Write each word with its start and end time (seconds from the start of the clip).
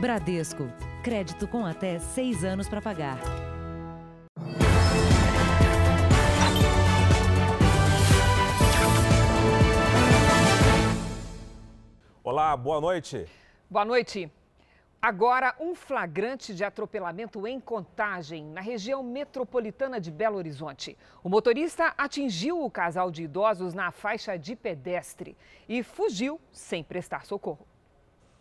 Bradesco. 0.00 0.72
Crédito 1.02 1.48
com 1.48 1.66
até 1.66 1.98
seis 1.98 2.44
anos 2.44 2.68
para 2.68 2.80
pagar. 2.80 3.18
Olá, 12.22 12.56
boa 12.56 12.80
noite. 12.80 13.26
Boa 13.68 13.84
noite. 13.84 14.30
Agora, 15.02 15.56
um 15.58 15.74
flagrante 15.74 16.54
de 16.54 16.62
atropelamento 16.62 17.44
em 17.44 17.58
contagem 17.58 18.44
na 18.44 18.60
região 18.60 19.02
metropolitana 19.02 20.00
de 20.00 20.12
Belo 20.12 20.36
Horizonte. 20.36 20.96
O 21.24 21.28
motorista 21.28 21.92
atingiu 21.98 22.64
o 22.64 22.70
casal 22.70 23.10
de 23.10 23.24
idosos 23.24 23.74
na 23.74 23.90
faixa 23.90 24.38
de 24.38 24.54
pedestre 24.54 25.36
e 25.68 25.82
fugiu 25.82 26.40
sem 26.52 26.84
prestar 26.84 27.26
socorro. 27.26 27.66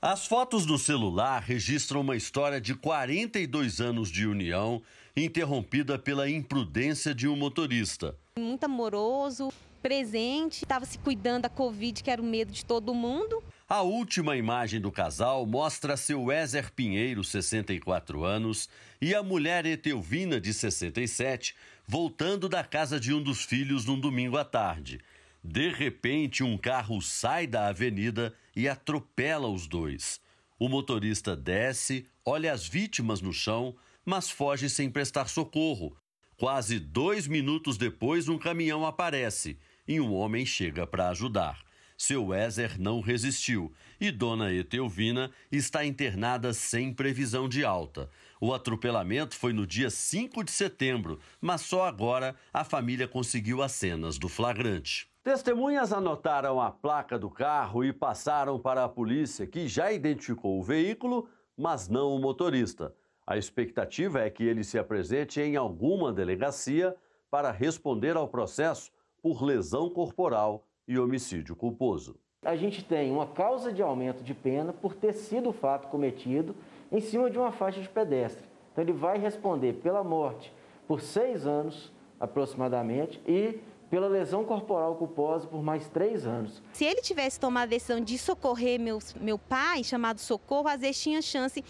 As 0.01 0.27
fotos 0.27 0.63
do 0.63 0.77
celular 0.77 1.41
registram 1.41 2.01
uma 2.01 2.15
história 2.15 2.61
de 2.61 2.75
42 2.75 3.81
anos 3.81 4.11
de 4.11 4.27
união, 4.27 4.79
interrompida 5.15 5.97
pela 5.97 6.29
imprudência 6.29 7.15
de 7.15 7.27
um 7.27 7.35
motorista. 7.35 8.15
Muito 8.37 8.63
amoroso, 8.63 9.51
presente, 9.81 10.57
estava 10.63 10.85
se 10.85 10.99
cuidando 10.99 11.43
da 11.43 11.49
Covid, 11.49 12.03
que 12.03 12.11
era 12.11 12.21
o 12.21 12.25
medo 12.25 12.51
de 12.51 12.63
todo 12.63 12.93
mundo. 12.93 13.43
A 13.67 13.81
última 13.81 14.37
imagem 14.37 14.79
do 14.79 14.91
casal 14.91 15.47
mostra 15.47 15.97
seu 15.97 16.31
Ézer 16.31 16.71
Pinheiro, 16.73 17.23
64 17.23 18.23
anos, 18.23 18.69
e 19.01 19.15
a 19.15 19.23
mulher 19.23 19.65
Etelvina, 19.65 20.39
de 20.39 20.53
67, 20.53 21.55
voltando 21.87 22.47
da 22.47 22.63
casa 22.63 22.99
de 22.99 23.11
um 23.11 23.21
dos 23.21 23.43
filhos 23.43 23.85
num 23.85 23.99
domingo 23.99 24.37
à 24.37 24.45
tarde. 24.45 24.99
De 25.43 25.69
repente, 25.69 26.43
um 26.43 26.55
carro 26.55 27.01
sai 27.01 27.47
da 27.47 27.67
avenida 27.67 28.33
e 28.57 28.67
atropela 28.67 29.47
os 29.47 29.67
dois. 29.67 30.19
O 30.57 30.67
motorista 30.67 31.35
desce, 31.35 32.07
olha 32.25 32.51
as 32.51 32.67
vítimas 32.67 33.21
no 33.21 33.31
chão, 33.31 33.75
mas 34.03 34.31
foge 34.31 34.67
sem 34.67 34.89
prestar 34.89 35.29
socorro. 35.29 35.95
Quase 36.35 36.79
dois 36.79 37.27
minutos 37.27 37.77
depois, 37.77 38.27
um 38.27 38.39
caminhão 38.39 38.83
aparece 38.83 39.59
e 39.87 40.01
um 40.01 40.11
homem 40.11 40.43
chega 40.43 40.87
para 40.87 41.09
ajudar. 41.09 41.63
Seu 41.95 42.33
Ézer 42.33 42.79
não 42.79 42.99
resistiu 42.99 43.71
e 44.01 44.09
Dona 44.09 44.51
Etelvina 44.51 45.29
está 45.51 45.85
internada 45.85 46.51
sem 46.51 46.91
previsão 46.91 47.47
de 47.47 47.63
alta. 47.63 48.09
O 48.41 48.55
atropelamento 48.55 49.35
foi 49.35 49.53
no 49.53 49.67
dia 49.67 49.91
5 49.91 50.43
de 50.43 50.51
setembro, 50.51 51.19
mas 51.39 51.61
só 51.61 51.87
agora 51.87 52.35
a 52.51 52.63
família 52.63 53.07
conseguiu 53.07 53.61
as 53.61 53.73
cenas 53.73 54.17
do 54.17 54.27
flagrante. 54.27 55.07
Testemunhas 55.27 55.91
anotaram 55.91 56.61
a 56.61 56.71
placa 56.71 57.19
do 57.19 57.29
carro 57.29 57.83
e 57.83 57.91
passaram 57.91 58.57
para 58.57 58.85
a 58.85 58.87
polícia, 58.87 59.45
que 59.45 59.67
já 59.67 59.91
identificou 59.91 60.57
o 60.57 60.63
veículo, 60.63 61.27
mas 61.57 61.89
não 61.89 62.15
o 62.15 62.17
motorista. 62.17 62.95
A 63.25 63.35
expectativa 63.35 64.21
é 64.21 64.29
que 64.29 64.45
ele 64.45 64.63
se 64.63 64.79
apresente 64.79 65.41
em 65.41 65.57
alguma 65.57 66.13
delegacia 66.13 66.95
para 67.29 67.51
responder 67.51 68.15
ao 68.15 68.29
processo 68.29 68.89
por 69.21 69.43
lesão 69.43 69.89
corporal 69.89 70.65
e 70.87 70.97
homicídio 70.97 71.57
culposo. 71.57 72.15
A 72.45 72.55
gente 72.55 72.81
tem 72.81 73.11
uma 73.11 73.27
causa 73.27 73.73
de 73.73 73.81
aumento 73.81 74.23
de 74.23 74.33
pena 74.33 74.71
por 74.71 74.95
ter 74.95 75.11
sido 75.11 75.49
o 75.49 75.53
fato 75.53 75.89
cometido 75.89 76.55
em 76.89 77.01
cima 77.01 77.29
de 77.29 77.37
uma 77.37 77.51
faixa 77.51 77.81
de 77.81 77.89
pedestre. 77.89 78.45
Então 78.71 78.81
ele 78.81 78.93
vai 78.93 79.17
responder 79.17 79.73
pela 79.73 80.05
morte 80.05 80.53
por 80.87 81.01
seis 81.01 81.45
anos 81.45 81.91
aproximadamente 82.17 83.21
e 83.27 83.59
pela 83.89 84.07
lesão 84.07 84.43
corporal 84.43 84.95
culposa 84.95 85.47
por 85.47 85.63
mais 85.63 85.87
três 85.87 86.25
anos. 86.25 86.61
Se 86.73 86.85
ele 86.85 87.01
tivesse 87.01 87.39
tomado 87.39 87.67
a 87.67 87.69
decisão 87.69 88.01
de 88.01 88.17
socorrer 88.17 88.79
meu, 88.79 88.99
meu 89.19 89.37
pai, 89.37 89.83
chamado 89.83 90.19
Socorro, 90.19 90.67
às 90.67 90.81
vezes 90.81 91.01
tinha 91.01 91.21
chance 91.21 91.63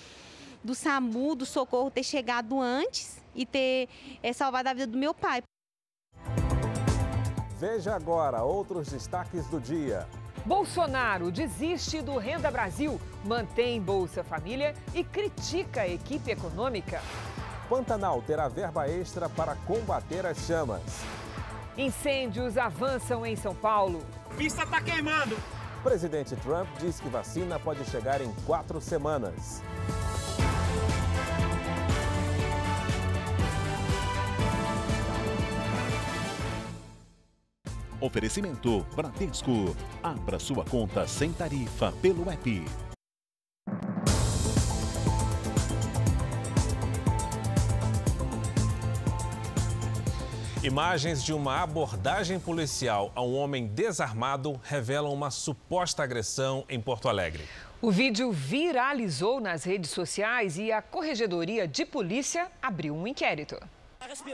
do 0.63 0.73
SAMU, 0.73 1.35
do 1.35 1.45
Socorro, 1.45 1.91
ter 1.91 2.03
chegado 2.03 2.59
antes 2.59 3.21
e 3.35 3.45
ter 3.45 3.87
é, 4.21 4.33
salvado 4.33 4.69
a 4.69 4.73
vida 4.73 4.87
do 4.87 4.97
meu 4.97 5.13
pai. 5.13 5.41
Veja 7.59 7.95
agora 7.95 8.43
outros 8.43 8.89
destaques 8.89 9.47
do 9.47 9.59
dia. 9.59 10.07
Bolsonaro 10.45 11.31
desiste 11.31 12.01
do 12.01 12.17
Renda 12.17 12.49
Brasil, 12.49 12.99
mantém 13.25 13.81
Bolsa 13.81 14.23
Família 14.23 14.73
e 14.93 15.03
critica 15.03 15.81
a 15.81 15.87
equipe 15.87 16.31
econômica. 16.31 17.01
Pantanal 17.67 18.21
terá 18.21 18.47
verba 18.47 18.87
extra 18.87 19.27
para 19.27 19.55
combater 19.55 20.25
as 20.25 20.37
chamas. 20.45 20.81
Incêndios 21.77 22.57
avançam 22.57 23.23
em 23.23 23.35
São 23.35 23.53
Paulo. 23.53 24.03
Pista 24.35 24.63
está 24.63 24.81
queimando. 24.81 25.37
Presidente 25.83 26.35
Trump 26.37 26.67
diz 26.79 26.99
que 26.99 27.07
vacina 27.07 27.59
pode 27.59 27.85
chegar 27.85 28.19
em 28.19 28.33
quatro 28.47 28.81
semanas. 28.81 29.61
Oferecimento 38.01 38.83
Bradesco. 38.95 39.75
Abra 40.01 40.39
sua 40.39 40.65
conta 40.65 41.07
sem 41.07 41.31
tarifa 41.31 41.91
pelo 42.01 42.29
app. 42.29 42.86
Imagens 50.67 51.23
de 51.23 51.31
uma 51.31 51.61
abordagem 51.63 52.41
policial 52.41 53.09
a 53.15 53.21
um 53.21 53.37
homem 53.37 53.67
desarmado 53.67 54.59
revelam 54.65 55.13
uma 55.13 55.31
suposta 55.31 56.03
agressão 56.03 56.65
em 56.67 56.77
Porto 56.77 57.07
Alegre. 57.07 57.45
O 57.81 57.89
vídeo 57.89 58.33
viralizou 58.33 59.39
nas 59.39 59.63
redes 59.63 59.91
sociais 59.91 60.57
e 60.57 60.69
a 60.69 60.81
Corregedoria 60.81 61.65
de 61.65 61.85
Polícia 61.85 62.51
abriu 62.61 62.93
um 62.93 63.07
inquérito. 63.07 63.57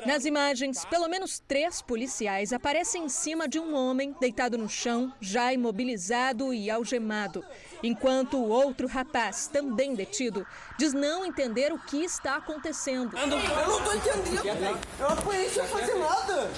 Nas 0.08 0.26
imagens, 0.26 0.84
pelo 0.86 1.08
menos 1.08 1.38
três 1.38 1.84
policiais 1.84 2.52
aparecem 2.52 3.06
em 3.06 3.10
cima 3.10 3.48
de 3.48 3.60
um 3.60 3.76
homem 3.76 4.16
deitado 4.20 4.58
no 4.58 4.68
chão, 4.68 5.14
já 5.22 5.54
imobilizado 5.54 6.52
e 6.52 6.70
algemado, 6.70 7.46
enquanto 7.84 8.38
o 8.38 8.48
outro 8.48 8.88
rapaz, 8.88 9.48
também 9.48 9.94
detido, 9.94 10.48
diz 10.78 10.94
não 10.94 11.26
entender 11.26 11.74
o 11.74 11.78
que 11.78 11.98
está 11.98 12.38
acontecendo. 12.38 13.16
Eu 13.18 13.28
não 13.28 13.38
estou 13.38 13.96
entendendo. 13.96 14.80
Eu 14.98 15.08
apanhei 15.08 15.50
sem 15.50 15.64
fazer 15.66 15.96
nada. 15.96 16.50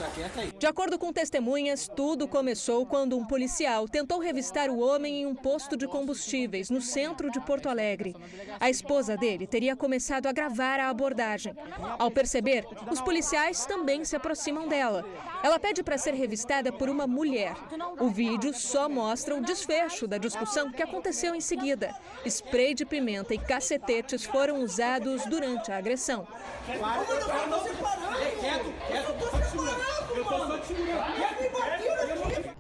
De 0.58 0.68
acordo 0.68 1.00
com 1.00 1.12
testemunhas, 1.12 1.90
tudo 1.96 2.28
começou 2.28 2.86
quando 2.86 3.18
um 3.18 3.26
policial 3.26 3.88
tentou 3.88 4.20
revistar 4.20 4.70
o 4.70 4.80
homem 4.80 5.22
em 5.22 5.26
um 5.26 5.34
posto 5.34 5.76
de 5.76 5.88
combustíveis 5.88 6.70
no 6.70 6.82
centro 6.82 7.32
de 7.32 7.40
Porto 7.42 7.68
Alegre. 7.68 8.16
A 8.60 8.70
esposa 8.70 9.18
dele 9.18 9.48
teria 9.48 9.76
começado 9.76 10.28
a 10.28 10.32
gravar 10.32 10.80
a 10.80 10.90
abordagem. 10.90 11.56
Ao 11.98 12.12
perceber, 12.12 12.66
os 12.92 13.02
policiais 13.02 13.66
também 13.66 14.06
se 14.06 14.16
aproximam 14.16 14.68
dela. 14.68 15.04
Ela 15.42 15.60
pede 15.60 15.82
para 15.82 15.98
ser 15.98 16.14
revistada 16.14 16.72
por 16.72 16.90
uma 16.90 17.08
mulher. 17.08 17.56
O 18.00 18.10
vídeo 18.10 18.54
só 18.54 18.88
mostra 18.88 19.36
o 19.36 19.42
desfecho 19.42 20.08
da 20.08 20.18
discussão 20.18 20.72
que 20.72 20.84
aconteceu 20.84 21.15
em 21.24 21.40
seguida. 21.40 21.94
Spray 22.26 22.74
de 22.74 22.86
pimenta 22.86 23.34
e 23.34 23.38
cacetetes 23.38 24.26
foram 24.26 24.62
usados 24.62 25.26
durante 25.26 25.72
a 25.72 25.78
agressão. 25.78 26.28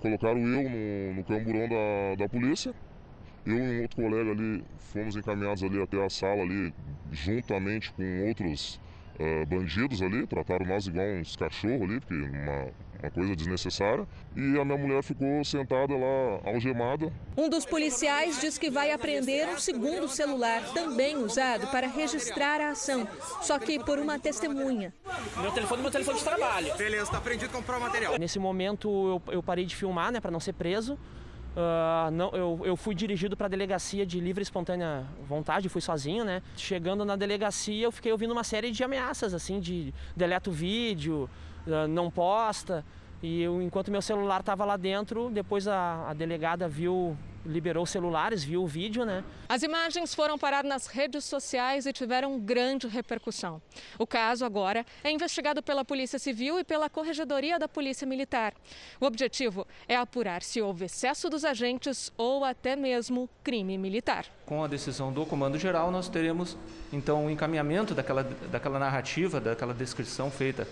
Colocaram 0.02 0.40
eu 0.40 0.70
no, 0.70 1.14
no 1.16 1.24
camburão 1.24 1.68
da, 1.68 2.16
da 2.24 2.30
polícia. 2.30 2.74
Eu 3.46 3.58
e 3.58 3.62
um 3.62 3.82
outro 3.82 4.02
colega 4.02 4.32
ali 4.32 4.64
fomos 4.80 5.16
encaminhados 5.16 5.64
ali 5.64 5.82
até 5.82 6.04
a 6.04 6.10
sala 6.10 6.42
ali, 6.42 6.74
juntamente 7.12 7.92
com 7.94 8.28
outros 8.28 8.80
uh, 9.20 9.46
bandidos 9.46 10.02
ali, 10.02 10.26
trataram 10.28 10.66
nós 10.66 10.88
igual 10.88 11.06
uns 11.06 11.36
cachorros 11.36 11.82
ali, 11.84 12.00
porque 12.00 12.14
uma, 12.14 12.68
uma 13.02 13.12
coisa 13.12 13.36
desnecessária. 13.36 14.08
E 14.36 14.60
a 14.60 14.66
minha 14.66 14.78
mulher 14.78 15.04
ficou 15.04 15.44
sentada 15.44 15.94
lá, 15.96 16.42
algemada. 16.44 17.12
Um 17.38 17.50
dos 17.50 17.66
policiais 17.66 18.40
diz 18.42 18.58
que 18.58 18.70
vai 18.70 18.92
apreender 18.92 19.48
um 19.50 19.58
segundo 19.58 20.08
celular, 20.08 20.62
também 20.74 21.16
usado 21.18 21.68
para 21.68 21.88
registrar 21.88 22.60
a 22.62 22.70
ação, 22.70 23.08
só 23.42 23.58
que 23.60 23.80
por 23.80 24.00
uma 24.00 24.20
testemunha. 24.20 24.94
Meu 25.42 25.52
telefone 25.52 25.80
é 25.80 25.82
meu 25.84 25.92
telefone 25.92 26.18
de 26.18 26.24
trabalho. 26.24 26.76
Beleza, 26.78 27.12
tá 27.12 27.18
aprendido 27.18 27.50
a 27.50 27.54
comprar 27.54 27.78
o 27.78 27.82
material. 27.82 28.18
Nesse 28.18 28.40
momento 28.40 29.22
eu, 29.28 29.34
eu 29.34 29.44
parei 29.44 29.66
de 29.66 29.76
filmar, 29.76 30.12
né, 30.12 30.20
para 30.20 30.32
não 30.32 30.40
ser 30.40 30.54
preso. 30.54 30.98
Uh, 31.56 32.12
não, 32.12 32.32
eu, 32.32 32.62
eu 32.66 32.76
fui 32.76 32.94
dirigido 32.94 33.38
para 33.38 33.46
a 33.46 33.50
delegacia 33.50 34.06
de 34.06 34.20
livre 34.20 34.42
e 34.42 34.44
espontânea 34.44 35.06
vontade, 35.26 35.70
fui 35.70 35.80
sozinho, 35.80 36.26
né? 36.26 36.42
Chegando 36.58 37.06
na 37.06 37.16
delegacia, 37.16 37.86
eu 37.86 37.92
fiquei 37.94 38.12
ouvindo 38.12 38.32
uma 38.32 38.44
série 38.44 38.72
de 38.72 38.84
ameaças, 38.84 39.34
assim, 39.34 39.62
de 39.62 39.94
deleta 40.16 40.50
o 40.50 40.54
vídeo, 40.54 41.30
uh, 41.66 41.88
não 41.88 42.12
posta. 42.12 42.84
E 43.24 43.42
eu, 43.42 43.62
enquanto 43.62 43.92
meu 43.92 44.02
celular 44.02 44.42
estava 44.42 44.66
lá 44.66 44.78
dentro, 44.78 45.30
depois 45.30 45.68
a, 45.68 46.10
a, 46.10 46.14
delegada 46.14 46.68
viu 46.68 47.18
liberou 47.46 47.86
celulares, 47.86 48.44
viu 48.44 48.64
o 48.64 48.68
vídeo, 48.68 49.06
né? 49.06 49.24
As 49.48 49.62
imagens 49.62 50.16
foram 50.16 50.38
parar 50.38 50.64
nas 50.64 50.88
redes 50.88 51.24
sociais 51.26 51.86
e 51.86 51.94
tiveram 51.94 52.40
grande 52.40 52.88
repercussão. 52.88 53.62
O 54.00 54.08
caso 54.08 54.44
agora 54.44 54.84
é 55.04 55.12
investigado 55.12 55.62
pela 55.62 55.86
Polícia 55.86 56.18
Civil 56.18 56.60
e 56.60 56.64
pela 56.64 56.90
Corregedoria 56.90 57.60
da 57.60 57.68
Polícia 57.68 58.08
Militar. 58.08 58.54
O 59.00 59.06
objetivo 59.06 59.68
é 59.88 59.96
apurar 59.96 60.42
se 60.42 60.60
houve 60.60 60.86
excesso 60.86 61.30
dos 61.30 61.46
agentes 61.46 62.12
ou 62.18 62.44
até 62.44 62.76
mesmo 62.76 63.30
crime 63.44 63.78
militar. 63.78 64.26
Com 64.46 64.64
a 64.64 64.68
decisão 64.68 65.14
do 65.14 65.24
Comando 65.24 65.60
Geral, 65.60 65.92
nós 65.92 66.10
teremos 66.10 66.58
então 66.92 67.28
o 67.28 67.30
encaminhamento 67.30 67.94
daquela, 67.94 68.24
daquela 68.24 68.80
narrativa, 68.80 69.40
daquela 69.40 69.74
descrição 69.74 70.32
feita 70.32 70.68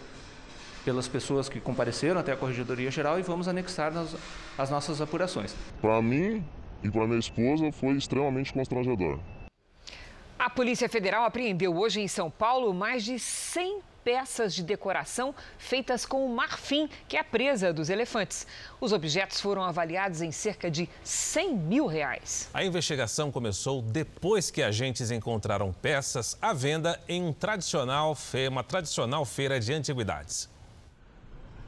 pelas 0.83 1.07
pessoas 1.07 1.49
que 1.49 1.59
compareceram 1.59 2.19
até 2.19 2.31
a 2.31 2.37
Corregedoria 2.37 2.91
Geral 2.91 3.19
e 3.19 3.21
vamos 3.21 3.47
anexar 3.47 3.91
nas, 3.91 4.15
as 4.57 4.69
nossas 4.69 5.01
apurações. 5.01 5.55
Para 5.81 6.01
mim 6.01 6.43
e 6.83 6.89
para 6.89 7.07
minha 7.07 7.19
esposa 7.19 7.71
foi 7.71 7.93
extremamente 7.93 8.53
constrangedor. 8.53 9.19
A 10.37 10.49
Polícia 10.49 10.89
Federal 10.89 11.23
apreendeu 11.23 11.75
hoje 11.77 12.01
em 12.01 12.07
São 12.07 12.29
Paulo 12.29 12.73
mais 12.73 13.03
de 13.05 13.17
100 13.17 13.81
peças 14.03 14.53
de 14.53 14.61
decoração 14.61 15.33
feitas 15.57 16.05
com 16.05 16.25
o 16.25 16.35
marfim, 16.35 16.89
que 17.07 17.15
é 17.15 17.21
a 17.21 17.23
presa 17.23 17.71
dos 17.71 17.89
elefantes. 17.89 18.45
Os 18.81 18.91
objetos 18.91 19.39
foram 19.39 19.63
avaliados 19.63 20.21
em 20.21 20.31
cerca 20.31 20.69
de 20.69 20.89
100 21.03 21.55
mil 21.55 21.85
reais. 21.85 22.49
A 22.53 22.63
investigação 22.63 23.31
começou 23.31 23.81
depois 23.81 24.51
que 24.51 24.61
agentes 24.61 25.11
encontraram 25.11 25.71
peças 25.71 26.37
à 26.41 26.53
venda 26.53 26.99
em 27.07 27.23
um 27.23 27.31
tradicional, 27.31 28.17
uma 28.51 28.63
tradicional 28.63 29.23
feira 29.23 29.59
de 29.59 29.73
antiguidades. 29.73 30.49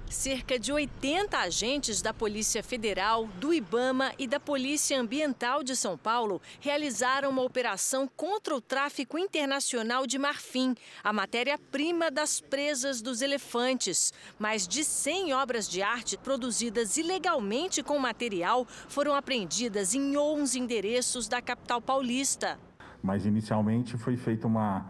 Cerca 0.09 0.59
de 0.59 0.71
80 0.71 1.37
agentes 1.37 2.01
da 2.01 2.13
Polícia 2.13 2.63
Federal, 2.63 3.27
do 3.39 3.53
IBAMA 3.53 4.11
e 4.19 4.27
da 4.27 4.39
Polícia 4.39 4.99
Ambiental 4.99 5.63
de 5.63 5.75
São 5.75 5.97
Paulo 5.97 6.41
realizaram 6.59 7.31
uma 7.31 7.41
operação 7.41 8.07
contra 8.15 8.55
o 8.55 8.61
tráfico 8.61 9.17
internacional 9.17 10.05
de 10.05 10.17
marfim, 10.19 10.75
a 11.03 11.11
matéria-prima 11.11 12.11
das 12.11 12.39
presas 12.39 13.01
dos 13.01 13.21
elefantes. 13.21 14.13
Mais 14.37 14.67
de 14.67 14.83
100 14.83 15.33
obras 15.33 15.67
de 15.67 15.81
arte 15.81 16.17
produzidas 16.17 16.97
ilegalmente 16.97 17.81
com 17.81 17.97
material 17.97 18.65
foram 18.87 19.15
apreendidas 19.15 19.95
em 19.95 20.15
11 20.15 20.59
endereços 20.59 21.27
da 21.27 21.41
capital 21.41 21.81
paulista. 21.81 22.59
Mas 23.01 23.25
inicialmente 23.25 23.97
foi 23.97 24.15
feita 24.15 24.47
uma 24.47 24.85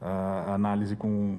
uh, 0.00 0.50
análise 0.52 0.94
com 0.96 1.38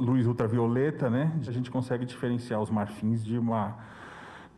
luz 0.00 0.26
ultravioleta, 0.26 1.10
né, 1.10 1.30
a 1.46 1.52
gente 1.52 1.70
consegue 1.70 2.06
diferenciar 2.06 2.60
os 2.60 2.70
marfins 2.70 3.22
de 3.22 3.36
uma 3.36 3.76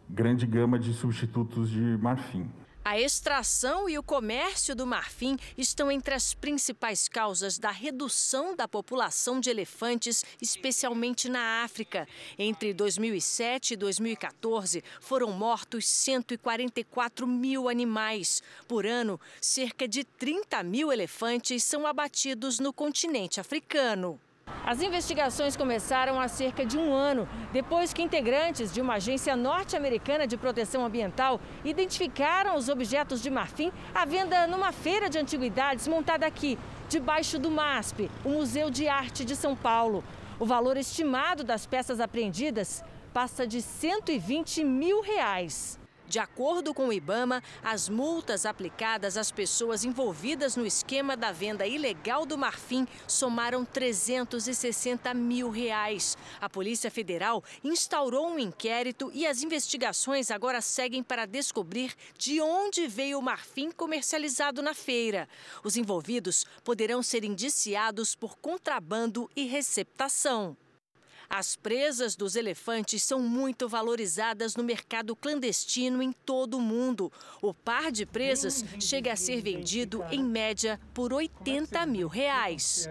grande 0.08 0.46
gama 0.46 0.78
de 0.78 0.94
substitutos 0.94 1.68
de 1.68 1.98
marfim. 2.00 2.48
A 2.84 3.00
extração 3.00 3.88
e 3.88 3.96
o 3.96 4.02
comércio 4.02 4.74
do 4.74 4.84
marfim 4.84 5.36
estão 5.56 5.90
entre 5.90 6.14
as 6.14 6.34
principais 6.34 7.08
causas 7.08 7.56
da 7.56 7.70
redução 7.70 8.56
da 8.56 8.66
população 8.66 9.38
de 9.38 9.48
elefantes, 9.50 10.24
especialmente 10.40 11.28
na 11.28 11.62
África. 11.62 12.08
Entre 12.36 12.74
2007 12.74 13.74
e 13.74 13.76
2014, 13.76 14.82
foram 15.00 15.30
mortos 15.30 15.86
144 15.86 17.24
mil 17.24 17.68
animais. 17.68 18.42
Por 18.66 18.84
ano, 18.84 19.20
cerca 19.40 19.86
de 19.86 20.02
30 20.02 20.62
mil 20.64 20.92
elefantes 20.92 21.62
são 21.62 21.86
abatidos 21.86 22.58
no 22.58 22.72
continente 22.72 23.38
africano. 23.38 24.18
As 24.64 24.80
investigações 24.80 25.56
começaram 25.56 26.20
há 26.20 26.28
cerca 26.28 26.64
de 26.64 26.78
um 26.78 26.94
ano, 26.94 27.28
depois 27.52 27.92
que 27.92 28.00
integrantes 28.00 28.72
de 28.72 28.80
uma 28.80 28.94
agência 28.94 29.34
norte-americana 29.34 30.24
de 30.24 30.36
proteção 30.36 30.84
ambiental 30.84 31.40
identificaram 31.64 32.56
os 32.56 32.68
objetos 32.68 33.20
de 33.20 33.28
marfim 33.28 33.72
à 33.92 34.04
venda 34.04 34.46
numa 34.46 34.70
feira 34.70 35.10
de 35.10 35.18
antiguidades 35.18 35.88
montada 35.88 36.24
aqui, 36.24 36.56
debaixo 36.88 37.40
do 37.40 37.50
MASP, 37.50 38.08
o 38.24 38.28
Museu 38.28 38.70
de 38.70 38.86
Arte 38.86 39.24
de 39.24 39.34
São 39.34 39.56
Paulo. 39.56 40.04
O 40.38 40.46
valor 40.46 40.76
estimado 40.76 41.42
das 41.42 41.66
peças 41.66 41.98
apreendidas 41.98 42.84
passa 43.12 43.44
de 43.44 43.60
120 43.60 44.62
mil 44.62 45.02
reais. 45.02 45.81
De 46.12 46.18
acordo 46.18 46.74
com 46.74 46.88
o 46.88 46.92
Ibama, 46.92 47.42
as 47.64 47.88
multas 47.88 48.44
aplicadas 48.44 49.16
às 49.16 49.32
pessoas 49.32 49.82
envolvidas 49.82 50.56
no 50.56 50.66
esquema 50.66 51.16
da 51.16 51.32
venda 51.32 51.66
ilegal 51.66 52.26
do 52.26 52.36
marfim 52.36 52.86
somaram 53.08 53.64
360 53.64 55.14
mil 55.14 55.48
reais. 55.48 56.18
A 56.38 56.50
Polícia 56.50 56.90
Federal 56.90 57.42
instaurou 57.64 58.28
um 58.28 58.38
inquérito 58.38 59.10
e 59.14 59.26
as 59.26 59.42
investigações 59.42 60.30
agora 60.30 60.60
seguem 60.60 61.02
para 61.02 61.24
descobrir 61.24 61.94
de 62.18 62.42
onde 62.42 62.86
veio 62.86 63.18
o 63.18 63.22
marfim 63.22 63.70
comercializado 63.70 64.60
na 64.60 64.74
feira. 64.74 65.26
Os 65.64 65.78
envolvidos 65.78 66.44
poderão 66.62 67.02
ser 67.02 67.24
indiciados 67.24 68.14
por 68.14 68.36
contrabando 68.36 69.30
e 69.34 69.46
receptação. 69.46 70.58
As 71.34 71.56
presas 71.56 72.14
dos 72.14 72.36
elefantes 72.36 73.02
são 73.02 73.18
muito 73.18 73.66
valorizadas 73.66 74.54
no 74.54 74.62
mercado 74.62 75.16
clandestino 75.16 76.02
em 76.02 76.12
todo 76.12 76.58
o 76.58 76.60
mundo. 76.60 77.10
O 77.40 77.54
par 77.54 77.90
de 77.90 78.04
presas 78.04 78.62
chega 78.78 79.14
a 79.14 79.16
ser 79.16 79.40
vendido, 79.40 80.04
em 80.10 80.22
média, 80.22 80.78
por 80.92 81.10
80 81.10 81.86
mil 81.86 82.06
reais. 82.06 82.86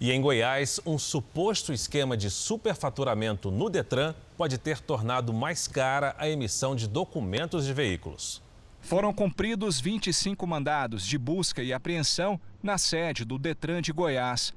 E 0.00 0.12
em 0.12 0.22
Goiás, 0.22 0.78
um 0.86 0.96
suposto 0.96 1.72
esquema 1.72 2.16
de 2.16 2.30
superfaturamento 2.30 3.50
no 3.50 3.68
Detran 3.68 4.14
pode 4.36 4.56
ter 4.56 4.78
tornado 4.78 5.34
mais 5.34 5.66
cara 5.66 6.14
a 6.16 6.28
emissão 6.28 6.76
de 6.76 6.86
documentos 6.86 7.66
de 7.66 7.72
veículos. 7.72 8.40
Foram 8.80 9.12
cumpridos 9.12 9.80
25 9.80 10.46
mandados 10.46 11.04
de 11.04 11.18
busca 11.18 11.60
e 11.60 11.72
apreensão 11.72 12.40
na 12.62 12.78
sede 12.78 13.24
do 13.24 13.36
Detran 13.36 13.82
de 13.82 13.90
Goiás 13.90 14.54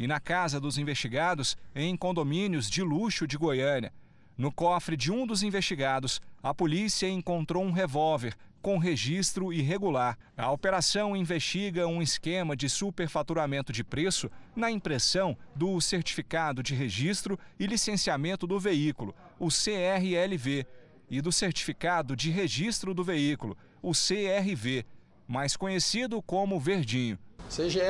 e 0.00 0.06
na 0.06 0.18
casa 0.18 0.58
dos 0.58 0.78
investigados 0.78 1.58
em 1.74 1.94
condomínios 1.94 2.70
de 2.70 2.82
luxo 2.82 3.26
de 3.26 3.36
Goiânia. 3.36 3.92
No 4.34 4.50
cofre 4.50 4.96
de 4.96 5.12
um 5.12 5.26
dos 5.26 5.42
investigados, 5.42 6.22
a 6.42 6.54
polícia 6.54 7.06
encontrou 7.06 7.62
um 7.62 7.70
revólver 7.70 8.34
com 8.62 8.78
registro 8.78 9.52
irregular. 9.52 10.18
A 10.38 10.50
operação 10.50 11.14
investiga 11.14 11.86
um 11.86 12.00
esquema 12.00 12.56
de 12.56 12.66
superfaturamento 12.66 13.74
de 13.74 13.84
preço 13.84 14.30
na 14.56 14.70
impressão 14.70 15.36
do 15.54 15.78
certificado 15.82 16.62
de 16.62 16.74
registro 16.74 17.38
e 17.58 17.66
licenciamento 17.66 18.46
do 18.46 18.58
veículo, 18.58 19.14
o 19.38 19.48
CRLV, 19.48 20.66
e 21.10 21.20
do 21.20 21.30
certificado 21.30 22.16
de 22.16 22.30
registro 22.30 22.94
do 22.94 23.04
veículo, 23.04 23.54
o 23.82 23.92
CRV, 23.92 24.86
mais 25.28 25.56
conhecido 25.56 26.22
como 26.22 26.58
Verdinho. 26.58 27.18
CGE 27.50 27.80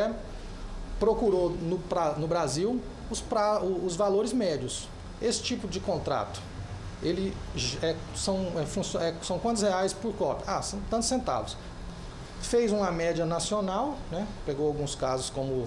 procurou 1.00 1.50
no, 1.50 1.78
pra, 1.78 2.12
no 2.12 2.28
Brasil 2.28 2.80
os, 3.10 3.20
pra, 3.20 3.60
os 3.60 3.96
valores 3.96 4.32
médios. 4.32 4.86
Esse 5.20 5.42
tipo 5.42 5.66
de 5.66 5.80
contrato, 5.80 6.40
ele 7.02 7.34
é, 7.82 7.96
são, 8.14 8.46
é, 8.56 9.08
é, 9.08 9.14
são 9.22 9.38
quantos 9.38 9.62
reais 9.62 9.92
por 9.92 10.14
cópia? 10.14 10.44
Ah, 10.46 10.62
são 10.62 10.78
tantos 10.90 11.08
centavos. 11.08 11.56
Fez 12.42 12.70
uma 12.70 12.92
média 12.92 13.26
nacional, 13.26 13.96
né? 14.10 14.26
pegou 14.46 14.66
alguns 14.66 14.94
casos 14.94 15.28
como 15.28 15.66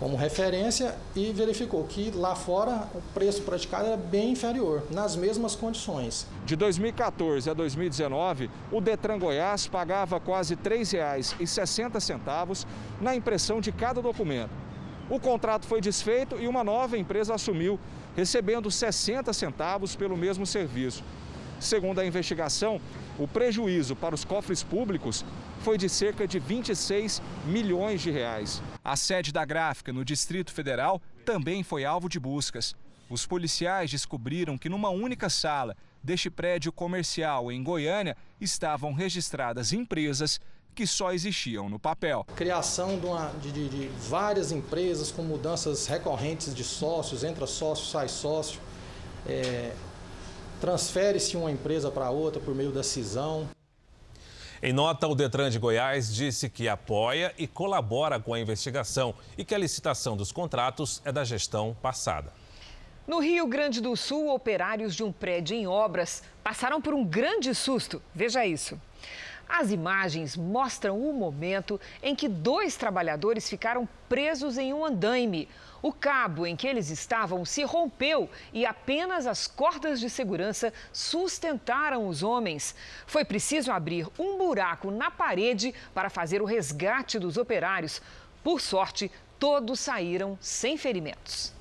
como 0.00 0.16
referência 0.16 0.96
e 1.14 1.30
verificou 1.30 1.84
que 1.84 2.10
lá 2.10 2.34
fora 2.34 2.88
o 2.94 3.02
preço 3.12 3.42
praticado 3.42 3.86
era 3.86 3.98
bem 3.98 4.30
inferior, 4.30 4.82
nas 4.90 5.14
mesmas 5.14 5.54
condições. 5.54 6.26
De 6.46 6.56
2014 6.56 7.50
a 7.50 7.52
2019, 7.52 8.50
o 8.72 8.80
Detran 8.80 9.18
Goiás 9.18 9.66
pagava 9.66 10.18
quase 10.18 10.54
R$ 10.54 10.62
3,60 10.62 12.66
na 12.98 13.14
impressão 13.14 13.60
de 13.60 13.70
cada 13.70 14.00
documento. 14.00 14.50
O 15.10 15.20
contrato 15.20 15.66
foi 15.66 15.82
desfeito 15.82 16.40
e 16.40 16.48
uma 16.48 16.64
nova 16.64 16.96
empresa 16.96 17.34
assumiu, 17.34 17.78
recebendo 18.16 18.70
60 18.70 19.30
centavos 19.34 19.94
pelo 19.94 20.16
mesmo 20.16 20.46
serviço. 20.46 21.04
Segundo 21.60 21.98
a 21.98 22.06
investigação, 22.06 22.80
o 23.18 23.28
prejuízo 23.28 23.94
para 23.94 24.14
os 24.14 24.24
cofres 24.24 24.62
públicos 24.62 25.26
foi 25.60 25.76
de 25.76 25.90
cerca 25.90 26.26
de 26.26 26.38
26 26.38 27.20
milhões 27.44 28.00
de 28.00 28.10
reais. 28.10 28.62
A 28.84 28.96
sede 28.96 29.32
da 29.32 29.44
gráfica 29.44 29.92
no 29.92 30.04
Distrito 30.04 30.52
Federal 30.52 31.02
também 31.24 31.62
foi 31.62 31.84
alvo 31.84 32.08
de 32.08 32.18
buscas. 32.18 32.74
Os 33.10 33.26
policiais 33.26 33.90
descobriram 33.90 34.56
que 34.56 34.68
numa 34.68 34.88
única 34.88 35.28
sala 35.28 35.76
deste 36.02 36.30
prédio 36.30 36.72
comercial 36.72 37.52
em 37.52 37.62
Goiânia 37.62 38.16
estavam 38.40 38.92
registradas 38.92 39.72
empresas 39.72 40.40
que 40.74 40.86
só 40.86 41.12
existiam 41.12 41.68
no 41.68 41.78
papel. 41.78 42.24
Criação 42.36 42.98
de, 42.98 43.04
uma, 43.04 43.28
de, 43.42 43.52
de, 43.52 43.68
de 43.68 43.88
várias 44.08 44.50
empresas 44.52 45.10
com 45.10 45.22
mudanças 45.22 45.86
recorrentes 45.86 46.54
de 46.54 46.64
sócios, 46.64 47.22
entra 47.22 47.46
sócio, 47.46 47.86
sai 47.86 48.08
sócio. 48.08 48.60
É, 49.26 49.74
transfere-se 50.60 51.36
uma 51.36 51.50
empresa 51.50 51.90
para 51.90 52.10
outra 52.10 52.40
por 52.40 52.54
meio 52.54 52.72
da 52.72 52.82
cisão. 52.82 53.48
Em 54.62 54.74
nota, 54.74 55.08
o 55.08 55.14
Detran 55.14 55.48
de 55.48 55.58
Goiás 55.58 56.14
disse 56.14 56.50
que 56.50 56.68
apoia 56.68 57.32
e 57.38 57.46
colabora 57.46 58.20
com 58.20 58.34
a 58.34 58.40
investigação 58.40 59.14
e 59.38 59.42
que 59.42 59.54
a 59.54 59.58
licitação 59.58 60.14
dos 60.14 60.30
contratos 60.30 61.00
é 61.02 61.10
da 61.10 61.24
gestão 61.24 61.74
passada. 61.80 62.30
No 63.06 63.20
Rio 63.20 63.46
Grande 63.46 63.80
do 63.80 63.96
Sul, 63.96 64.28
operários 64.28 64.94
de 64.94 65.02
um 65.02 65.10
prédio 65.10 65.56
em 65.56 65.66
obras 65.66 66.22
passaram 66.44 66.78
por 66.78 66.92
um 66.92 67.02
grande 67.02 67.54
susto. 67.54 68.02
Veja 68.14 68.44
isso. 68.44 68.78
As 69.48 69.70
imagens 69.70 70.36
mostram 70.36 71.00
o 71.00 71.14
momento 71.14 71.80
em 72.02 72.14
que 72.14 72.28
dois 72.28 72.76
trabalhadores 72.76 73.48
ficaram 73.48 73.88
presos 74.10 74.58
em 74.58 74.74
um 74.74 74.84
andaime. 74.84 75.48
O 75.82 75.92
cabo 75.92 76.46
em 76.46 76.54
que 76.54 76.66
eles 76.66 76.90
estavam 76.90 77.44
se 77.44 77.62
rompeu 77.62 78.28
e 78.52 78.66
apenas 78.66 79.26
as 79.26 79.46
cordas 79.46 79.98
de 79.98 80.10
segurança 80.10 80.72
sustentaram 80.92 82.06
os 82.06 82.22
homens. 82.22 82.74
Foi 83.06 83.24
preciso 83.24 83.72
abrir 83.72 84.06
um 84.18 84.36
buraco 84.36 84.90
na 84.90 85.10
parede 85.10 85.74
para 85.94 86.10
fazer 86.10 86.42
o 86.42 86.46
resgate 86.46 87.18
dos 87.18 87.36
operários. 87.36 88.02
Por 88.44 88.60
sorte, 88.60 89.10
todos 89.38 89.80
saíram 89.80 90.38
sem 90.40 90.76
ferimentos. 90.76 91.59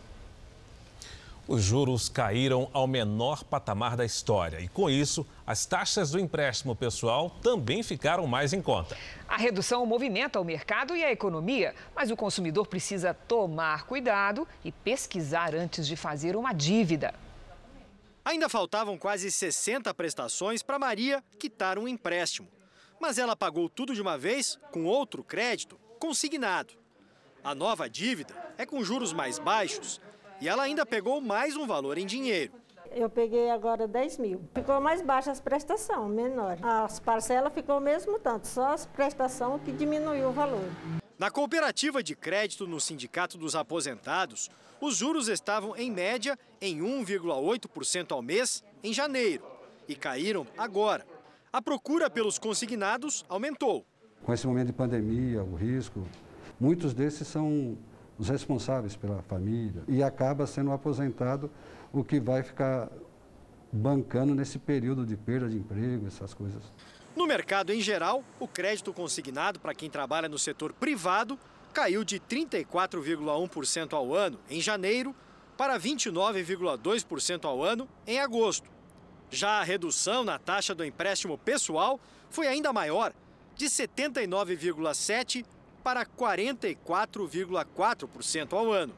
Os 1.49 1.63
juros 1.63 2.07
caíram 2.07 2.69
ao 2.71 2.85
menor 2.85 3.43
patamar 3.43 3.97
da 3.97 4.05
história 4.05 4.59
e, 4.59 4.67
com 4.67 4.87
isso, 4.87 5.25
as 5.47 5.65
taxas 5.65 6.11
do 6.11 6.19
empréstimo 6.19 6.75
pessoal 6.75 7.31
também 7.41 7.81
ficaram 7.81 8.27
mais 8.27 8.53
em 8.53 8.61
conta. 8.61 8.95
A 9.27 9.35
redução 9.35 9.83
movimenta 9.83 10.39
o 10.39 10.43
mercado 10.43 10.95
e 10.95 11.03
a 11.03 11.11
economia, 11.11 11.73
mas 11.95 12.11
o 12.11 12.15
consumidor 12.15 12.67
precisa 12.67 13.15
tomar 13.15 13.87
cuidado 13.87 14.47
e 14.63 14.71
pesquisar 14.71 15.55
antes 15.55 15.87
de 15.87 15.95
fazer 15.95 16.35
uma 16.35 16.53
dívida. 16.53 17.15
Ainda 18.23 18.47
faltavam 18.47 18.95
quase 18.95 19.31
60 19.31 19.91
prestações 19.95 20.61
para 20.61 20.77
Maria 20.77 21.23
quitar 21.39 21.79
um 21.79 21.87
empréstimo. 21.87 22.47
Mas 22.99 23.17
ela 23.17 23.35
pagou 23.35 23.67
tudo 23.67 23.95
de 23.95 24.01
uma 24.03 24.19
vez 24.19 24.59
com 24.71 24.85
outro 24.85 25.23
crédito 25.23 25.79
consignado. 25.97 26.75
A 27.43 27.55
nova 27.55 27.89
dívida 27.89 28.35
é 28.55 28.67
com 28.67 28.83
juros 28.83 29.13
mais 29.13 29.39
baixos 29.39 29.99
e 30.41 30.47
ela 30.47 30.63
ainda 30.63 30.85
pegou 30.85 31.19
mais 31.21 31.55
um 31.55 31.67
valor 31.67 31.97
em 31.97 32.05
dinheiro. 32.05 32.53
Eu 32.91 33.09
peguei 33.09 33.49
agora 33.49 33.87
10 33.87 34.17
mil. 34.17 34.41
Ficou 34.55 34.81
mais 34.81 35.01
baixa 35.01 35.31
as 35.31 35.39
prestações, 35.39 36.11
menor. 36.11 36.57
As 36.61 36.99
parcelas 36.99 37.53
ficou 37.53 37.77
o 37.77 37.81
mesmo 37.81 38.17
tanto, 38.17 38.47
só 38.47 38.73
as 38.73 38.85
prestações 38.85 39.61
que 39.63 39.71
diminuiu 39.71 40.29
o 40.29 40.31
valor. 40.31 40.63
Na 41.17 41.29
cooperativa 41.29 42.01
de 42.01 42.15
crédito 42.15 42.65
no 42.65 42.79
Sindicato 42.79 43.37
dos 43.37 43.55
Aposentados, 43.55 44.49
os 44.81 44.95
juros 44.95 45.27
estavam 45.27 45.75
em 45.75 45.91
média 45.91 46.39
em 46.61 46.79
1,8% 46.79 48.11
ao 48.11 48.21
mês 48.21 48.63
em 48.83 48.93
janeiro 48.93 49.43
e 49.87 49.95
caíram 49.95 50.47
agora. 50.57 51.05
A 51.51 51.61
procura 51.61 52.09
pelos 52.09 52.39
consignados 52.39 53.25
aumentou. 53.27 53.85
Com 54.23 54.33
esse 54.33 54.47
momento 54.47 54.67
de 54.67 54.73
pandemia, 54.73 55.43
o 55.43 55.55
risco, 55.55 56.07
muitos 56.59 56.93
desses 56.93 57.27
são 57.27 57.77
os 58.19 58.27
responsáveis 58.27 58.97
pela 58.97 59.21
família 59.23 59.81
e 59.87 60.03
acaba 60.03 60.45
sendo 60.45 60.73
aposentado 60.73 61.49
o 61.93 62.03
que 62.03 62.19
vai 62.19 62.43
ficar 62.43 62.89
bancando 63.71 64.35
nesse 64.35 64.59
período 64.59 65.05
de 65.05 65.15
perda 65.15 65.47
de 65.47 65.55
emprego, 65.57 66.05
essas 66.05 66.33
coisas. 66.33 66.61
No 67.15 67.25
mercado 67.25 67.71
em 67.71 67.79
geral, 67.79 68.21
o 68.39 68.47
crédito 68.47 68.93
consignado 68.93 69.59
para 69.59 69.73
quem 69.73 69.89
trabalha 69.89 70.27
no 70.27 70.37
setor 70.37 70.73
privado 70.73 71.39
caiu 71.73 72.03
de 72.03 72.19
34,1% 72.19 73.93
ao 73.93 74.13
ano 74.13 74.37
em 74.49 74.59
janeiro 74.59 75.15
para 75.57 75.79
29,2% 75.79 77.45
ao 77.45 77.63
ano 77.63 77.87
em 78.05 78.19
agosto. 78.19 78.69
Já 79.29 79.59
a 79.59 79.63
redução 79.63 80.25
na 80.25 80.37
taxa 80.39 80.75
do 80.75 80.83
empréstimo 80.83 81.37
pessoal 81.37 81.99
foi 82.29 82.47
ainda 82.47 82.73
maior, 82.73 83.13
de 83.55 83.67
79,7% 83.67 85.45
para 85.83 86.05
44,4% 86.05 88.53
ao 88.53 88.71
ano. 88.71 88.93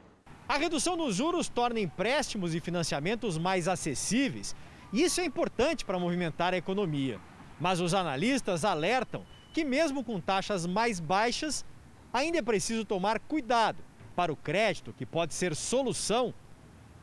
A 0.48 0.58
redução 0.58 0.96
nos 0.98 1.16
juros 1.16 1.48
torna 1.48 1.80
empréstimos 1.80 2.54
e 2.54 2.60
financiamentos 2.60 3.38
mais 3.38 3.70
acessíveis. 3.70 4.54
E 4.92 5.04
isso 5.04 5.22
é 5.22 5.26
importante 5.26 5.86
para 5.86 5.98
movimentar 5.98 6.54
a 6.54 6.58
economia. 6.58 7.18
Mas 7.60 7.80
os 7.80 7.94
analistas 7.94 8.66
alertam 8.66 9.24
que, 9.54 9.64
mesmo 9.64 10.04
com 10.04 10.20
taxas 10.20 10.66
mais 10.66 11.00
baixas, 11.00 11.64
ainda 12.12 12.40
é 12.40 12.42
preciso 12.42 12.84
tomar 12.84 13.20
cuidado 13.20 13.82
para 14.16 14.34
o 14.34 14.36
crédito, 14.36 14.92
que 14.92 15.06
pode 15.06 15.34
ser 15.34 15.56
solução, 15.56 16.34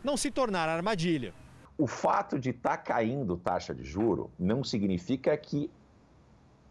não 0.05 0.17
se 0.17 0.31
tornar 0.31 0.69
armadilha. 0.69 1.35
O 1.77 1.87
fato 1.87 2.39
de 2.39 2.51
estar 2.51 2.77
tá 2.77 2.77
caindo 2.77 3.37
taxa 3.37 3.75
de 3.75 3.85
juro 3.85 4.31
não 4.39 4.63
significa 4.63 5.37
que 5.37 5.71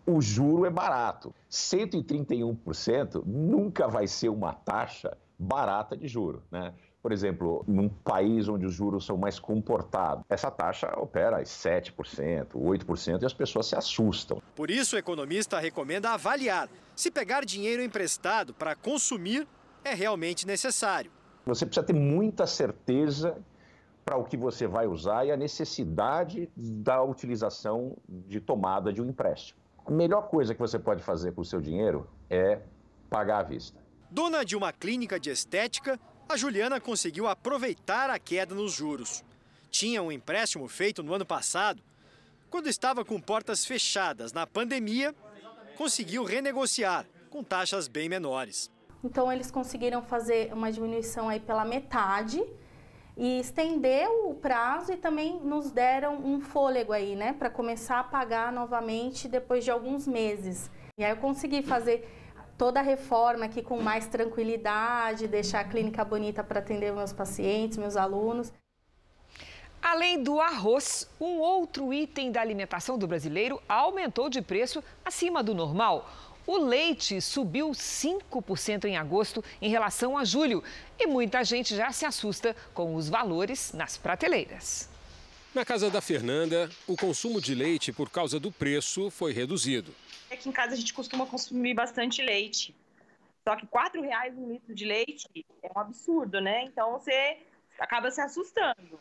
o 0.08 0.22
juro 0.22 0.66
é 0.66 0.70
barato. 0.70 1.36
131% 1.52 3.24
nunca 3.26 3.88
vai 3.88 4.08
ser 4.08 4.30
uma 4.30 4.54
taxa 4.54 5.18
barata 5.38 5.96
de 5.96 6.08
juro, 6.08 6.42
né? 6.50 6.74
Por 7.02 7.12
exemplo, 7.12 7.64
num 7.68 7.88
país 7.88 8.50
onde 8.50 8.66
os 8.66 8.74
juros 8.74 9.06
são 9.06 9.16
mais 9.16 9.40
comportados, 9.40 10.26
essa 10.28 10.50
taxa 10.50 10.92
opera 10.98 11.42
7%, 11.42 12.48
8% 12.54 13.22
e 13.22 13.26
as 13.26 13.34
pessoas 13.34 13.68
se 13.68 13.76
assustam. 13.76 14.42
Por 14.56 14.72
isso, 14.72 14.96
o 14.96 15.00
economista 15.00 15.60
recomenda 15.60 16.10
avaliar 16.10 16.68
se 16.96 17.12
pegar 17.12 17.46
dinheiro 17.46 17.84
emprestado 17.84 18.54
para 18.54 18.76
consumir 18.76 19.48
é 19.84 19.94
realmente 19.94 20.48
necessário. 20.48 21.12
Você 21.46 21.66
precisa 21.66 21.86
ter 21.86 21.94
muita 21.94 22.48
certeza 22.48 23.38
para 24.04 24.18
o 24.18 24.24
que 24.24 24.36
você 24.36 24.68
vai 24.68 24.88
usar 24.88 25.26
e 25.26 25.32
a 25.32 25.38
necessidade 25.38 26.50
da 26.56 27.04
utilização 27.04 27.96
de 28.10 28.42
tomada 28.42 28.92
de 28.92 29.02
um 29.02 29.06
empréstimo. 29.06 29.60
A 29.88 29.92
melhor 29.92 30.24
coisa 30.24 30.54
que 30.54 30.60
você 30.60 30.78
pode 30.78 31.02
fazer 31.02 31.32
com 31.32 31.40
o 31.40 31.46
seu 31.46 31.62
dinheiro 31.62 32.10
é 32.30 32.60
pagar 33.10 33.40
à 33.40 33.44
vista. 33.44 33.80
Dona 34.12 34.44
de 34.44 34.54
uma 34.54 34.74
clínica 34.74 35.18
de 35.18 35.30
estética, 35.30 35.98
a 36.28 36.36
Juliana 36.36 36.78
conseguiu 36.82 37.26
aproveitar 37.26 38.10
a 38.10 38.20
queda 38.20 38.54
nos 38.54 38.74
juros. 38.74 39.24
Tinha 39.70 40.04
um 40.04 40.12
empréstimo 40.12 40.68
feito 40.68 41.02
no 41.02 41.14
ano 41.14 41.26
passado. 41.26 41.82
Quando 42.50 42.68
estava 42.68 43.06
com 43.06 43.18
portas 43.18 43.66
fechadas 43.66 44.34
na 44.34 44.46
pandemia, 44.46 45.16
conseguiu 45.78 46.26
renegociar 46.26 47.06
com 47.30 47.42
taxas 47.42 47.88
bem 47.88 48.10
menores. 48.10 48.70
Então 49.02 49.32
eles 49.32 49.50
conseguiram 49.50 50.04
fazer 50.04 50.52
uma 50.52 50.70
diminuição 50.70 51.30
aí 51.30 51.40
pela 51.40 51.64
metade 51.64 52.44
e 53.18 53.40
estendeu 53.40 54.30
o 54.30 54.36
prazo 54.36 54.94
e 54.94 54.98
também 54.98 55.40
nos 55.40 55.72
deram 55.72 56.18
um 56.18 56.40
fôlego 56.40 56.94
aí, 56.94 57.16
né, 57.16 57.34
para 57.34 57.50
começar 57.50 58.00
a 58.00 58.04
pagar 58.04 58.54
novamente 58.54 59.28
depois 59.28 59.64
de 59.64 59.72
alguns 59.72 60.08
meses. 60.08 60.70
E 60.98 61.04
aí 61.04 61.12
eu 61.12 61.18
consegui 61.18 61.64
fazer 61.64 62.08
toda 62.58 62.80
a 62.80 62.84
reforma 62.84 63.46
aqui 63.46 63.64
com 63.64 63.82
mais 63.82 64.08
tranquilidade, 64.08 65.28
deixar 65.28 65.62
a 65.62 65.64
clínica 65.64 66.06
bonita 66.06 66.44
para 66.44 66.60
atender 66.60 66.94
meus 66.94 67.12
pacientes, 67.12 67.78
meus 67.78 67.98
alunos. 67.98 68.54
Além 69.82 70.22
do 70.22 70.42
arroz, 70.42 71.10
um 71.20 71.40
outro 71.40 71.94
item 71.94 72.32
da 72.32 72.42
alimentação 72.42 72.98
do 72.98 73.08
brasileiro 73.08 73.62
aumentou 73.70 74.30
de 74.30 74.42
preço 74.42 74.84
acima 75.06 75.44
do 75.44 75.56
normal. 75.56 76.10
O 76.48 76.58
leite 76.58 77.20
subiu 77.20 77.72
5% 77.72 78.86
em 78.86 78.96
agosto 78.96 79.44
em 79.62 79.70
relação 79.70 80.18
a 80.18 80.24
julho 80.24 80.64
e 80.98 81.06
muita 81.06 81.44
gente 81.44 81.76
já 81.76 81.92
se 81.92 82.06
assusta 82.06 82.56
com 82.74 82.96
os 82.96 83.10
valores 83.10 83.74
nas 83.74 83.98
prateleiras. 83.98 84.90
Na 85.54 85.66
casa 85.66 85.90
da 85.90 86.00
Fernanda, 86.00 86.70
o 86.88 86.96
consumo 86.96 87.42
de 87.42 87.54
leite 87.54 87.92
por 87.92 88.10
causa 88.10 88.40
do 88.40 88.50
preço 88.50 89.12
foi 89.12 89.34
reduzido. 89.34 89.94
Aqui 90.32 90.48
em 90.48 90.52
casa 90.54 90.72
a 90.74 90.78
gente 90.78 90.94
costuma 90.94 91.26
consumir 91.26 91.74
bastante 91.74 92.22
leite. 92.22 92.74
Só 93.44 93.54
que 93.58 93.66
R$ 93.66 94.02
reais 94.02 94.34
um 94.38 94.50
litro 94.50 94.74
de 94.74 94.86
leite 94.86 95.28
é 95.62 95.70
um 95.76 95.80
absurdo, 95.82 96.40
né? 96.40 96.64
Então 96.64 96.94
você 96.94 97.40
acaba 97.78 98.10
se 98.10 98.22
assustando. 98.22 98.98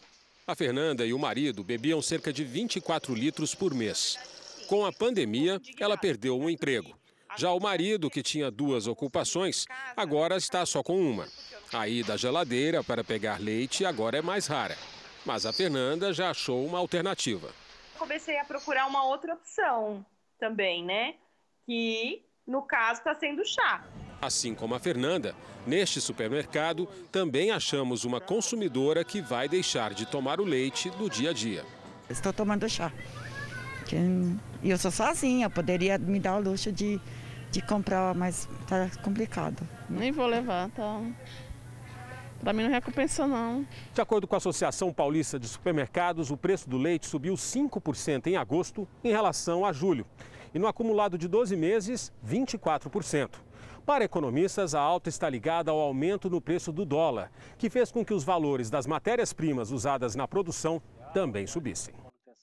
A 0.48 0.56
Fernanda 0.56 1.06
e 1.06 1.12
o 1.12 1.18
marido 1.18 1.62
bebiam 1.62 2.02
cerca 2.02 2.32
de 2.32 2.42
24 2.42 3.14
litros 3.14 3.54
por 3.54 3.72
mês. 3.72 4.18
Com 4.66 4.84
a 4.84 4.92
pandemia, 4.92 5.60
ela 5.78 5.96
perdeu 5.96 6.36
um 6.36 6.50
emprego. 6.50 6.96
Já 7.36 7.52
o 7.52 7.60
marido, 7.60 8.08
que 8.08 8.22
tinha 8.22 8.50
duas 8.50 8.86
ocupações, 8.86 9.66
agora 9.94 10.36
está 10.36 10.64
só 10.64 10.82
com 10.82 10.98
uma. 10.98 11.28
A 11.72 11.86
ida 11.86 12.14
à 12.14 12.16
geladeira 12.16 12.82
para 12.82 13.04
pegar 13.04 13.38
leite 13.38 13.84
agora 13.84 14.18
é 14.18 14.22
mais 14.22 14.46
rara. 14.46 14.76
Mas 15.24 15.44
a 15.44 15.52
Fernanda 15.52 16.12
já 16.12 16.30
achou 16.30 16.64
uma 16.64 16.78
alternativa. 16.78 17.50
Comecei 17.98 18.38
a 18.38 18.44
procurar 18.44 18.86
uma 18.86 19.04
outra 19.04 19.34
opção 19.34 20.04
também, 20.38 20.84
né? 20.84 21.14
Que, 21.66 22.22
no 22.46 22.62
caso, 22.62 23.00
está 23.00 23.14
sendo 23.14 23.44
chá. 23.44 23.84
Assim 24.22 24.54
como 24.54 24.74
a 24.74 24.80
Fernanda, 24.80 25.34
neste 25.66 26.00
supermercado 26.00 26.86
também 27.12 27.50
achamos 27.50 28.04
uma 28.04 28.20
consumidora 28.20 29.04
que 29.04 29.20
vai 29.20 29.48
deixar 29.48 29.92
de 29.92 30.06
tomar 30.06 30.40
o 30.40 30.44
leite 30.44 30.88
do 30.90 31.10
dia 31.10 31.30
a 31.30 31.32
dia. 31.34 31.64
Estou 32.08 32.32
tomando 32.32 32.66
chá. 32.68 32.90
E 34.62 34.70
eu 34.70 34.78
sou 34.78 34.90
sozinha, 34.90 35.50
poderia 35.50 35.98
me 35.98 36.18
dar 36.18 36.36
o 36.36 36.40
luxo 36.40 36.72
de 36.72 37.00
de 37.56 37.62
comprar, 37.62 38.14
mas 38.14 38.46
tá 38.66 38.90
complicado. 39.02 39.66
Nem 39.88 40.12
vou 40.12 40.26
levar, 40.26 40.68
tá? 40.70 41.00
Para 42.38 42.52
mim 42.52 42.64
não 42.64 42.70
recompensa 42.70 43.26
não. 43.26 43.66
De 43.94 44.00
acordo 44.00 44.26
com 44.26 44.34
a 44.34 44.36
Associação 44.36 44.92
Paulista 44.92 45.38
de 45.38 45.48
Supermercados, 45.48 46.30
o 46.30 46.36
preço 46.36 46.68
do 46.68 46.76
leite 46.76 47.06
subiu 47.06 47.32
5% 47.32 48.26
em 48.26 48.36
agosto 48.36 48.86
em 49.02 49.08
relação 49.08 49.64
a 49.64 49.72
julho. 49.72 50.06
e 50.54 50.58
no 50.58 50.66
acumulado 50.66 51.18
de 51.18 51.28
12 51.28 51.56
meses, 51.56 52.12
24%. 52.26 53.30
Para 53.84 54.04
economistas, 54.04 54.74
a 54.74 54.80
alta 54.80 55.08
está 55.08 55.28
ligada 55.28 55.70
ao 55.70 55.78
aumento 55.78 56.30
no 56.30 56.40
preço 56.40 56.72
do 56.72 56.84
dólar, 56.84 57.30
que 57.58 57.68
fez 57.68 57.90
com 57.90 58.04
que 58.04 58.14
os 58.14 58.24
valores 58.24 58.70
das 58.70 58.86
matérias-primas 58.86 59.70
usadas 59.70 60.14
na 60.14 60.26
produção 60.26 60.80
também 61.12 61.46
subissem. 61.46 61.94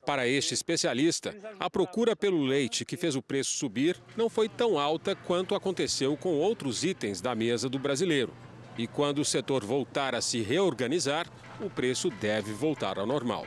Para 0.05 0.27
este 0.27 0.53
especialista, 0.53 1.33
a 1.57 1.69
procura 1.69 2.13
pelo 2.13 2.43
leite 2.43 2.83
que 2.83 2.97
fez 2.97 3.15
o 3.15 3.21
preço 3.21 3.57
subir 3.57 3.97
não 4.17 4.29
foi 4.29 4.49
tão 4.49 4.77
alta 4.77 5.15
quanto 5.15 5.55
aconteceu 5.55 6.17
com 6.17 6.33
outros 6.33 6.83
itens 6.83 7.21
da 7.21 7.33
mesa 7.33 7.69
do 7.69 7.79
brasileiro. 7.79 8.33
E 8.77 8.85
quando 8.85 9.19
o 9.19 9.25
setor 9.25 9.63
voltar 9.63 10.13
a 10.13 10.21
se 10.21 10.41
reorganizar, 10.41 11.27
o 11.61 11.69
preço 11.69 12.09
deve 12.09 12.51
voltar 12.51 12.99
ao 12.99 13.05
normal. 13.05 13.45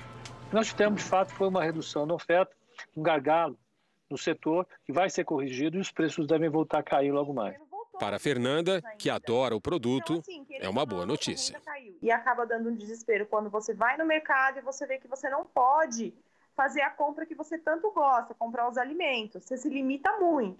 Nós 0.51 0.69
tivemos, 0.69 1.03
de 1.03 1.09
fato, 1.09 1.35
foi 1.35 1.49
uma 1.49 1.63
redução 1.63 2.07
da 2.07 2.15
oferta, 2.15 2.55
um 2.97 3.03
gargalo 3.03 3.59
no 4.09 4.17
setor 4.17 4.67
que 4.85 4.93
vai 4.93 5.11
ser 5.11 5.25
corrigido 5.25 5.77
e 5.77 5.81
os 5.81 5.91
preços 5.91 6.27
devem 6.27 6.49
voltar 6.49 6.79
a 6.79 6.83
cair 6.83 7.11
logo 7.11 7.35
mais. 7.35 7.57
Para 7.99 8.17
a 8.17 8.19
Fernanda, 8.19 8.83
que 8.99 9.11
adora 9.11 9.57
o 9.57 9.61
produto, 9.61 10.23
é 10.51 10.69
uma 10.69 10.87
boa 10.87 11.05
notícia. 11.05 11.61
E 12.01 12.11
acaba 12.11 12.47
dando 12.47 12.71
um 12.71 12.75
desespero 12.75 13.27
quando 13.27 13.51
você 13.51 13.75
vai 13.75 13.97
no 13.97 14.07
mercado 14.07 14.59
e 14.59 14.63
você 14.63 14.87
vê 14.87 14.99
que 14.99 15.09
você 15.09 15.29
não 15.29 15.45
pode 15.45 16.15
fazer 16.57 16.81
a 16.81 16.91
compra 16.91 17.27
que 17.27 17.35
você 17.35 17.59
tanto 17.59 17.91
gosta, 17.93 18.35
comprar 18.35 18.69
os 18.69 18.79
alimentos. 18.79 19.45
Você 19.45 19.59
se 19.59 19.69
limita 19.69 20.11
muito. 20.19 20.59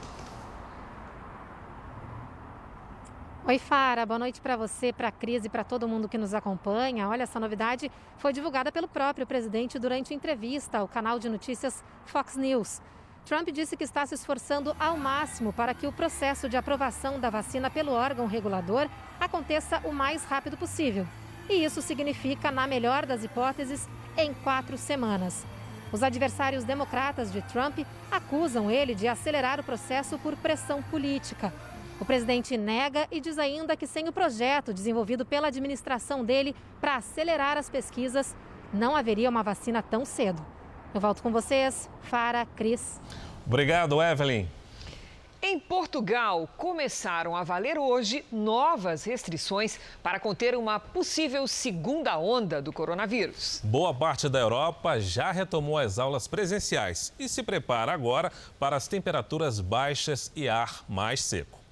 Oi, 3.46 3.60
Fara, 3.60 4.06
boa 4.06 4.18
noite 4.18 4.40
para 4.40 4.56
você, 4.56 4.94
para 4.94 5.10
a 5.10 5.12
Cris 5.12 5.44
e 5.44 5.50
para 5.50 5.66
todo 5.66 5.86
mundo 5.86 6.08
que 6.08 6.18
nos 6.18 6.34
acompanha. 6.34 7.10
Olha, 7.10 7.24
essa 7.24 7.42
novidade 7.42 7.92
foi 8.18 8.32
divulgada 8.32 8.72
pelo 8.72 8.88
próprio 8.88 9.28
presidente 9.28 9.78
durante 9.78 10.14
entrevista 10.14 10.78
ao 10.78 10.88
canal 10.88 11.20
de 11.20 11.28
notícias 11.28 11.84
Fox 12.06 12.38
News. 12.38 12.82
Trump 13.26 13.50
disse 13.52 13.78
que 13.78 13.86
está 13.86 14.06
se 14.06 14.16
esforçando 14.16 14.76
ao 14.78 14.98
máximo 14.98 15.54
para 15.54 15.74
que 15.74 15.88
o 15.88 15.94
processo 15.94 16.50
de 16.50 16.58
aprovação 16.58 17.20
da 17.20 17.30
vacina 17.30 17.70
pelo 17.70 17.94
órgão 17.94 18.28
regulador 18.28 18.90
aconteça 19.20 19.80
o 19.86 19.94
mais 19.94 20.26
rápido 20.26 20.58
possível. 20.58 21.08
E 21.50 21.64
isso 21.64 21.82
significa, 21.82 22.52
na 22.52 22.68
melhor 22.68 23.06
das 23.06 23.24
hipóteses, 23.24 23.88
em 24.18 24.34
quatro 24.34 24.78
semanas. 24.78 25.46
Os 25.92 26.04
adversários 26.04 26.64
democratas 26.64 27.32
de 27.32 27.42
Trump 27.44 27.80
acusam 28.12 28.70
ele 28.70 28.94
de 28.94 29.08
acelerar 29.08 29.60
o 29.60 29.64
processo 29.64 30.18
por 30.18 30.36
pressão 30.36 30.82
política. 30.84 31.54
O 32.00 32.06
presidente 32.06 32.58
nega 32.58 33.08
e 33.10 33.22
diz 33.22 33.38
ainda 33.38 33.78
que 33.78 33.88
sem 33.88 34.10
o 34.10 34.14
projeto 34.14 34.74
desenvolvido 34.74 35.26
pela 35.26 35.48
administração 35.48 36.26
dele 36.26 36.56
para 36.82 36.96
acelerar 36.96 37.58
as 37.58 37.70
pesquisas, 37.70 38.36
não 38.74 38.96
haveria 38.96 39.30
uma 39.30 39.44
vacina 39.44 39.82
tão 39.82 40.04
cedo. 40.04 40.53
Eu 40.94 41.02
volto 41.02 41.24
com 41.24 41.32
vocês, 41.32 41.90
Fara, 42.04 42.46
Cris. 42.56 43.02
Obrigado, 43.48 44.02
Evelyn. 44.02 44.48
Em 45.42 45.60
Portugal, 45.60 46.48
começaram 46.56 47.36
a 47.36 47.44
valer 47.44 47.78
hoje 47.78 48.24
novas 48.32 49.04
restrições 49.04 49.80
para 50.02 50.20
conter 50.20 50.56
uma 50.56 50.80
possível 50.80 51.48
segunda 51.48 52.18
onda 52.18 52.62
do 52.62 52.72
coronavírus. 52.72 53.60
Boa 53.64 53.94
parte 53.94 54.30
da 54.30 54.40
Europa 54.40 55.00
já 55.00 55.32
retomou 55.32 55.80
as 55.80 55.98
aulas 55.98 56.28
presenciais 56.28 57.12
e 57.20 57.28
se 57.28 57.42
prepara 57.42 57.92
agora 57.92 58.32
para 58.60 58.76
as 58.76 58.88
temperaturas 58.88 59.60
baixas 59.60 60.32
e 60.36 60.48
ar 60.48 60.86
mais 60.88 61.22
seco. 61.22 61.63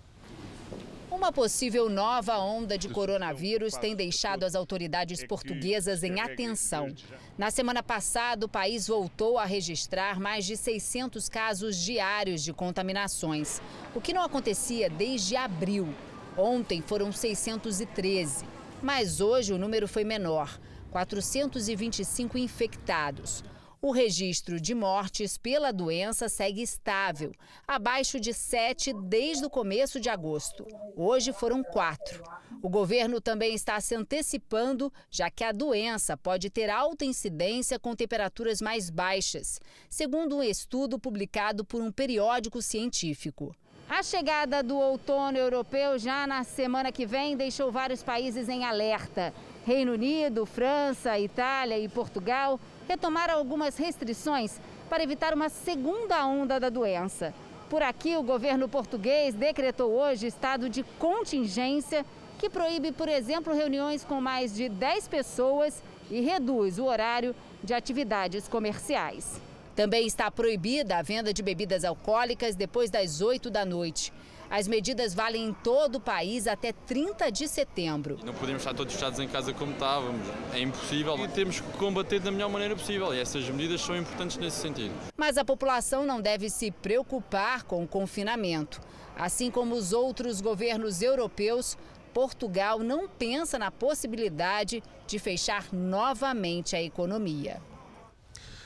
Uma 1.22 1.32
possível 1.32 1.88
nova 1.88 2.40
onda 2.40 2.80
de 2.80 2.90
coronavírus 2.90 3.76
tem 3.76 3.96
deixado 3.96 4.44
as 4.44 4.56
autoridades 4.56 5.24
portuguesas 5.24 6.02
em 6.02 6.20
atenção. 6.20 6.92
Na 7.38 7.52
semana 7.52 7.84
passada, 7.84 8.48
o 8.48 8.50
país 8.50 8.88
voltou 8.88 9.38
a 9.38 9.46
registrar 9.46 10.20
mais 10.20 10.48
de 10.48 10.58
600 10.58 11.30
casos 11.30 11.78
diários 11.78 12.44
de 12.44 12.52
contaminações, 12.52 13.62
o 13.94 14.02
que 14.02 14.14
não 14.14 14.24
acontecia 14.24 14.90
desde 14.90 15.36
abril. 15.36 15.94
Ontem 16.36 16.82
foram 16.82 17.12
613, 17.12 18.44
mas 18.82 19.22
hoje 19.22 19.54
o 19.54 19.60
número 19.60 19.88
foi 19.88 20.04
menor 20.04 20.60
425 20.90 22.36
infectados. 22.36 23.44
O 23.84 23.90
registro 23.90 24.62
de 24.62 24.76
mortes 24.76 25.40
pela 25.40 25.74
doença 25.74 26.30
segue 26.30 26.62
estável, 26.62 27.34
abaixo 27.68 28.20
de 28.20 28.32
7 28.32 28.94
desde 28.94 29.44
o 29.44 29.50
começo 29.50 30.00
de 30.00 30.08
agosto. 30.08 30.68
Hoje 30.96 31.34
foram 31.34 31.64
quatro. 31.64 32.22
O 32.62 32.70
governo 32.70 33.20
também 33.20 33.56
está 33.56 33.82
se 33.82 33.96
antecipando, 33.96 34.94
já 35.10 35.32
que 35.32 35.44
a 35.44 35.52
doença 35.52 36.16
pode 36.16 36.52
ter 36.52 36.70
alta 36.70 37.06
incidência 37.06 37.80
com 37.80 37.96
temperaturas 37.96 38.62
mais 38.62 38.92
baixas, 38.92 39.60
segundo 39.90 40.38
um 40.38 40.44
estudo 40.44 41.00
publicado 41.00 41.66
por 41.66 41.82
um 41.82 41.92
periódico 41.92 42.62
científico. 42.62 43.52
A 43.90 44.04
chegada 44.04 44.62
do 44.62 44.78
outono 44.78 45.40
europeu 45.40 45.98
já 45.98 46.28
na 46.28 46.44
semana 46.44 46.92
que 46.92 47.08
vem 47.08 47.36
deixou 47.36 47.72
vários 47.72 48.04
países 48.04 48.48
em 48.48 48.64
alerta. 48.64 49.34
Reino 49.66 49.94
Unido, 49.94 50.46
França, 50.46 51.20
Itália 51.20 51.80
e 51.80 51.90
Portugal 51.90 52.60
retomaram 52.92 53.36
algumas 53.36 53.78
restrições 53.78 54.60
para 54.90 55.02
evitar 55.02 55.34
uma 55.34 55.48
segunda 55.48 56.26
onda 56.26 56.60
da 56.60 56.68
doença. 56.68 57.34
Por 57.70 57.82
aqui, 57.82 58.18
o 58.18 58.24
governo 58.24 58.68
português 58.68 59.34
decretou 59.34 59.92
hoje 59.92 60.28
estado 60.28 60.68
de 60.68 60.84
contingência, 61.00 62.06
que 62.38 62.50
proíbe, 62.50 62.92
por 62.92 63.08
exemplo, 63.08 63.54
reuniões 63.54 64.04
com 64.04 64.20
mais 64.20 64.54
de 64.54 64.68
10 64.68 65.08
pessoas 65.08 65.82
e 66.10 66.20
reduz 66.20 66.80
o 66.80 66.84
horário 66.84 67.34
de 67.64 67.74
atividades 67.74 68.50
comerciais. 68.50 69.40
Também 69.74 70.06
está 70.06 70.30
proibida 70.30 70.98
a 70.98 71.02
venda 71.02 71.34
de 71.34 71.42
bebidas 71.42 71.86
alcoólicas 71.86 72.58
depois 72.58 72.90
das 72.90 73.22
8 73.22 73.50
da 73.50 73.64
noite. 73.64 74.12
As 74.52 74.68
medidas 74.68 75.14
valem 75.14 75.46
em 75.46 75.54
todo 75.54 75.96
o 75.96 76.00
país 76.02 76.46
até 76.46 76.74
30 76.74 77.32
de 77.32 77.48
setembro. 77.48 78.20
Não 78.22 78.34
podemos 78.34 78.62
estar 78.62 78.74
todos 78.74 78.94
fechados 78.94 79.18
em 79.18 79.28
casa 79.30 79.54
como 79.54 79.72
estávamos. 79.72 80.28
É 80.54 80.60
impossível 80.60 81.18
e 81.24 81.28
temos 81.30 81.62
que 81.62 81.78
combater 81.78 82.20
da 82.20 82.30
melhor 82.30 82.50
maneira 82.50 82.76
possível. 82.76 83.16
E 83.16 83.20
essas 83.22 83.48
medidas 83.50 83.80
são 83.80 83.96
importantes 83.96 84.36
nesse 84.36 84.58
sentido. 84.58 84.94
Mas 85.16 85.38
a 85.38 85.46
população 85.46 86.06
não 86.06 86.20
deve 86.20 86.50
se 86.50 86.70
preocupar 86.70 87.64
com 87.64 87.82
o 87.82 87.88
confinamento. 87.88 88.82
Assim 89.16 89.50
como 89.50 89.74
os 89.74 89.94
outros 89.94 90.42
governos 90.42 91.02
europeus, 91.02 91.78
Portugal 92.14 92.80
não 92.80 93.08
pensa 93.08 93.58
na 93.58 93.72
possibilidade 93.72 94.84
de 95.08 95.18
fechar 95.18 95.72
novamente 95.72 96.76
a 96.76 96.84
economia. 96.84 97.62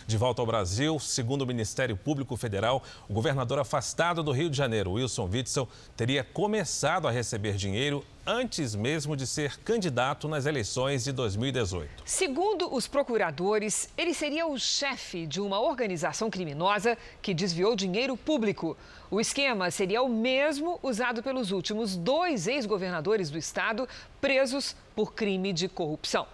De 0.08 0.18
volta 0.18 0.40
ao 0.40 0.46
Brasil, 0.46 1.00
segundo 1.00 1.42
o 1.42 1.48
Ministério 1.48 1.98
Público 1.98 2.38
Federal, 2.38 2.84
o 3.10 3.14
governador 3.14 3.58
afastado 3.58 4.22
do 4.22 4.32
Rio 4.32 4.52
de 4.52 4.56
Janeiro, 4.56 4.92
Wilson 4.92 5.28
Witzel, 5.28 5.68
teria 5.98 6.24
começado 6.24 7.08
a 7.08 7.12
receber 7.12 7.56
dinheiro 7.56 8.06
antes 8.24 8.76
mesmo 8.76 9.16
de 9.16 9.26
ser 9.26 9.58
candidato 9.62 10.28
nas 10.28 10.46
eleições 10.46 11.04
de 11.04 11.12
2018. 11.12 12.04
Segundo 12.06 12.72
os 12.72 12.88
procuradores, 12.88 13.90
ele 13.98 14.14
seria 14.14 14.46
o 14.46 14.60
chefe 14.60 15.26
de 15.26 15.42
uma 15.42 15.60
organização 15.60 16.30
criminosa 16.30 16.96
que 17.20 17.34
desviou 17.34 17.76
dinheiro 17.76 18.16
público. 18.16 18.78
O 19.10 19.20
esquema 19.20 19.72
seria 19.72 20.04
o 20.04 20.10
mesmo 20.10 20.80
usado 20.84 21.24
pelos 21.24 21.52
últimos 21.52 21.96
dois 21.96 22.46
ex-governadores 22.46 23.32
do 23.32 23.40
estado 23.40 23.90
presos 24.22 24.76
por 24.96 25.14
crime 25.14 25.52
de 25.52 25.68
corrupção. 25.68 26.28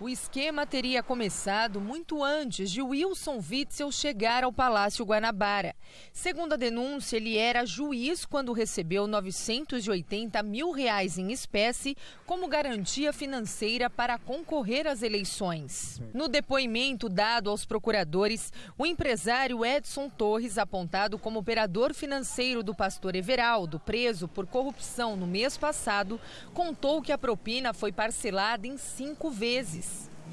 O 0.00 0.08
esquema 0.08 0.64
teria 0.64 1.02
começado 1.02 1.80
muito 1.80 2.22
antes 2.22 2.70
de 2.70 2.80
Wilson 2.80 3.42
Witzel 3.50 3.90
chegar 3.90 4.44
ao 4.44 4.52
Palácio 4.52 5.04
Guanabara. 5.04 5.74
Segundo 6.12 6.52
a 6.52 6.56
denúncia, 6.56 7.16
ele 7.16 7.36
era 7.36 7.66
juiz 7.66 8.24
quando 8.24 8.52
recebeu 8.52 9.08
980 9.08 10.40
mil 10.44 10.70
reais 10.70 11.18
em 11.18 11.32
espécie 11.32 11.96
como 12.24 12.46
garantia 12.46 13.12
financeira 13.12 13.90
para 13.90 14.16
concorrer 14.18 14.86
às 14.86 15.02
eleições. 15.02 16.00
No 16.14 16.28
depoimento 16.28 17.08
dado 17.08 17.50
aos 17.50 17.66
procuradores, 17.66 18.52
o 18.78 18.86
empresário 18.86 19.66
Edson 19.66 20.08
Torres, 20.08 20.58
apontado 20.58 21.18
como 21.18 21.40
operador 21.40 21.92
financeiro 21.92 22.62
do 22.62 22.72
pastor 22.72 23.16
Everaldo, 23.16 23.80
preso 23.80 24.28
por 24.28 24.46
corrupção 24.46 25.16
no 25.16 25.26
mês 25.26 25.58
passado, 25.58 26.20
contou 26.54 27.02
que 27.02 27.10
a 27.10 27.18
propina 27.18 27.74
foi 27.74 27.90
parcelada 27.90 28.64
em 28.64 28.78
cinco 28.78 29.28
vezes. 29.28 29.87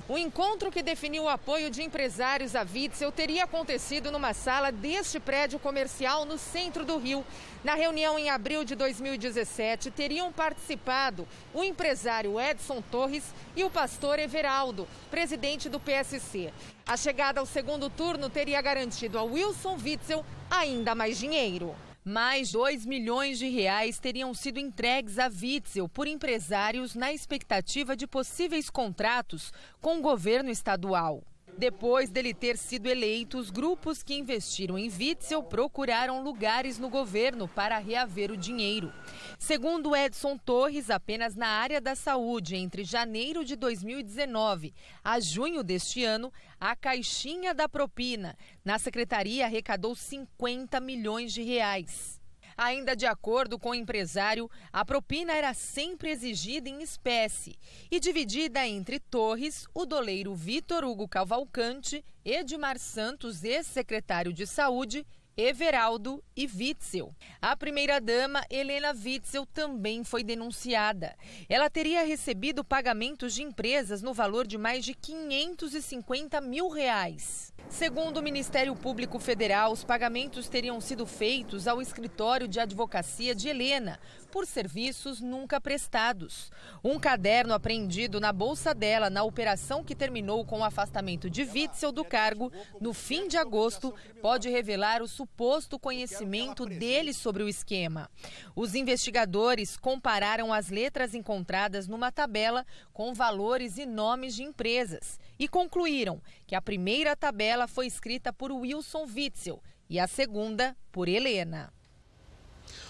O 0.08 0.18
encontro 0.18 0.72
que 0.72 0.84
definiu 0.84 1.24
o 1.24 1.30
apoio 1.30 1.72
de 1.72 1.82
empresários 1.82 2.56
a 2.56 2.62
Witzel 2.62 3.12
teria 3.12 3.46
acontecido 3.46 4.12
numa 4.12 4.34
sala 4.34 4.72
deste 4.72 5.20
prédio 5.20 5.58
comercial 5.58 6.26
no 6.26 6.38
centro 6.38 6.86
do 6.86 6.98
Rio. 6.98 7.26
Na 7.64 7.74
reunião 7.74 8.20
em 8.20 8.30
abril 8.30 8.64
de 8.64 8.76
2017, 8.76 9.90
teriam 9.90 10.32
participado 10.32 11.28
o 11.54 11.64
empresário 11.64 12.40
Edson 12.40 12.84
Torres 12.92 13.34
e 13.56 13.64
o 13.64 13.70
pastor 13.70 14.20
Everaldo, 14.20 14.88
presidente 15.10 15.70
do 15.70 15.80
PSC. 15.80 16.54
A 16.86 16.96
chegada 16.96 17.40
ao 17.40 17.46
segundo 17.48 17.90
turno 17.90 18.30
teria 18.30 18.62
garantido 18.62 19.18
a 19.18 19.24
Wilson 19.24 19.78
Witzel 19.84 20.24
ainda 20.52 20.94
mais 20.94 21.18
dinheiro. 21.18 21.76
Mais 22.08 22.52
2 22.52 22.86
milhões 22.86 23.40
de 23.40 23.50
reais 23.50 23.98
teriam 23.98 24.32
sido 24.32 24.60
entregues 24.60 25.18
a 25.18 25.26
Witzel 25.26 25.90
por 25.90 26.06
empresários 26.06 26.94
na 26.94 27.12
expectativa 27.12 27.96
de 27.96 28.06
possíveis 28.06 28.70
contratos 28.70 29.52
com 29.82 29.98
o 29.98 30.02
governo 30.04 30.52
estadual. 30.52 31.24
Depois 31.58 32.10
dele 32.10 32.34
ter 32.34 32.58
sido 32.58 32.88
eleito, 32.88 33.38
os 33.38 33.50
grupos 33.50 34.04
que 34.04 34.14
investiram 34.14 34.78
em 34.78 34.90
Witzel 34.90 35.42
procuraram 35.42 36.22
lugares 36.22 36.78
no 36.78 36.90
governo 36.90 37.48
para 37.48 37.78
reaver 37.78 38.30
o 38.30 38.36
dinheiro. 38.36 38.92
Segundo 39.40 39.96
Edson 39.96 40.38
Torres, 40.38 40.90
apenas 40.90 41.34
na 41.34 41.48
área 41.48 41.80
da 41.80 41.96
saúde, 41.96 42.58
entre 42.58 42.84
janeiro 42.84 43.46
de 43.46 43.56
2019 43.56 44.74
a 45.02 45.18
junho 45.22 45.64
deste 45.64 46.04
ano, 46.04 46.32
a 46.60 46.76
caixinha 46.76 47.54
da 47.54 47.70
propina 47.70 48.38
na 48.64 48.78
secretaria 48.78 49.46
arrecadou 49.46 49.96
50 49.96 50.82
milhões 50.82 51.32
de 51.34 51.42
reais. 51.42 52.20
Ainda 52.58 52.96
de 52.96 53.06
acordo 53.06 53.60
com 53.60 53.72
o 53.72 53.76
empresário, 53.76 54.50
a 54.72 54.86
propina 54.86 55.34
era 55.34 55.54
sempre 55.54 56.10
exigida 56.10 56.70
em 56.70 56.82
espécie 56.82 57.58
e 57.92 58.00
dividida 58.00 58.66
entre 58.66 59.00
Torres, 59.00 59.68
o 59.74 59.86
doleiro 59.86 60.34
Vitor 60.34 60.86
Hugo 60.86 61.08
Cavalcante, 61.08 62.04
Edmar 62.24 62.80
Santos, 62.80 63.44
ex-secretário 63.44 64.32
de 64.32 64.48
Saúde, 64.48 65.06
Everaldo 65.38 66.24
e 66.36 66.48
Witzel. 66.48 67.14
A 67.42 67.58
primeira-dama, 67.58 68.42
Helena 68.50 68.94
Witzel, 68.94 69.46
também 69.46 70.02
foi 70.04 70.24
denunciada. 70.24 71.14
Ela 71.50 71.70
teria 71.70 72.06
recebido 72.06 72.64
pagamentos 72.64 73.34
de 73.34 73.44
empresas 73.44 74.02
no 74.02 74.14
valor 74.14 74.48
de 74.48 74.58
mais 74.58 74.86
de 74.86 74.94
550 74.94 76.40
mil 76.40 76.70
reais. 76.70 77.54
Segundo 77.68 78.18
o 78.18 78.24
Ministério 78.24 78.76
Público 78.76 79.20
Federal, 79.20 79.74
os 79.74 79.84
pagamentos 79.84 80.48
teriam 80.48 80.80
sido 80.80 81.06
feitos 81.06 81.68
ao 81.68 81.82
escritório 81.82 82.48
de 82.48 82.60
advocacia 82.60 83.36
de 83.36 83.50
Helena 83.50 84.00
por 84.36 84.46
serviços 84.46 85.22
nunca 85.22 85.62
prestados. 85.62 86.52
Um 86.84 87.00
caderno 87.00 87.54
apreendido 87.54 88.20
na 88.20 88.34
bolsa 88.34 88.74
dela 88.74 89.10
na 89.10 89.24
operação 89.24 89.82
que 89.82 89.96
terminou 89.96 90.44
com 90.44 90.60
o 90.60 90.64
afastamento 90.66 91.30
de 91.30 91.44
Witzel 91.44 91.94
do 91.94 92.04
cargo 92.04 92.52
no 92.82 92.94
fim 92.94 93.30
de 93.30 93.38
agosto 93.38 93.96
pode 94.22 94.50
revelar 94.50 95.02
o 95.02 95.08
suposto 95.08 95.80
conhecimento 95.80 96.66
dele 96.66 97.14
sobre 97.14 97.44
o 97.44 97.48
esquema. 97.48 98.12
Os 98.54 98.76
investigadores 98.76 99.78
compararam 99.78 100.54
as 100.54 100.68
letras 100.68 101.14
encontradas 101.14 101.88
numa 101.88 102.12
tabela 102.12 102.66
com 102.92 103.14
valores 103.14 103.78
e 103.78 103.86
nomes 103.86 104.36
de 104.36 104.44
empresas 104.44 105.18
e 105.40 105.48
concluíram 105.48 106.22
que 106.46 106.56
a 106.56 106.62
primeira 106.62 107.16
tabela 107.16 107.70
foi 107.70 107.88
escrita 107.88 108.34
por 108.34 108.52
Wilson 108.52 109.06
Witzel 109.16 109.64
e 109.90 109.98
a 109.98 110.10
segunda 110.10 110.76
por 110.92 111.08
Helena. 111.08 111.72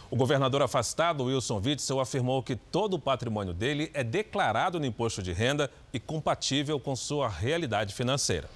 O 0.09 0.15
governador 0.15 0.61
afastado, 0.61 1.23
Wilson 1.23 1.61
Witzel, 1.65 1.99
afirmou 1.99 2.43
que 2.43 2.55
todo 2.55 2.93
o 2.93 2.99
patrimônio 2.99 3.53
dele 3.53 3.89
é 3.93 4.03
declarado 4.03 4.79
no 4.79 4.85
imposto 4.85 5.21
de 5.21 5.33
renda 5.33 5.69
e 5.91 5.99
compatível 5.99 6.79
com 6.79 6.95
sua 6.95 7.27
realidade 7.27 7.93
financeira. 7.93 8.47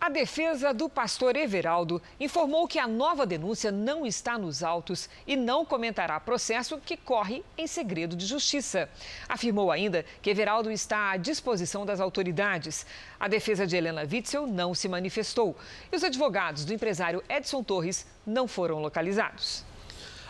A 0.00 0.08
defesa 0.08 0.72
do 0.74 0.88
pastor 0.88 1.36
Everaldo 1.36 2.02
informou 2.20 2.68
que 2.68 2.78
a 2.78 2.86
nova 2.86 3.26
denúncia 3.26 3.72
não 3.72 4.06
está 4.06 4.38
nos 4.38 4.62
autos 4.62 5.08
e 5.26 5.34
não 5.36 5.64
comentará 5.64 6.20
processo 6.20 6.78
que 6.78 6.96
corre 6.96 7.42
em 7.56 7.66
segredo 7.66 8.14
de 8.14 8.26
justiça. 8.26 8.88
Afirmou 9.28 9.72
ainda 9.72 10.04
que 10.20 10.30
Everaldo 10.30 10.70
está 10.70 11.10
à 11.10 11.16
disposição 11.16 11.84
das 11.84 11.98
autoridades. 11.98 12.86
A 13.18 13.26
defesa 13.26 13.66
de 13.66 13.74
Helena 13.74 14.06
Witzel 14.08 14.46
não 14.46 14.74
se 14.74 14.88
manifestou 14.88 15.56
e 15.90 15.96
os 15.96 16.04
advogados 16.04 16.64
do 16.64 16.74
empresário 16.74 17.20
Edson 17.28 17.62
Torres 17.64 18.06
não 18.24 18.46
foram 18.46 18.80
localizados. 18.80 19.65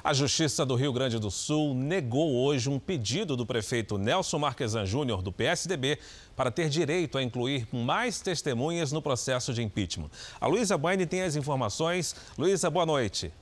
A 0.07 0.13
Justiça 0.13 0.65
do 0.65 0.77
Rio 0.77 0.93
Grande 0.93 1.19
do 1.19 1.33
Sul 1.33 1.75
negou 1.75 2.37
hoje 2.37 2.71
um 2.71 2.79
pedido 2.79 3.37
do 3.37 3.45
prefeito 3.45 3.99
Nelson 3.99 4.39
Marquesan 4.39 4.87
Júnior, 4.87 5.21
do 5.21 5.33
PSDB, 5.33 5.99
para 6.37 6.49
ter 6.49 6.69
direito 6.69 7.19
a 7.19 7.23
incluir 7.25 7.67
mais 7.73 8.21
testemunhas 8.21 8.93
no 8.93 9.03
processo 9.03 9.53
de 9.53 9.65
impeachment. 9.65 10.09
A 10.41 10.47
Luísa 10.47 10.79
Baine 10.79 11.07
tem 11.07 11.23
as 11.23 11.35
informações. 11.35 12.15
Luísa, 12.39 12.71
boa 12.71 12.87
noite. 12.87 13.33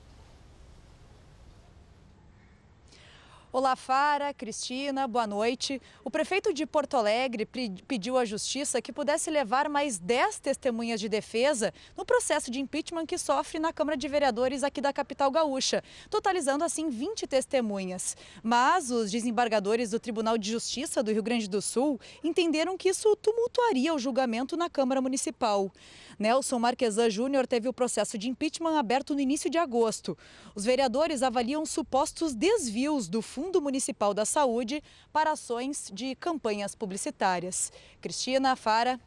Olá, 3.57 3.73
Fara, 3.77 4.33
Cristina, 4.33 5.07
boa 5.07 5.25
noite. 5.25 5.81
O 6.03 6.11
prefeito 6.11 6.53
de 6.53 6.65
Porto 6.65 6.97
Alegre 6.97 7.47
pediu 7.87 8.17
à 8.17 8.25
Justiça 8.25 8.81
que 8.81 8.91
pudesse 8.91 9.31
levar 9.31 9.69
mais 9.69 9.97
10 9.97 10.39
testemunhas 10.39 10.99
de 10.99 11.07
defesa 11.07 11.73
no 11.95 12.03
processo 12.03 12.51
de 12.51 12.59
impeachment 12.59 13.05
que 13.05 13.17
sofre 13.17 13.57
na 13.57 13.71
Câmara 13.71 13.95
de 13.95 14.09
Vereadores 14.09 14.61
aqui 14.61 14.81
da 14.81 14.91
capital 14.91 15.31
gaúcha, 15.31 15.81
totalizando 16.09 16.65
assim 16.65 16.89
20 16.89 17.25
testemunhas. 17.27 18.17
Mas 18.43 18.91
os 18.91 19.09
desembargadores 19.09 19.91
do 19.91 20.01
Tribunal 20.01 20.37
de 20.37 20.51
Justiça 20.51 21.01
do 21.01 21.13
Rio 21.13 21.23
Grande 21.23 21.47
do 21.47 21.61
Sul 21.61 21.97
entenderam 22.21 22.77
que 22.77 22.89
isso 22.89 23.15
tumultuaria 23.15 23.93
o 23.93 23.97
julgamento 23.97 24.57
na 24.57 24.69
Câmara 24.69 25.01
Municipal. 25.01 25.71
Nelson 26.17 26.59
Marquesan 26.59 27.09
Júnior 27.09 27.45
teve 27.45 27.67
o 27.67 27.73
processo 27.73 28.17
de 28.17 28.29
impeachment 28.29 28.77
aberto 28.77 29.13
no 29.13 29.19
início 29.19 29.49
de 29.49 29.57
agosto. 29.57 30.17
Os 30.53 30.63
vereadores 30.63 31.21
avaliam 31.21 31.65
supostos 31.65 32.33
desvios 32.33 33.07
do 33.07 33.21
Fundo 33.21 33.61
Municipal 33.61 34.13
da 34.13 34.25
Saúde 34.25 34.81
para 35.11 35.31
ações 35.31 35.91
de 35.93 36.15
campanhas 36.15 36.75
publicitárias. 36.75 37.71
Cristina 38.01 38.55
Fara. 38.55 38.99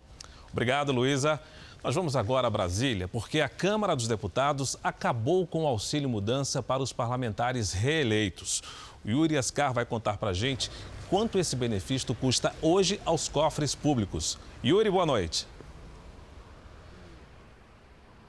Obrigado, 0.52 0.92
Luísa. 0.92 1.40
Nós 1.82 1.94
vamos 1.94 2.16
agora 2.16 2.48
a 2.48 2.50
Brasília, 2.50 3.06
porque 3.06 3.40
a 3.40 3.48
Câmara 3.48 3.94
dos 3.94 4.08
Deputados 4.08 4.76
acabou 4.82 5.46
com 5.46 5.62
o 5.62 5.66
auxílio 5.66 6.08
mudança 6.08 6.60
para 6.62 6.82
os 6.82 6.92
parlamentares 6.92 7.72
reeleitos. 7.72 8.62
O 9.04 9.08
Yuri 9.08 9.38
Ascar 9.38 9.72
vai 9.72 9.86
contar 9.86 10.18
para 10.18 10.30
a 10.30 10.34
gente 10.34 10.70
quanto 11.08 11.38
esse 11.38 11.54
benefício 11.54 12.12
custa 12.14 12.52
hoje 12.60 13.00
aos 13.04 13.28
cofres 13.28 13.74
públicos. 13.74 14.36
Yuri, 14.64 14.90
boa 14.90 15.06
noite. 15.06 15.46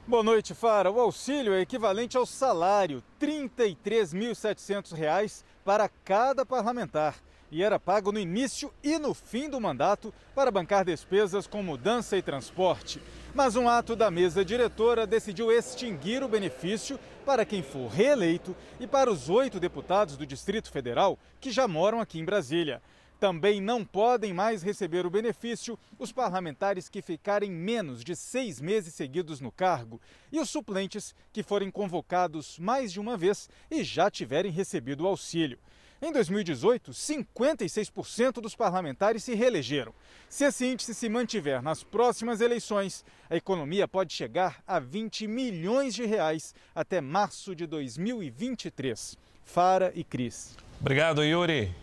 Boa 0.09 0.23
noite, 0.23 0.55
Fara. 0.55 0.89
O 0.89 0.99
auxílio 0.99 1.53
é 1.53 1.61
equivalente 1.61 2.17
ao 2.17 2.25
salário, 2.25 3.03
R$ 3.21 3.27
33.700 3.51 5.43
para 5.63 5.87
cada 5.87 6.43
parlamentar. 6.43 7.17
E 7.51 7.61
era 7.61 7.79
pago 7.79 8.11
no 8.11 8.17
início 8.17 8.73
e 8.83 8.97
no 8.97 9.13
fim 9.13 9.47
do 9.47 9.61
mandato 9.61 10.11
para 10.33 10.49
bancar 10.49 10.83
despesas 10.83 11.45
com 11.45 11.61
mudança 11.61 12.17
e 12.17 12.23
transporte. 12.23 12.99
Mas 13.35 13.55
um 13.55 13.69
ato 13.69 13.95
da 13.95 14.09
mesa 14.09 14.43
diretora 14.43 15.05
decidiu 15.05 15.51
extinguir 15.51 16.23
o 16.23 16.27
benefício 16.27 16.99
para 17.23 17.45
quem 17.45 17.61
for 17.61 17.87
reeleito 17.87 18.55
e 18.79 18.87
para 18.87 19.11
os 19.11 19.29
oito 19.29 19.59
deputados 19.59 20.17
do 20.17 20.25
Distrito 20.25 20.71
Federal 20.71 21.19
que 21.39 21.51
já 21.51 21.67
moram 21.67 22.01
aqui 22.01 22.17
em 22.19 22.25
Brasília. 22.25 22.81
Também 23.19 23.59
não 23.59 23.83
podem 23.83 24.33
mais 24.33 24.63
receber 24.63 25.05
o 25.05 25.09
benefício 25.09 25.77
os 25.97 26.11
parlamentares 26.11 26.87
que 26.87 27.01
ficarem 27.01 27.51
menos 27.51 28.01
de 28.03 28.15
seis 28.15 28.61
meses 28.61 28.93
seguidos 28.93 29.41
no 29.41 29.51
cargo 29.51 29.99
e 30.31 30.39
os 30.39 30.49
suplentes 30.49 31.13
que 31.33 31.43
forem 31.43 31.69
convocados 31.69 32.57
mais 32.57 32.93
de 32.93 32.99
uma 32.99 33.17
vez 33.17 33.49
e 33.69 33.83
já 33.83 34.09
tiverem 34.09 34.51
recebido 34.51 35.03
o 35.03 35.07
auxílio. 35.07 35.59
Em 36.01 36.13
2018, 36.13 36.91
56% 36.91 38.39
dos 38.39 38.55
parlamentares 38.55 39.21
se 39.21 39.35
reelegeram. 39.35 39.93
Se 40.29 40.45
esse 40.45 40.65
índice 40.65 40.95
se 40.95 41.09
mantiver 41.09 41.61
nas 41.61 41.83
próximas 41.83 42.39
eleições, 42.39 43.03
a 43.29 43.35
economia 43.35 43.85
pode 43.85 44.13
chegar 44.13 44.63
a 44.65 44.79
20 44.79 45.27
milhões 45.27 45.93
de 45.93 46.05
reais 46.05 46.55
até 46.73 47.01
março 47.01 47.53
de 47.53 47.67
2023. 47.67 49.17
Fara 49.43 49.91
e 49.93 50.05
Cris. 50.05 50.55
Obrigado, 50.79 51.21
Yuri. 51.21 51.75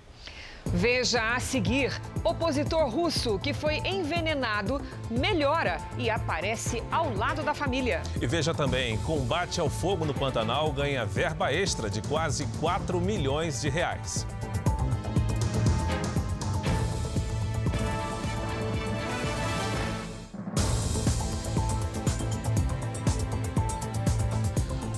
Veja 0.72 1.34
a 1.34 1.40
seguir: 1.40 1.92
opositor 2.24 2.88
russo 2.88 3.38
que 3.38 3.54
foi 3.54 3.76
envenenado 3.78 4.80
melhora 5.10 5.78
e 5.96 6.10
aparece 6.10 6.82
ao 6.90 7.14
lado 7.14 7.42
da 7.42 7.54
família. 7.54 8.02
E 8.20 8.26
veja 8.26 8.52
também: 8.52 8.98
combate 8.98 9.60
ao 9.60 9.70
fogo 9.70 10.04
no 10.04 10.14
Pantanal 10.14 10.72
ganha 10.72 11.06
verba 11.06 11.52
extra 11.52 11.88
de 11.88 12.02
quase 12.02 12.46
4 12.60 13.00
milhões 13.00 13.60
de 13.60 13.68
reais. 13.68 14.26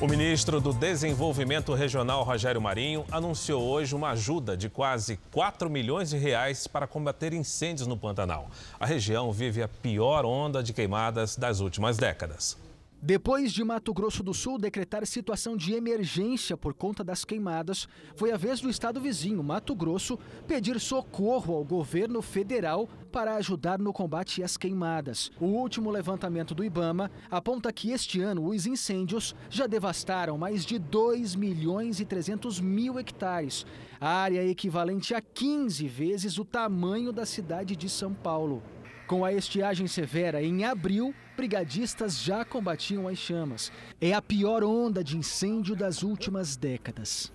O 0.00 0.06
ministro 0.06 0.60
do 0.60 0.72
Desenvolvimento 0.72 1.74
Regional, 1.74 2.22
Rogério 2.22 2.60
Marinho, 2.60 3.04
anunciou 3.10 3.64
hoje 3.64 3.96
uma 3.96 4.10
ajuda 4.10 4.56
de 4.56 4.68
quase 4.68 5.18
4 5.32 5.68
milhões 5.68 6.10
de 6.10 6.16
reais 6.16 6.68
para 6.68 6.86
combater 6.86 7.32
incêndios 7.32 7.88
no 7.88 7.96
Pantanal. 7.96 8.48
A 8.78 8.86
região 8.86 9.32
vive 9.32 9.60
a 9.60 9.66
pior 9.66 10.24
onda 10.24 10.62
de 10.62 10.72
queimadas 10.72 11.36
das 11.36 11.58
últimas 11.58 11.96
décadas. 11.96 12.56
Depois 13.00 13.52
de 13.52 13.62
Mato 13.62 13.94
Grosso 13.94 14.24
do 14.24 14.34
Sul 14.34 14.58
decretar 14.58 15.06
situação 15.06 15.56
de 15.56 15.72
emergência 15.72 16.56
por 16.56 16.74
conta 16.74 17.04
das 17.04 17.24
queimadas, 17.24 17.86
foi 18.16 18.32
a 18.32 18.36
vez 18.36 18.60
do 18.60 18.68
estado 18.68 19.00
vizinho, 19.00 19.40
Mato 19.40 19.72
Grosso, 19.72 20.18
pedir 20.48 20.80
socorro 20.80 21.54
ao 21.54 21.64
governo 21.64 22.20
federal 22.20 22.88
para 23.12 23.36
ajudar 23.36 23.78
no 23.78 23.92
combate 23.92 24.42
às 24.42 24.56
queimadas. 24.56 25.30
O 25.40 25.46
último 25.46 25.92
levantamento 25.92 26.56
do 26.56 26.64
Ibama 26.64 27.08
aponta 27.30 27.72
que 27.72 27.92
este 27.92 28.20
ano 28.20 28.46
os 28.46 28.66
incêndios 28.66 29.32
já 29.48 29.68
devastaram 29.68 30.36
mais 30.36 30.66
de 30.66 30.76
2 30.76 31.36
milhões 31.36 32.00
e 32.00 32.04
300 32.04 32.60
mil 32.60 32.98
hectares, 32.98 33.64
área 34.00 34.44
equivalente 34.44 35.14
a 35.14 35.20
15 35.20 35.86
vezes 35.86 36.36
o 36.36 36.44
tamanho 36.44 37.12
da 37.12 37.24
cidade 37.24 37.76
de 37.76 37.88
São 37.88 38.12
Paulo. 38.12 38.60
Com 39.08 39.24
a 39.24 39.32
estiagem 39.32 39.86
severa 39.86 40.42
em 40.42 40.66
abril, 40.66 41.14
brigadistas 41.34 42.20
já 42.20 42.44
combatiam 42.44 43.08
as 43.08 43.16
chamas. 43.16 43.72
É 43.98 44.12
a 44.12 44.20
pior 44.20 44.62
onda 44.62 45.02
de 45.02 45.16
incêndio 45.16 45.74
das 45.74 46.02
últimas 46.02 46.58
décadas. 46.58 47.32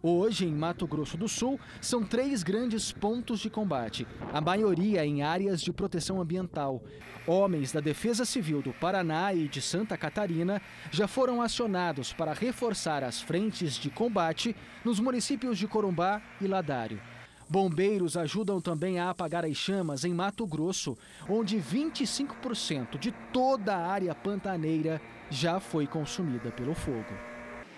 Hoje, 0.00 0.46
em 0.46 0.52
Mato 0.52 0.86
Grosso 0.86 1.16
do 1.16 1.26
Sul, 1.26 1.58
são 1.80 2.04
três 2.04 2.44
grandes 2.44 2.92
pontos 2.92 3.40
de 3.40 3.50
combate, 3.50 4.06
a 4.32 4.40
maioria 4.40 5.04
em 5.04 5.24
áreas 5.24 5.60
de 5.60 5.72
proteção 5.72 6.20
ambiental. 6.20 6.80
Homens 7.26 7.72
da 7.72 7.80
Defesa 7.80 8.24
Civil 8.24 8.62
do 8.62 8.72
Paraná 8.72 9.34
e 9.34 9.48
de 9.48 9.60
Santa 9.60 9.96
Catarina 9.96 10.62
já 10.92 11.08
foram 11.08 11.42
acionados 11.42 12.12
para 12.12 12.34
reforçar 12.34 13.02
as 13.02 13.20
frentes 13.20 13.74
de 13.74 13.90
combate 13.90 14.54
nos 14.84 15.00
municípios 15.00 15.58
de 15.58 15.66
Corumbá 15.66 16.22
e 16.40 16.46
Ladário. 16.46 17.00
Bombeiros 17.48 18.16
ajudam 18.16 18.60
também 18.60 18.98
a 18.98 19.10
apagar 19.10 19.44
as 19.44 19.56
chamas 19.56 20.04
em 20.04 20.12
Mato 20.12 20.44
Grosso, 20.46 20.98
onde 21.28 21.56
25% 21.58 22.98
de 22.98 23.12
toda 23.32 23.76
a 23.76 23.86
área 23.86 24.14
pantaneira 24.14 25.00
já 25.30 25.60
foi 25.60 25.86
consumida 25.86 26.50
pelo 26.50 26.74
fogo. 26.74 27.14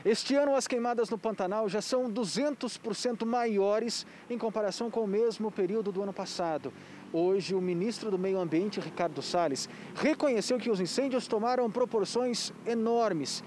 Este 0.05 0.35
ano, 0.37 0.55
as 0.55 0.67
queimadas 0.67 1.11
no 1.11 1.19
Pantanal 1.19 1.69
já 1.69 1.83
são 1.83 2.11
200% 2.11 3.27
maiores 3.27 4.07
em 4.31 4.39
comparação 4.39 4.91
com 4.91 5.01
o 5.01 5.09
mesmo 5.09 5.51
período 5.51 5.93
do 5.93 6.03
ano 6.03 6.15
passado. 6.15 6.73
Hoje, 7.13 7.55
o 7.55 7.61
ministro 7.61 8.11
do 8.11 8.19
Meio 8.19 8.39
Ambiente, 8.39 8.81
Ricardo 8.81 9.21
Salles, 9.21 9.69
reconheceu 9.95 10.57
que 10.57 10.71
os 10.71 10.81
incêndios 10.81 11.27
tomaram 11.27 11.71
proporções 11.71 12.53
enormes 12.65 13.43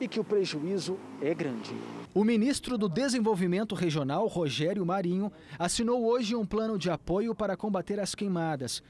e 0.00 0.08
que 0.08 0.18
o 0.18 0.24
prejuízo 0.24 0.98
é 1.20 1.34
grande. 1.34 1.74
O 2.12 2.24
ministro 2.24 2.76
do 2.76 2.88
Desenvolvimento 2.88 3.74
Regional, 3.74 4.26
Rogério 4.26 4.84
Marinho, 4.84 5.30
assinou 5.58 6.04
hoje 6.04 6.34
um 6.34 6.44
plano 6.44 6.78
de 6.78 6.90
apoio 6.90 7.34
para 7.34 7.56
combater 7.56 8.00
as 8.00 8.14
queimadas. 8.14 8.82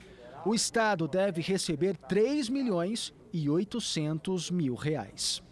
O 0.46 0.54
estado 0.54 1.06
deve 1.06 1.42
receber 1.42 1.96
3 1.96 2.48
milhões 2.48 3.12
e 3.32 3.50
800 3.50 4.50
mil 4.50 4.74
reais. 4.74 5.42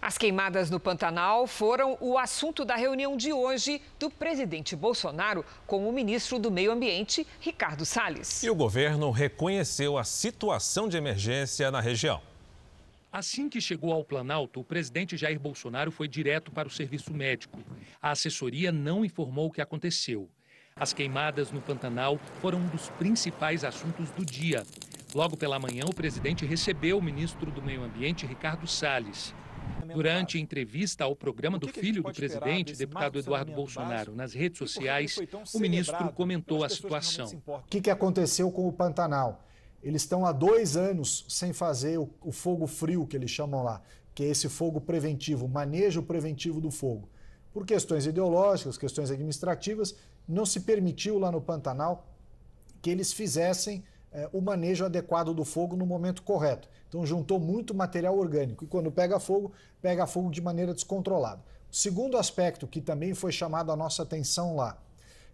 As 0.00 0.18
queimadas 0.18 0.68
no 0.68 0.80
Pantanal 0.80 1.46
foram 1.46 1.96
o 2.00 2.18
assunto 2.18 2.64
da 2.64 2.74
reunião 2.74 3.16
de 3.16 3.32
hoje 3.32 3.80
do 4.00 4.10
presidente 4.10 4.74
Bolsonaro 4.74 5.44
com 5.64 5.88
o 5.88 5.92
ministro 5.92 6.40
do 6.40 6.50
Meio 6.50 6.72
Ambiente, 6.72 7.24
Ricardo 7.38 7.84
Salles. 7.86 8.42
E 8.42 8.50
o 8.50 8.54
governo 8.54 9.12
reconheceu 9.12 9.96
a 9.96 10.02
situação 10.02 10.88
de 10.88 10.96
emergência 10.96 11.70
na 11.70 11.80
região. 11.80 12.20
Assim 13.12 13.46
que 13.46 13.60
chegou 13.60 13.92
ao 13.92 14.02
Planalto, 14.02 14.60
o 14.60 14.64
presidente 14.64 15.18
Jair 15.18 15.38
Bolsonaro 15.38 15.90
foi 15.92 16.08
direto 16.08 16.50
para 16.50 16.66
o 16.66 16.70
serviço 16.70 17.12
médico. 17.12 17.60
A 18.00 18.12
assessoria 18.12 18.72
não 18.72 19.04
informou 19.04 19.48
o 19.48 19.50
que 19.50 19.60
aconteceu. 19.60 20.30
As 20.74 20.94
queimadas 20.94 21.52
no 21.52 21.60
Pantanal 21.60 22.18
foram 22.40 22.58
um 22.60 22.66
dos 22.68 22.88
principais 22.92 23.64
assuntos 23.64 24.10
do 24.12 24.24
dia. 24.24 24.62
Logo 25.14 25.36
pela 25.36 25.58
manhã, 25.58 25.84
o 25.84 25.94
presidente 25.94 26.46
recebeu 26.46 26.96
o 26.96 27.02
ministro 27.02 27.50
do 27.50 27.60
Meio 27.60 27.82
Ambiente, 27.82 28.24
Ricardo 28.24 28.66
Salles. 28.66 29.34
Durante 29.92 30.40
entrevista 30.40 31.04
ao 31.04 31.14
programa 31.14 31.58
do 31.58 31.68
filho 31.68 32.02
do 32.02 32.12
presidente, 32.14 32.74
deputado 32.74 33.18
Eduardo 33.18 33.52
Bolsonaro, 33.52 34.14
nas 34.14 34.32
redes 34.32 34.56
sociais, 34.56 35.18
o 35.52 35.58
ministro 35.58 36.10
comentou 36.12 36.64
a 36.64 36.68
situação. 36.70 37.30
O 37.46 37.60
que 37.68 37.90
aconteceu 37.90 38.50
com 38.50 38.66
o 38.66 38.72
Pantanal? 38.72 39.51
Eles 39.82 40.02
estão 40.02 40.24
há 40.24 40.32
dois 40.32 40.76
anos 40.76 41.24
sem 41.28 41.52
fazer 41.52 41.98
o, 41.98 42.08
o, 42.22 42.30
fogo 42.30 42.66
frio, 42.66 43.06
que 43.06 43.16
eles 43.16 43.30
chamam 43.30 43.62
lá, 43.62 43.82
que 44.14 44.22
é 44.22 44.28
esse 44.28 44.48
fogo 44.48 44.80
preventivo, 44.80 45.48
manejo 45.48 46.02
preventivo 46.02 46.60
do 46.60 46.70
fogo. 46.70 47.08
Por 47.52 47.66
questões 47.66 48.06
ideológicas, 48.06 48.78
questões 48.78 49.10
administrativas, 49.10 49.94
não 50.28 50.46
se 50.46 50.60
permitiu 50.60 51.18
lá 51.18 51.32
no 51.32 51.40
Pantanal 51.40 52.06
que 52.80 52.90
eles 52.90 53.12
fizessem 53.12 53.84
é, 54.12 54.28
o 54.32 54.40
manejo 54.40 54.84
adequado 54.84 55.34
do 55.34 55.44
fogo 55.44 55.76
no 55.76 55.86
momento 55.86 56.22
correto. 56.22 56.68
Então 56.88 57.04
juntou 57.04 57.40
muito 57.40 57.74
material 57.74 58.16
orgânico 58.18 58.64
e 58.64 58.66
quando 58.66 58.90
pega 58.90 59.18
fogo, 59.18 59.52
pega 59.80 60.06
fogo 60.06 60.30
de 60.30 60.40
maneira 60.40 60.74
descontrolada. 60.74 61.42
O 61.70 61.74
segundo 61.74 62.16
aspecto 62.16 62.66
que 62.66 62.80
também 62.80 63.14
foi 63.14 63.32
chamado 63.32 63.72
a 63.72 63.76
nossa 63.76 64.02
atenção 64.02 64.56
lá, 64.56 64.78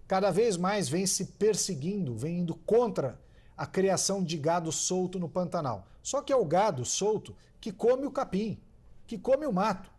cada 0.07 0.31
vez 0.31 0.57
mais 0.57 0.89
vem 0.89 1.07
se 1.07 1.25
perseguindo, 1.25 2.15
vem 2.15 2.41
indo 2.41 2.55
contra 2.55 3.19
a 3.59 3.66
criação 3.66 4.23
de 4.23 4.38
gado 4.38 4.71
solto 4.71 5.18
no 5.18 5.29
Pantanal. 5.29 5.87
Só 6.03 6.23
que 6.23 6.33
é 6.33 6.37
o 6.37 6.44
gado 6.44 6.85
solto 6.85 7.35
que 7.61 7.73
come 7.73 8.07
o 8.07 8.11
capim, 8.11 8.59
que 9.05 9.18
come 9.18 9.44
o 9.44 9.53
mato. 9.53 9.90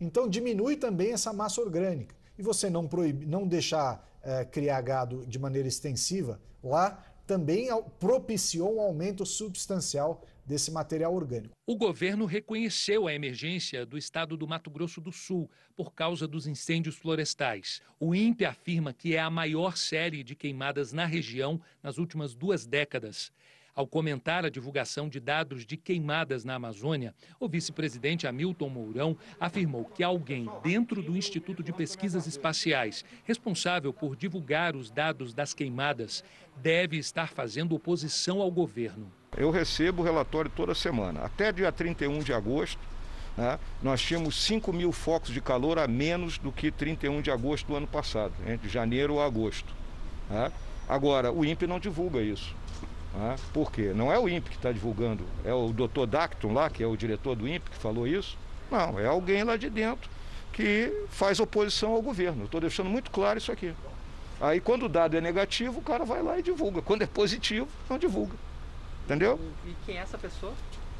Então 0.00 0.26
diminui 0.26 0.76
também 0.76 1.12
essa 1.12 1.32
massa 1.32 1.60
orgânica. 1.60 2.16
E 2.38 2.42
você 2.42 2.70
não, 2.70 2.88
proíbe, 2.88 3.26
não 3.26 3.46
deixar 3.46 4.08
é, 4.22 4.44
criar 4.46 4.80
gado 4.80 5.26
de 5.26 5.38
maneira 5.38 5.68
extensiva 5.68 6.40
lá 6.64 7.04
também 7.26 7.68
propiciou 7.98 8.76
um 8.76 8.80
aumento 8.80 9.24
substancial 9.24 10.22
desse 10.44 10.70
material 10.70 11.14
orgânico. 11.14 11.54
O 11.66 11.76
governo 11.76 12.26
reconheceu 12.26 13.06
a 13.06 13.14
emergência 13.14 13.86
do 13.86 13.96
estado 13.96 14.36
do 14.36 14.46
Mato 14.46 14.70
Grosso 14.70 15.00
do 15.00 15.12
Sul 15.12 15.50
por 15.76 15.94
causa 15.94 16.26
dos 16.26 16.46
incêndios 16.46 16.96
florestais. 16.96 17.80
O 17.98 18.14
INPE 18.14 18.44
afirma 18.44 18.92
que 18.92 19.14
é 19.14 19.20
a 19.20 19.30
maior 19.30 19.76
série 19.76 20.22
de 20.22 20.34
queimadas 20.34 20.92
na 20.92 21.06
região 21.06 21.60
nas 21.82 21.98
últimas 21.98 22.34
duas 22.34 22.66
décadas. 22.66 23.32
Ao 23.74 23.86
comentar 23.86 24.44
a 24.44 24.50
divulgação 24.50 25.08
de 25.08 25.18
dados 25.18 25.64
de 25.64 25.78
queimadas 25.78 26.44
na 26.44 26.56
Amazônia, 26.56 27.14
o 27.40 27.48
vice-presidente 27.48 28.26
Hamilton 28.26 28.68
Mourão 28.68 29.16
afirmou 29.40 29.86
que 29.86 30.04
alguém 30.04 30.46
dentro 30.62 31.00
do 31.00 31.16
Instituto 31.16 31.62
de 31.62 31.72
Pesquisas 31.72 32.26
Espaciais, 32.26 33.02
responsável 33.24 33.90
por 33.90 34.14
divulgar 34.14 34.76
os 34.76 34.90
dados 34.90 35.32
das 35.32 35.54
queimadas, 35.54 36.22
deve 36.56 36.98
estar 36.98 37.28
fazendo 37.28 37.74
oposição 37.74 38.42
ao 38.42 38.50
governo. 38.50 39.10
Eu 39.38 39.50
recebo 39.50 40.02
o 40.02 40.04
relatório 40.04 40.50
toda 40.54 40.74
semana. 40.74 41.20
Até 41.20 41.50
dia 41.50 41.72
31 41.72 42.18
de 42.18 42.34
agosto, 42.34 42.78
né, 43.38 43.58
nós 43.82 44.02
tínhamos 44.02 44.36
5 44.44 44.70
mil 44.70 44.92
focos 44.92 45.30
de 45.30 45.40
calor 45.40 45.78
a 45.78 45.88
menos 45.88 46.36
do 46.36 46.52
que 46.52 46.70
31 46.70 47.22
de 47.22 47.30
agosto 47.30 47.68
do 47.68 47.76
ano 47.76 47.86
passado, 47.86 48.34
entre 48.46 48.68
janeiro 48.68 49.18
a 49.18 49.24
agosto. 49.24 49.74
Né? 50.28 50.52
Agora, 50.86 51.32
o 51.32 51.42
INPE 51.42 51.66
não 51.66 51.80
divulga 51.80 52.20
isso. 52.20 52.54
Né? 53.14 53.36
Por 53.52 53.70
quê? 53.70 53.92
Não 53.94 54.12
é 54.12 54.18
o 54.18 54.28
INPE 54.28 54.50
que 54.50 54.56
está 54.56 54.72
divulgando, 54.72 55.24
é 55.44 55.52
o 55.52 55.68
doutor 55.68 56.06
Dacton 56.06 56.52
lá, 56.52 56.70
que 56.70 56.82
é 56.82 56.86
o 56.86 56.96
diretor 56.96 57.34
do 57.34 57.46
INPE, 57.46 57.70
que 57.70 57.76
falou 57.76 58.06
isso. 58.06 58.38
Não, 58.70 58.98
é 58.98 59.06
alguém 59.06 59.44
lá 59.44 59.56
de 59.56 59.68
dentro 59.68 60.10
que 60.52 61.06
faz 61.08 61.40
oposição 61.40 61.92
ao 61.92 62.02
governo. 62.02 62.44
Estou 62.44 62.60
deixando 62.60 62.88
muito 62.88 63.10
claro 63.10 63.38
isso 63.38 63.50
aqui. 63.50 63.74
Aí 64.40 64.60
quando 64.60 64.84
o 64.84 64.88
dado 64.88 65.16
é 65.16 65.20
negativo, 65.20 65.78
o 65.78 65.82
cara 65.82 66.04
vai 66.04 66.22
lá 66.22 66.38
e 66.38 66.42
divulga. 66.42 66.82
Quando 66.82 67.02
é 67.02 67.06
positivo, 67.06 67.68
não 67.88 67.98
divulga. 67.98 68.34
Entendeu? 69.04 69.38
E 69.66 69.74
quem 69.84 69.96
é 69.96 70.00
essa 70.00 70.18
pessoa? 70.18 70.52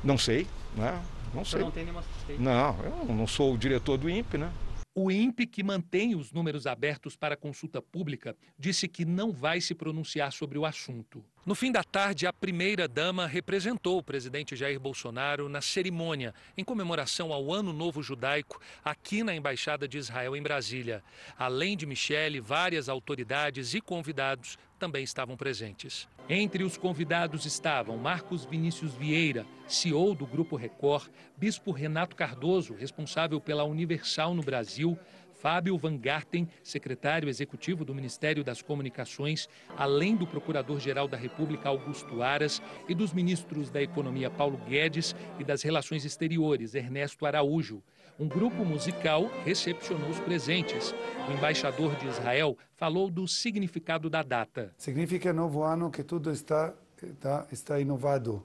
Não 0.03 0.19
sei, 0.19 0.47
né? 0.77 1.01
Não 1.35 1.45
sei. 1.45 1.61
não 1.61 1.71
tem 1.71 1.85
nenhuma 1.85 2.03
suspeita? 2.03 2.43
Não, 2.43 2.77
eu 2.85 3.15
não 3.15 3.27
sou 3.27 3.55
o 3.55 3.59
diretor 3.59 3.97
do 3.97 4.09
INPE, 4.09 4.39
né? 4.39 4.51
O 4.95 5.11
INPE, 5.11 5.47
que 5.47 5.63
mantém 5.63 6.15
os 6.15 6.33
números 6.33 6.67
abertos 6.67 7.17
para 7.17 7.35
consulta 7.35 7.81
pública, 7.81 8.37
disse 8.59 8.87
que 8.87 9.07
não 9.07 9.33
vai 9.33 9.59
se 9.59 9.75
pronunciar 9.75 10.31
sobre 10.33 10.59
o 10.59 10.67
assunto. 10.67 11.25
No 11.47 11.55
fim 11.55 11.73
da 11.73 11.83
tarde, 11.83 12.27
a 12.27 12.33
primeira-dama 12.33 13.27
representou 13.27 13.97
o 13.97 14.03
presidente 14.03 14.55
Jair 14.55 14.79
Bolsonaro 14.79 15.49
na 15.49 15.63
cerimônia 15.63 16.35
em 16.59 16.63
comemoração 16.63 17.33
ao 17.33 17.51
Ano 17.51 17.73
Novo 17.73 18.03
Judaico 18.03 18.61
aqui 18.85 19.23
na 19.23 19.35
Embaixada 19.35 19.89
de 19.89 19.97
Israel 19.97 20.37
em 20.37 20.43
Brasília. 20.43 21.03
Além 21.39 21.75
de 21.75 21.87
Michele, 21.87 22.39
várias 22.39 22.87
autoridades 22.91 23.73
e 23.73 23.81
convidados 23.81 24.59
também 24.83 25.05
estavam 25.05 25.37
presentes. 25.37 26.09
Entre 26.29 26.65
os 26.65 26.77
convidados 26.77 27.47
estavam 27.47 27.97
Marcos 27.97 28.45
Vinícius 28.45 28.93
Vieira, 28.93 29.47
CEO 29.69 30.13
do 30.13 30.27
Grupo 30.27 30.57
Record, 30.57 31.09
Bispo 31.37 31.71
Renato 31.71 32.17
Cardoso, 32.17 32.75
responsável 32.75 33.41
pela 33.41 33.63
Universal 33.63 34.35
no 34.35 34.43
Brasil, 34.43 34.99
Fábio 35.35 35.79
Van 35.79 35.97
Garten, 35.97 36.49
secretário 36.65 37.29
executivo 37.29 37.85
do 37.85 37.95
Ministério 37.95 38.43
das 38.43 38.61
Comunicações, 38.61 39.49
além 39.77 40.17
do 40.17 40.27
Procurador-Geral 40.27 41.07
da 41.07 41.17
República 41.17 41.69
Augusto 41.69 42.21
Aras 42.21 42.61
e 42.89 42.95
dos 42.95 43.13
ministros 43.13 43.71
da 43.71 43.81
Economia 43.81 44.31
Paulo 44.31 44.57
Guedes 44.69 45.15
e 45.39 45.45
das 45.45 45.63
Relações 45.63 46.05
Exteriores 46.05 46.75
Ernesto 46.75 47.25
Araújo. 47.25 47.81
Um 48.19 48.29
grupo 48.29 48.65
musical 48.65 49.31
recepcionou 49.45 50.11
os 50.11 50.21
presentes. 50.21 50.95
O 51.29 51.33
embaixador 51.33 51.97
de 51.97 52.07
Israel 52.07 52.57
falou 52.77 53.11
do 53.11 53.27
significado 53.27 54.11
da 54.11 54.23
data. 54.23 54.73
Significa 54.77 55.33
novo 55.33 55.63
ano 55.63 55.91
que 55.91 56.03
tudo 56.03 56.31
está, 56.31 56.75
está, 57.03 57.47
está 57.51 57.81
inovado. 57.81 58.45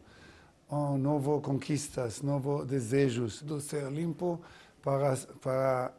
Um 0.69 0.97
novo 0.97 1.41
conquistas, 1.41 2.21
novos 2.21 2.65
desejos 2.65 3.41
do 3.41 3.59
ser 3.59 3.91
limpo 3.91 4.41
para, 4.81 5.15
para 5.41 5.93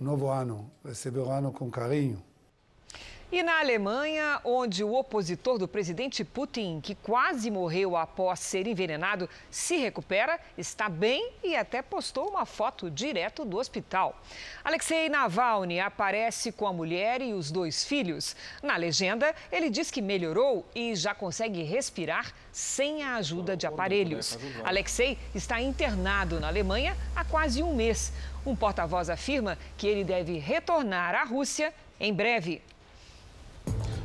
novo 0.00 0.28
ano, 0.28 0.70
receber 0.84 1.20
o 1.20 1.30
ano 1.30 1.52
com 1.52 1.70
carinho. 1.70 2.22
E 3.32 3.42
na 3.42 3.60
Alemanha, 3.60 4.42
onde 4.44 4.84
o 4.84 4.92
opositor 4.92 5.56
do 5.56 5.66
presidente 5.66 6.22
Putin, 6.22 6.82
que 6.82 6.94
quase 6.94 7.50
morreu 7.50 7.96
após 7.96 8.38
ser 8.40 8.66
envenenado, 8.66 9.26
se 9.50 9.78
recupera, 9.78 10.38
está 10.58 10.86
bem 10.86 11.32
e 11.42 11.56
até 11.56 11.80
postou 11.80 12.28
uma 12.28 12.44
foto 12.44 12.90
direto 12.90 13.42
do 13.42 13.56
hospital. 13.56 14.20
Alexei 14.62 15.08
Navalny 15.08 15.80
aparece 15.80 16.52
com 16.52 16.66
a 16.66 16.74
mulher 16.74 17.22
e 17.22 17.32
os 17.32 17.50
dois 17.50 17.82
filhos. 17.82 18.36
Na 18.62 18.76
legenda, 18.76 19.34
ele 19.50 19.70
diz 19.70 19.90
que 19.90 20.02
melhorou 20.02 20.66
e 20.74 20.94
já 20.94 21.14
consegue 21.14 21.62
respirar 21.62 22.34
sem 22.52 23.02
a 23.02 23.14
ajuda 23.14 23.56
de 23.56 23.66
aparelhos. 23.66 24.38
Alexei 24.62 25.16
está 25.34 25.58
internado 25.58 26.38
na 26.38 26.48
Alemanha 26.48 26.94
há 27.16 27.24
quase 27.24 27.62
um 27.62 27.74
mês. 27.74 28.12
Um 28.44 28.54
porta-voz 28.54 29.08
afirma 29.08 29.56
que 29.78 29.86
ele 29.86 30.04
deve 30.04 30.36
retornar 30.36 31.14
à 31.14 31.24
Rússia 31.24 31.72
em 31.98 32.12
breve. 32.12 32.60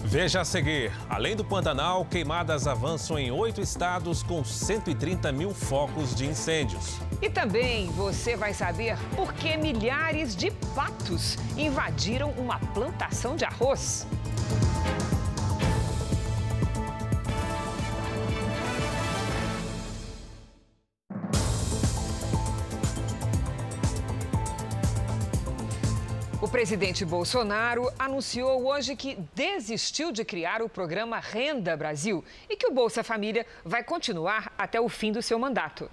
Veja 0.09 0.39
a 0.39 0.45
seguir: 0.45 0.89
além 1.09 1.35
do 1.35 1.43
Pantanal, 1.43 2.05
queimadas 2.05 2.65
avançam 2.65 3.19
em 3.19 3.29
oito 3.29 3.59
estados 3.59 4.23
com 4.23 4.41
130 4.41 5.33
mil 5.33 5.53
focos 5.53 6.15
de 6.15 6.25
incêndios. 6.25 6.97
E 7.21 7.29
também 7.29 7.87
você 7.91 8.37
vai 8.37 8.53
saber 8.53 8.97
por 9.17 9.33
que 9.33 9.57
milhares 9.57 10.33
de 10.33 10.49
patos 10.73 11.37
invadiram 11.57 12.31
uma 12.37 12.57
plantação 12.57 13.35
de 13.35 13.43
arroz. 13.43 14.07
Presidente 26.57 27.05
Bolsonaro 27.05 27.87
anunciou 27.99 28.65
hoje 28.65 28.95
que 28.95 29.15
desistiu 29.35 30.11
de 30.11 30.25
criar 30.25 30.59
o 30.59 30.67
programa 30.67 31.19
Renda 31.19 31.77
Brasil 31.77 32.25
e 32.49 32.57
que 32.57 32.65
o 32.65 32.73
Bolsa 32.73 33.03
Família 33.03 33.45
vai 33.63 33.83
continuar 33.83 34.51
até 34.57 34.81
o 34.81 34.89
fim 34.89 35.11
do 35.11 35.21
seu 35.21 35.37
mandato. 35.37 35.87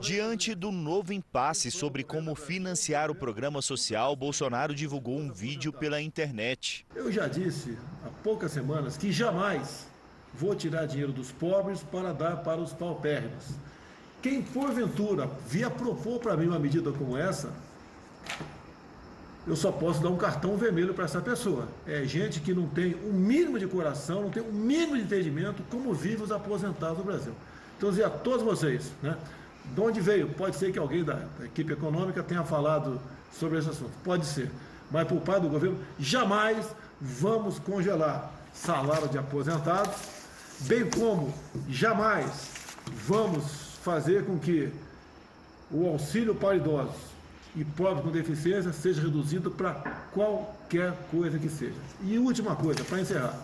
Diante 0.00 0.54
do 0.54 0.72
novo 0.72 1.12
impasse 1.12 1.70
sobre 1.70 2.02
como 2.02 2.34
financiar 2.34 3.10
o 3.10 3.14
programa 3.14 3.60
social, 3.60 4.16
Bolsonaro 4.16 4.74
divulgou 4.74 5.18
um 5.18 5.30
vídeo 5.30 5.70
pela 5.74 6.00
internet. 6.00 6.86
Eu 6.94 7.12
já 7.12 7.28
disse 7.28 7.76
há 8.02 8.08
poucas 8.24 8.50
semanas 8.52 8.96
que 8.96 9.12
jamais 9.12 9.86
vou 10.32 10.54
tirar 10.54 10.86
dinheiro 10.86 11.12
dos 11.12 11.30
pobres 11.30 11.82
para 11.82 12.14
dar 12.14 12.36
para 12.38 12.62
os 12.62 12.72
paupérrimos. 12.72 13.44
Quem 14.22 14.40
porventura 14.40 15.28
via 15.46 15.68
propor 15.68 16.18
para 16.18 16.34
mim 16.34 16.46
uma 16.46 16.58
medida 16.58 16.90
como 16.92 17.14
essa, 17.14 17.52
eu 19.46 19.56
só 19.56 19.72
posso 19.72 20.00
dar 20.00 20.08
um 20.08 20.16
cartão 20.16 20.56
vermelho 20.56 20.94
para 20.94 21.04
essa 21.04 21.20
pessoa. 21.20 21.66
É 21.86 22.04
gente 22.04 22.40
que 22.40 22.54
não 22.54 22.66
tem 22.66 22.94
o 22.94 23.12
mínimo 23.12 23.58
de 23.58 23.66
coração, 23.66 24.22
não 24.22 24.30
tem 24.30 24.42
o 24.42 24.52
mínimo 24.52 24.96
de 24.96 25.02
entendimento 25.02 25.62
como 25.68 25.92
vivem 25.92 26.22
os 26.22 26.30
aposentados 26.30 26.98
no 26.98 27.04
Brasil. 27.04 27.32
Então, 27.76 27.90
dizer 27.90 28.04
a 28.04 28.10
todos 28.10 28.42
vocês, 28.42 28.92
né, 29.02 29.16
de 29.64 29.80
onde 29.80 30.00
veio? 30.00 30.28
Pode 30.28 30.56
ser 30.56 30.72
que 30.72 30.78
alguém 30.78 31.02
da, 31.02 31.14
da 31.38 31.46
equipe 31.46 31.72
econômica 31.72 32.22
tenha 32.22 32.44
falado 32.44 33.00
sobre 33.32 33.58
esse 33.58 33.68
assunto, 33.68 33.92
pode 34.04 34.26
ser. 34.26 34.50
Mas 34.90 35.08
por 35.08 35.20
parte 35.20 35.42
do 35.42 35.48
governo, 35.48 35.78
jamais 35.98 36.66
vamos 37.00 37.58
congelar 37.58 38.30
salário 38.52 39.08
de 39.08 39.18
aposentados, 39.18 39.94
bem 40.60 40.88
como 40.88 41.34
jamais 41.68 42.50
vamos 43.06 43.76
fazer 43.82 44.24
com 44.24 44.38
que 44.38 44.72
o 45.70 45.88
auxílio 45.88 46.34
para 46.34 46.56
idosos 46.56 47.11
e 47.54 47.64
pobre 47.64 48.02
com 48.02 48.10
deficiência 48.10 48.72
seja 48.72 49.02
reduzido 49.02 49.50
para 49.50 49.74
qualquer 50.12 50.92
coisa 51.10 51.38
que 51.38 51.48
seja. 51.48 51.74
E 52.02 52.18
última 52.18 52.56
coisa, 52.56 52.82
para 52.84 53.00
encerrar. 53.00 53.38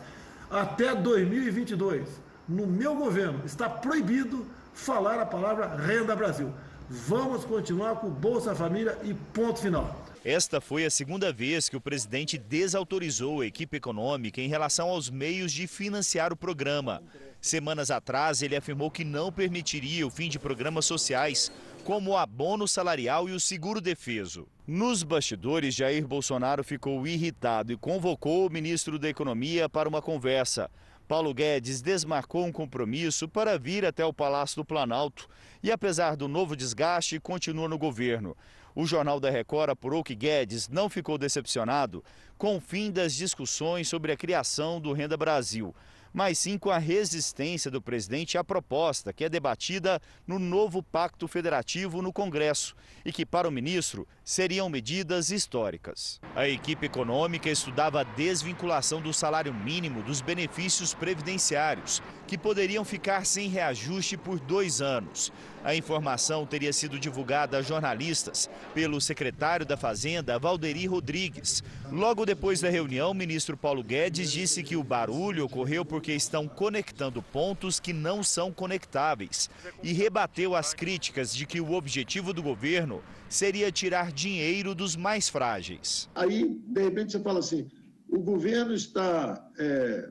Até 0.50 0.94
2022, 0.94 2.06
no 2.48 2.66
meu 2.66 2.94
governo, 2.94 3.42
está 3.44 3.68
proibido 3.68 4.46
falar 4.72 5.20
a 5.20 5.26
palavra 5.26 5.76
Renda 5.76 6.16
Brasil. 6.16 6.52
Vamos 6.88 7.44
continuar 7.44 7.96
com 7.96 8.08
Bolsa 8.08 8.54
Família 8.54 8.96
e 9.02 9.12
ponto 9.12 9.60
final. 9.60 10.06
Esta 10.24 10.60
foi 10.60 10.84
a 10.84 10.90
segunda 10.90 11.32
vez 11.32 11.68
que 11.68 11.76
o 11.76 11.80
presidente 11.80 12.38
desautorizou 12.38 13.40
a 13.40 13.46
equipe 13.46 13.76
econômica 13.76 14.40
em 14.40 14.48
relação 14.48 14.88
aos 14.88 15.10
meios 15.10 15.52
de 15.52 15.66
financiar 15.66 16.32
o 16.32 16.36
programa. 16.36 17.02
Semanas 17.40 17.90
atrás, 17.90 18.42
ele 18.42 18.56
afirmou 18.56 18.90
que 18.90 19.04
não 19.04 19.30
permitiria 19.30 20.06
o 20.06 20.10
fim 20.10 20.28
de 20.28 20.38
programas 20.38 20.86
sociais, 20.86 21.52
como 21.88 22.10
o 22.10 22.16
abono 22.18 22.68
salarial 22.68 23.30
e 23.30 23.32
o 23.32 23.40
seguro 23.40 23.80
defeso. 23.80 24.46
Nos 24.66 25.02
bastidores, 25.02 25.74
Jair 25.74 26.06
Bolsonaro 26.06 26.62
ficou 26.62 27.06
irritado 27.06 27.72
e 27.72 27.78
convocou 27.78 28.46
o 28.46 28.50
ministro 28.50 28.98
da 28.98 29.08
Economia 29.08 29.70
para 29.70 29.88
uma 29.88 30.02
conversa. 30.02 30.70
Paulo 31.08 31.32
Guedes 31.32 31.80
desmarcou 31.80 32.44
um 32.44 32.52
compromisso 32.52 33.26
para 33.26 33.58
vir 33.58 33.86
até 33.86 34.04
o 34.04 34.12
Palácio 34.12 34.56
do 34.56 34.66
Planalto 34.66 35.26
e, 35.62 35.72
apesar 35.72 36.14
do 36.14 36.28
novo 36.28 36.54
desgaste, 36.54 37.18
continua 37.18 37.66
no 37.66 37.78
governo. 37.78 38.36
O 38.74 38.84
Jornal 38.84 39.18
da 39.18 39.30
Record 39.30 39.70
apurou 39.70 40.04
que 40.04 40.14
Guedes 40.14 40.68
não 40.68 40.90
ficou 40.90 41.16
decepcionado 41.16 42.04
com 42.36 42.58
o 42.58 42.60
fim 42.60 42.90
das 42.90 43.14
discussões 43.14 43.88
sobre 43.88 44.12
a 44.12 44.16
criação 44.16 44.78
do 44.78 44.92
Renda 44.92 45.16
Brasil 45.16 45.74
mas 46.18 46.36
sim 46.36 46.58
com 46.58 46.68
a 46.68 46.78
resistência 46.78 47.70
do 47.70 47.80
presidente 47.80 48.36
à 48.36 48.42
proposta 48.42 49.12
que 49.12 49.22
é 49.22 49.28
debatida 49.28 50.02
no 50.26 50.36
novo 50.36 50.82
Pacto 50.82 51.28
Federativo 51.28 52.02
no 52.02 52.12
Congresso 52.12 52.74
e 53.04 53.12
que, 53.12 53.24
para 53.24 53.46
o 53.46 53.52
ministro, 53.52 54.04
seriam 54.28 54.68
medidas 54.68 55.30
históricas. 55.30 56.20
A 56.36 56.46
equipe 56.46 56.84
econômica 56.84 57.48
estudava 57.48 58.02
a 58.02 58.04
desvinculação 58.04 59.00
do 59.00 59.10
salário 59.10 59.54
mínimo 59.54 60.02
dos 60.02 60.20
benefícios 60.20 60.92
previdenciários, 60.92 62.02
que 62.26 62.36
poderiam 62.36 62.84
ficar 62.84 63.24
sem 63.24 63.48
reajuste 63.48 64.18
por 64.18 64.38
dois 64.38 64.82
anos. 64.82 65.32
A 65.64 65.74
informação 65.74 66.44
teria 66.44 66.74
sido 66.74 66.98
divulgada 66.98 67.56
a 67.56 67.62
jornalistas 67.62 68.50
pelo 68.74 69.00
secretário 69.00 69.64
da 69.64 69.78
Fazenda, 69.78 70.38
Valderi 70.38 70.86
Rodrigues. 70.86 71.64
Logo 71.90 72.26
depois 72.26 72.60
da 72.60 72.68
reunião, 72.68 73.12
o 73.12 73.14
ministro 73.14 73.56
Paulo 73.56 73.82
Guedes 73.82 74.30
disse 74.30 74.62
que 74.62 74.76
o 74.76 74.84
barulho 74.84 75.46
ocorreu 75.46 75.86
porque 75.86 76.12
estão 76.12 76.46
conectando 76.46 77.22
pontos 77.22 77.80
que 77.80 77.94
não 77.94 78.22
são 78.22 78.52
conectáveis 78.52 79.48
e 79.82 79.94
rebateu 79.94 80.54
as 80.54 80.74
críticas 80.74 81.34
de 81.34 81.46
que 81.46 81.62
o 81.62 81.72
objetivo 81.72 82.34
do 82.34 82.42
governo 82.42 83.02
seria 83.28 83.70
tirar 83.70 84.12
dinheiro 84.18 84.74
dos 84.74 84.96
mais 84.96 85.28
frágeis. 85.28 86.08
Aí, 86.14 86.60
de 86.74 86.82
repente, 86.82 87.12
você 87.12 87.20
fala 87.20 87.38
assim: 87.38 87.68
o 88.08 88.18
governo 88.18 88.74
está 88.74 89.48
é, 89.58 90.10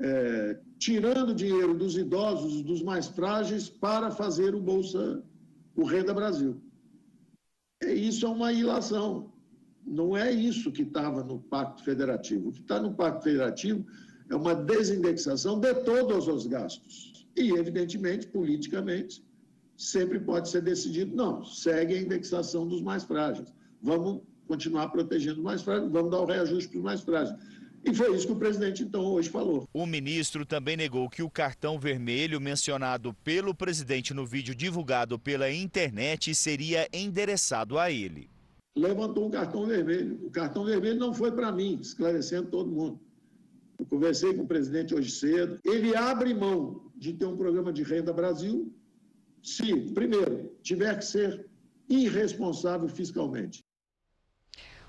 é, 0.00 0.60
tirando 0.78 1.34
dinheiro 1.34 1.74
dos 1.74 1.96
idosos, 1.96 2.62
dos 2.62 2.82
mais 2.82 3.06
frágeis, 3.06 3.68
para 3.68 4.10
fazer 4.10 4.54
o 4.54 4.60
Bolsa, 4.60 5.22
o 5.74 5.84
Renda 5.84 6.12
Brasil. 6.12 6.60
É, 7.82 7.92
isso 7.92 8.26
é 8.26 8.28
uma 8.28 8.52
ilação. 8.52 9.32
não 9.86 10.16
é 10.16 10.32
isso 10.32 10.72
que 10.72 10.82
estava 10.82 11.22
no 11.22 11.38
Pacto 11.38 11.82
Federativo. 11.84 12.48
O 12.48 12.52
que 12.52 12.60
está 12.60 12.80
no 12.80 12.94
Pacto 12.94 13.24
Federativo 13.24 13.84
é 14.30 14.36
uma 14.36 14.54
desindexação 14.54 15.60
de 15.60 15.74
todos 15.90 16.28
os 16.28 16.46
gastos. 16.46 17.26
E, 17.36 17.50
evidentemente, 17.50 18.26
politicamente, 18.28 19.22
sempre 19.76 20.20
pode 20.20 20.48
ser 20.48 20.62
decidido, 20.62 21.14
não, 21.14 21.44
segue 21.44 21.94
a 21.94 22.00
indexação 22.00 22.66
dos 22.66 22.80
mais 22.80 23.04
frágeis. 23.04 23.52
Vamos 23.82 24.22
continuar 24.46 24.88
protegendo 24.88 25.38
os 25.38 25.44
mais 25.44 25.62
frágeis, 25.62 25.90
vamos 25.90 26.10
dar 26.10 26.20
o 26.20 26.26
reajuste 26.26 26.68
para 26.68 26.78
os 26.78 26.84
mais 26.84 27.00
frágeis. 27.00 27.38
E 27.86 27.92
foi 27.92 28.16
isso 28.16 28.26
que 28.26 28.32
o 28.32 28.36
presidente, 28.36 28.82
então, 28.82 29.04
hoje 29.04 29.28
falou. 29.28 29.68
O 29.72 29.84
ministro 29.84 30.46
também 30.46 30.74
negou 30.74 31.10
que 31.10 31.22
o 31.22 31.28
cartão 31.28 31.78
vermelho 31.78 32.40
mencionado 32.40 33.12
pelo 33.22 33.54
presidente 33.54 34.14
no 34.14 34.24
vídeo 34.24 34.54
divulgado 34.54 35.18
pela 35.18 35.52
internet 35.52 36.34
seria 36.34 36.88
endereçado 36.90 37.78
a 37.78 37.90
ele. 37.90 38.30
Levantou 38.74 39.26
um 39.26 39.30
cartão 39.30 39.66
vermelho. 39.66 40.18
O 40.24 40.30
cartão 40.30 40.64
vermelho 40.64 40.98
não 40.98 41.12
foi 41.12 41.30
para 41.30 41.52
mim, 41.52 41.78
esclarecendo 41.80 42.48
todo 42.48 42.70
mundo. 42.70 42.98
Eu 43.78 43.84
conversei 43.84 44.32
com 44.32 44.44
o 44.44 44.48
presidente 44.48 44.94
hoje 44.94 45.10
cedo. 45.10 45.58
Ele 45.62 45.94
abre 45.94 46.32
mão 46.32 46.90
de 46.96 47.12
ter 47.12 47.26
um 47.26 47.36
programa 47.36 47.70
de 47.70 47.82
renda 47.82 48.14
Brasil 48.14 48.72
se, 49.44 49.76
primeiro, 49.92 50.50
tiver 50.62 50.98
que 50.98 51.04
ser 51.04 51.46
irresponsável 51.88 52.88
fiscalmente. 52.88 53.62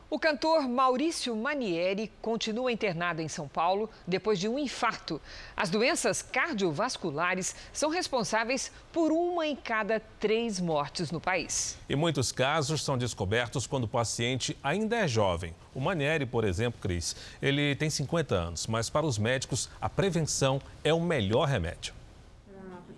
O 0.08 0.20
cantor 0.20 0.70
Maurício 0.70 1.36
Manieri 1.36 2.12
continua 2.22 2.72
internado 2.72 3.22
em 3.22 3.28
São 3.28 3.48
Paulo 3.48 3.90
depois 4.08 4.40
de 4.40 4.48
um 4.48 4.58
infarto. 4.58 5.20
As 5.58 5.70
doenças 5.70 6.22
cardiovasculares 6.22 7.56
são 7.74 7.90
responsáveis 7.90 8.72
por 8.94 9.12
uma 9.12 9.46
em 9.46 9.56
cada 9.56 10.00
três 10.20 10.60
mortes 10.60 11.12
no 11.12 11.20
país. 11.20 11.78
E 11.90 11.96
muitos 11.96 12.32
casos 12.32 12.84
são 12.84 12.98
descobertos 12.98 13.68
quando 13.68 13.86
o 13.86 13.90
paciente 13.90 14.56
ainda 14.64 14.96
é 14.96 15.08
jovem. 15.08 15.56
O 15.74 15.82
Manieri, 15.82 16.26
por 16.26 16.46
exemplo, 16.46 16.80
Cris, 16.80 17.16
ele 17.42 17.76
tem 17.76 17.90
50 17.90 18.36
anos, 18.36 18.68
mas 18.68 18.90
para 18.90 19.06
os 19.06 19.18
médicos 19.18 19.70
a 19.82 19.90
prevenção 19.90 20.62
é 20.84 20.94
o 20.94 21.02
melhor 21.02 21.46
remédio. 21.48 22.05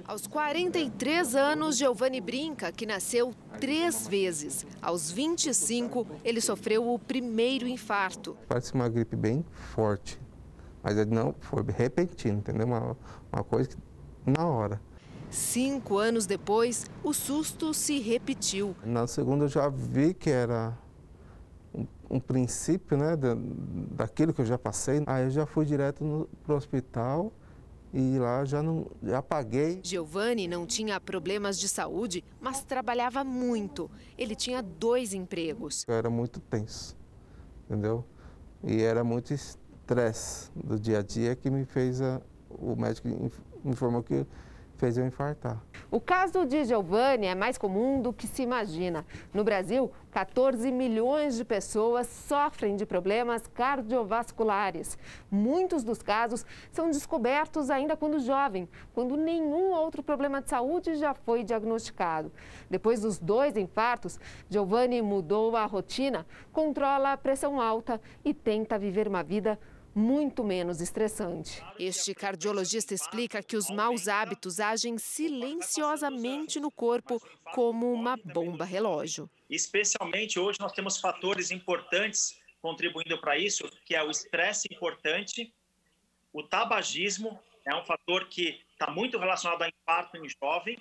Aos 0.07 0.25
43 0.25 1.35
anos, 1.35 1.77
Giovanni 1.77 2.21
brinca 2.21 2.71
que 2.71 2.85
nasceu 2.85 3.33
três 3.59 4.07
vezes. 4.07 4.65
Aos 4.81 5.11
25, 5.11 6.07
ele 6.23 6.39
sofreu 6.39 6.93
o 6.93 6.97
primeiro 6.97 7.67
infarto. 7.67 8.37
Parece 8.47 8.73
uma 8.73 8.87
gripe 8.87 9.17
bem 9.17 9.45
forte, 9.51 10.17
mas 10.81 10.95
não 11.07 11.35
foi 11.41 11.61
repentino, 11.75 12.37
entendeu? 12.37 12.65
Uma, 12.67 12.95
uma 13.33 13.43
coisa 13.43 13.67
que 13.67 13.77
na 14.25 14.47
hora. 14.47 14.81
Cinco 15.29 15.97
anos 15.97 16.25
depois, 16.25 16.89
o 17.03 17.11
susto 17.11 17.73
se 17.73 17.99
repetiu. 17.99 18.73
Na 18.85 19.07
segunda, 19.07 19.43
eu 19.43 19.49
já 19.49 19.67
vi 19.67 20.13
que 20.13 20.29
era 20.29 20.73
um, 21.75 21.85
um 22.09 22.19
princípio 22.21 22.95
né, 22.95 23.17
da, 23.17 23.35
daquilo 23.91 24.33
que 24.33 24.39
eu 24.39 24.45
já 24.45 24.57
passei. 24.57 25.03
Aí 25.05 25.25
eu 25.25 25.31
já 25.31 25.45
fui 25.45 25.65
direto 25.65 26.29
para 26.45 26.53
o 26.53 26.57
hospital 26.57 27.33
e 27.93 28.17
lá 28.19 28.43
já 28.45 28.61
não 28.61 28.87
já 29.01 29.21
paguei. 29.21 29.79
Giovanni 29.83 30.47
não 30.47 30.65
tinha 30.65 30.99
problemas 30.99 31.57
de 31.59 31.67
saúde, 31.67 32.23
mas 32.39 32.63
trabalhava 32.63 33.23
muito. 33.23 33.89
Ele 34.17 34.35
tinha 34.35 34.61
dois 34.61 35.13
empregos. 35.13 35.85
Eu 35.87 35.95
era 35.95 36.09
muito 36.09 36.39
tenso, 36.39 36.95
entendeu? 37.65 38.03
E 38.63 38.81
era 38.81 39.03
muito 39.03 39.33
estresse 39.33 40.51
do 40.55 40.79
dia 40.79 40.99
a 40.99 41.01
dia 41.01 41.35
que 41.35 41.49
me 41.49 41.65
fez 41.65 42.01
a, 42.01 42.21
o 42.49 42.75
médico 42.75 43.07
informou 43.63 44.03
que 44.03 44.25
fez 44.77 44.97
eu 44.97 45.05
infartar. 45.05 45.61
O 45.89 45.99
caso 45.99 46.45
de 46.45 46.65
Giovanni 46.65 47.27
é 47.27 47.35
mais 47.35 47.57
comum 47.57 48.01
do 48.01 48.11
que 48.11 48.27
se 48.27 48.41
imagina. 48.41 49.05
No 49.33 49.43
Brasil, 49.43 49.91
14 50.11 50.71
milhões 50.71 51.37
de 51.37 51.45
pessoas 51.45 52.07
sofrem 52.07 52.75
de 52.75 52.85
problemas 52.85 53.47
cardiovasculares. 53.47 54.97
Muitos 55.29 55.83
dos 55.83 56.01
casos 56.01 56.45
são 56.71 56.89
descobertos 56.89 57.69
ainda 57.69 57.95
quando 57.95 58.19
jovem, 58.19 58.67
quando 58.93 59.15
nenhum 59.15 59.71
outro 59.71 60.03
problema 60.03 60.41
de 60.41 60.49
saúde 60.49 60.95
já 60.95 61.13
foi 61.13 61.43
diagnosticado. 61.43 62.31
Depois 62.69 63.01
dos 63.01 63.17
dois 63.17 63.55
infartos, 63.55 64.19
Giovanni 64.49 65.01
mudou 65.01 65.55
a 65.55 65.65
rotina, 65.65 66.25
controla 66.51 67.13
a 67.13 67.17
pressão 67.17 67.61
alta 67.61 68.01
e 68.25 68.33
tenta 68.33 68.77
viver 68.77 69.07
uma 69.07 69.23
vida 69.23 69.57
muito 69.97 70.43
menos 70.43 70.79
estressante. 70.79 71.63
Este 71.79 72.13
cardiologista 72.13 72.93
explica 72.93 73.41
que 73.41 73.57
os 73.57 73.67
maus 73.67 74.07
hábitos 74.07 74.59
agem 74.59 74.99
silenciosamente 74.99 76.59
no 76.59 76.69
corpo 76.69 77.19
como 77.51 77.91
uma 77.91 78.15
bomba 78.15 78.63
relógio. 78.63 79.27
Especialmente 79.49 80.39
hoje 80.39 80.59
nós 80.59 80.71
temos 80.71 80.99
fatores 80.99 81.49
importantes 81.49 82.39
contribuindo 82.61 83.19
para 83.19 83.39
isso, 83.39 83.67
que 83.85 83.95
é 83.95 84.03
o 84.03 84.11
estresse 84.11 84.67
importante, 84.71 85.51
o 86.31 86.43
tabagismo 86.43 87.39
é 87.65 87.75
um 87.75 87.83
fator 87.83 88.27
que 88.27 88.61
está 88.73 88.91
muito 88.91 89.17
relacionado 89.17 89.63
ao 89.63 89.69
infarto 89.69 90.17
em 90.17 90.29
jovem 90.29 90.77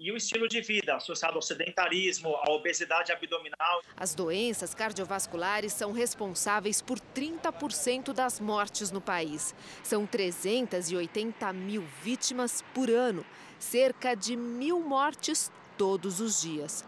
e 0.00 0.10
o 0.10 0.16
estilo 0.16 0.48
de 0.48 0.62
vida 0.62 0.96
associado 0.96 1.36
ao 1.36 1.42
sedentarismo, 1.42 2.34
à 2.36 2.50
obesidade 2.50 3.12
abdominal. 3.12 3.82
As 3.94 4.14
doenças 4.14 4.74
cardiovasculares 4.74 5.74
são 5.74 5.92
responsáveis 5.92 6.80
por 6.80 6.98
30% 6.98 8.14
das 8.14 8.40
mortes 8.40 8.90
no 8.90 9.00
país. 9.00 9.54
São 9.82 10.06
380 10.06 11.52
mil 11.52 11.84
vítimas 12.02 12.64
por 12.74 12.88
ano, 12.88 13.24
cerca 13.58 14.14
de 14.14 14.34
mil 14.34 14.80
mortes 14.80 15.52
todos 15.76 16.18
os 16.18 16.40
dias. 16.40 16.82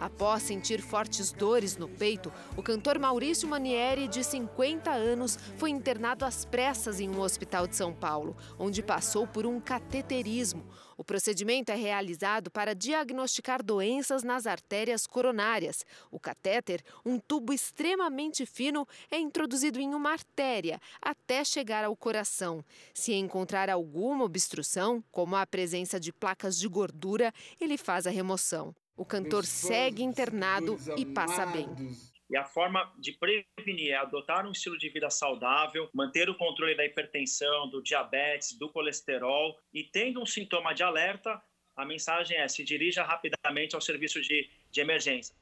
Após 0.00 0.44
sentir 0.44 0.80
fortes 0.80 1.30
dores 1.30 1.76
no 1.76 1.86
peito, 1.86 2.32
o 2.56 2.62
cantor 2.62 2.98
Maurício 2.98 3.46
Manieri, 3.46 4.08
de 4.08 4.24
50 4.24 4.90
anos, 4.90 5.38
foi 5.58 5.68
internado 5.68 6.24
às 6.24 6.42
pressas 6.42 7.00
em 7.00 7.10
um 7.10 7.20
hospital 7.20 7.66
de 7.66 7.76
São 7.76 7.92
Paulo, 7.92 8.34
onde 8.58 8.82
passou 8.82 9.26
por 9.26 9.44
um 9.44 9.60
cateterismo. 9.60 10.64
O 10.96 11.04
procedimento 11.04 11.70
é 11.70 11.74
realizado 11.74 12.50
para 12.50 12.74
diagnosticar 12.74 13.62
doenças 13.62 14.22
nas 14.22 14.46
artérias 14.46 15.06
coronárias. 15.06 15.84
O 16.10 16.18
catéter, 16.18 16.82
um 17.04 17.18
tubo 17.18 17.52
extremamente 17.52 18.46
fino, 18.46 18.88
é 19.10 19.18
introduzido 19.18 19.78
em 19.78 19.94
uma 19.94 20.12
artéria 20.12 20.80
até 21.02 21.44
chegar 21.44 21.84
ao 21.84 21.94
coração. 21.94 22.64
Se 22.94 23.12
encontrar 23.12 23.68
alguma 23.68 24.24
obstrução, 24.24 25.04
como 25.12 25.36
a 25.36 25.46
presença 25.46 26.00
de 26.00 26.10
placas 26.10 26.58
de 26.58 26.68
gordura, 26.68 27.34
ele 27.60 27.76
faz 27.76 28.06
a 28.06 28.10
remoção. 28.10 28.74
O 28.96 29.04
cantor 29.04 29.44
segue 29.44 30.02
internado 30.02 30.78
e 30.96 31.06
passa 31.06 31.46
bem. 31.46 31.66
E 32.30 32.36
a 32.36 32.44
forma 32.44 32.92
de 32.98 33.12
prevenir 33.12 33.90
é 33.90 33.96
adotar 33.96 34.46
um 34.46 34.52
estilo 34.52 34.78
de 34.78 34.88
vida 34.88 35.10
saudável, 35.10 35.88
manter 35.92 36.30
o 36.30 36.36
controle 36.36 36.76
da 36.76 36.84
hipertensão, 36.84 37.68
do 37.68 37.82
diabetes, 37.82 38.56
do 38.56 38.68
colesterol 38.68 39.58
e 39.74 39.82
tendo 39.82 40.22
um 40.22 40.26
sintoma 40.26 40.72
de 40.72 40.84
alerta, 40.84 41.42
a 41.76 41.84
mensagem 41.84 42.36
é 42.36 42.46
se 42.46 42.62
dirija 42.62 43.02
rapidamente 43.02 43.74
ao 43.74 43.80
serviço 43.80 44.20
de, 44.20 44.48
de 44.70 44.80
emergência. 44.80 45.34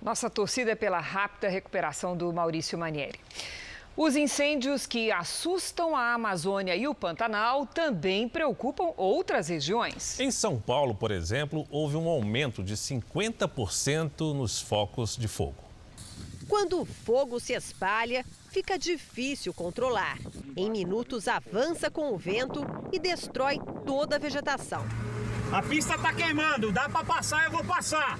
Nossa 0.00 0.30
torcida 0.30 0.70
é 0.70 0.74
pela 0.74 1.00
rápida 1.00 1.48
recuperação 1.48 2.16
do 2.16 2.32
Maurício 2.32 2.78
Manieri. 2.78 3.18
Os 3.98 4.14
incêndios 4.14 4.86
que 4.86 5.10
assustam 5.10 5.96
a 5.96 6.14
Amazônia 6.14 6.76
e 6.76 6.86
o 6.86 6.94
Pantanal 6.94 7.66
também 7.66 8.28
preocupam 8.28 8.92
outras 8.96 9.48
regiões. 9.48 10.20
Em 10.20 10.30
São 10.30 10.56
Paulo, 10.56 10.94
por 10.94 11.10
exemplo, 11.10 11.66
houve 11.68 11.96
um 11.96 12.08
aumento 12.08 12.62
de 12.62 12.76
50% 12.76 14.32
nos 14.36 14.60
focos 14.60 15.16
de 15.16 15.26
fogo. 15.26 15.56
Quando 16.46 16.80
o 16.80 16.84
fogo 16.84 17.40
se 17.40 17.54
espalha, 17.54 18.24
fica 18.52 18.78
difícil 18.78 19.52
controlar. 19.52 20.16
Em 20.56 20.70
minutos, 20.70 21.26
avança 21.26 21.90
com 21.90 22.14
o 22.14 22.16
vento 22.16 22.64
e 22.92 23.00
destrói 23.00 23.58
toda 23.84 24.14
a 24.14 24.20
vegetação. 24.20 24.86
A 25.52 25.60
pista 25.60 25.96
está 25.96 26.14
queimando, 26.14 26.70
dá 26.70 26.88
para 26.88 27.04
passar, 27.04 27.46
eu 27.46 27.50
vou 27.50 27.64
passar. 27.64 28.16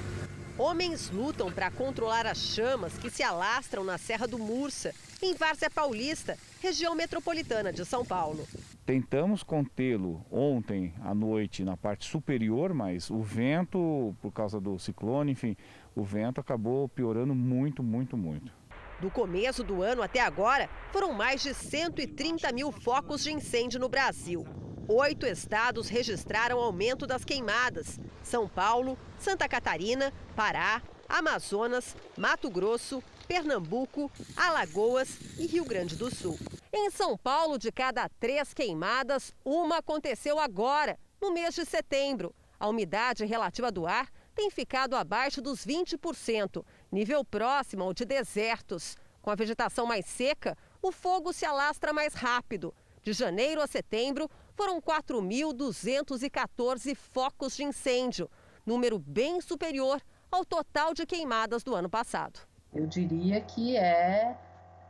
Homens 0.59 1.09
lutam 1.11 1.53
para 1.53 1.71
controlar 1.71 2.27
as 2.27 2.39
chamas 2.39 2.99
que 2.99 3.09
se 3.09 3.23
alastram 3.23 3.85
na 3.85 3.97
Serra 3.97 4.27
do 4.27 4.41
Mursa 4.41 4.93
em 5.23 5.33
Várzea 5.33 5.71
Paulista, 5.71 6.37
região 6.61 6.97
metropolitana 6.97 7.73
de 7.73 7.85
São 7.85 8.05
Paulo. 8.05 8.45
Tentamos 8.85 9.45
contê-lo 9.45 10.27
ontem 10.29 10.93
à 11.05 11.15
noite 11.15 11.63
na 11.63 11.77
parte 11.77 12.11
superior, 12.11 12.75
mas 12.75 13.09
o 13.09 13.23
vento, 13.23 14.17
por 14.21 14.33
causa 14.33 14.61
do 14.61 14.81
ciclone, 14.81 15.31
enfim, 15.31 15.57
o 15.95 16.03
vento 16.03 16.41
acabou 16.41 16.89
piorando 16.89 17.37
muito, 17.37 17.81
muito, 17.81 18.17
muito. 18.17 18.53
Do 19.01 19.13
começo 19.13 19.63
do 19.63 19.81
ano 19.81 20.03
até 20.03 20.19
agora, 20.19 20.69
foram 20.91 21.13
mais 21.13 21.41
de 21.41 21.55
130 21.55 22.51
mil 22.51 22.73
focos 22.73 23.23
de 23.23 23.33
incêndio 23.33 23.79
no 23.79 23.89
Brasil. 23.89 24.45
Oito 24.91 25.26
estados 25.26 25.91
registraram 25.91 26.59
aumento 26.59 27.07
das 27.07 27.22
queimadas: 27.22 28.01
São 28.22 28.49
Paulo, 28.49 28.99
Santa 29.18 29.47
Catarina, 29.47 30.11
Pará, 30.34 30.80
Amazonas, 31.07 31.95
Mato 32.16 32.49
Grosso, 32.49 33.05
Pernambuco, 33.26 34.11
Alagoas 34.34 35.18
e 35.36 35.47
Rio 35.47 35.66
Grande 35.66 35.95
do 35.95 36.11
Sul. 36.11 36.39
Em 36.72 36.91
São 36.91 37.18
Paulo, 37.18 37.59
de 37.59 37.70
cada 37.70 38.09
três 38.18 38.55
queimadas, 38.55 39.34
uma 39.45 39.76
aconteceu 39.76 40.39
agora, 40.39 40.99
no 41.20 41.34
mês 41.34 41.55
de 41.55 41.66
setembro. 41.66 42.34
A 42.59 42.66
umidade 42.66 43.26
relativa 43.26 43.70
do 43.70 43.86
ar 43.86 44.09
tem 44.34 44.51
ficado 44.51 44.97
abaixo 44.97 45.43
dos 45.43 45.66
20% 45.66 46.64
nível 46.91 47.22
próximo 47.22 47.84
ao 47.84 47.93
de 47.93 48.07
desertos. 48.07 48.97
Com 49.20 49.30
a 49.30 49.34
vegetação 49.34 49.84
mais 49.84 50.07
seca, 50.07 50.57
o 50.80 50.91
fogo 50.91 51.30
se 51.30 51.45
alastra 51.45 51.93
mais 51.93 52.14
rápido. 52.14 52.74
De 53.03 53.12
janeiro 53.12 53.61
a 53.62 53.66
setembro, 53.66 54.28
foram 54.59 54.83
4.214 54.83 56.95
focos 56.97 57.55
de 57.55 57.63
incêndio, 57.63 58.29
número 58.67 58.99
bem 58.99 59.41
superior 59.41 60.03
ao 60.33 60.45
total 60.45 60.93
de 60.93 61.07
queimadas 61.07 61.63
do 61.63 61.77
ano 61.77 61.89
passado. 61.89 62.41
Eu 62.75 62.85
diria 62.85 63.41
que 63.41 63.77
é 63.77 64.37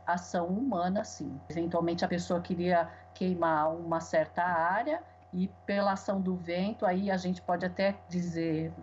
ação 0.07 0.47
humana, 0.47 1.03
sim. 1.03 1.39
Eventualmente 1.47 2.03
a 2.03 2.07
pessoa 2.07 2.41
queria 2.41 2.91
queimar 3.13 3.71
uma 3.75 3.99
certa 3.99 4.41
área 4.41 5.03
e 5.31 5.47
pela 5.67 5.91
ação 5.91 6.19
do 6.19 6.35
vento, 6.35 6.83
aí 6.83 7.11
a 7.11 7.17
gente 7.17 7.39
pode 7.39 7.63
até 7.63 7.95
dizer 8.09 8.73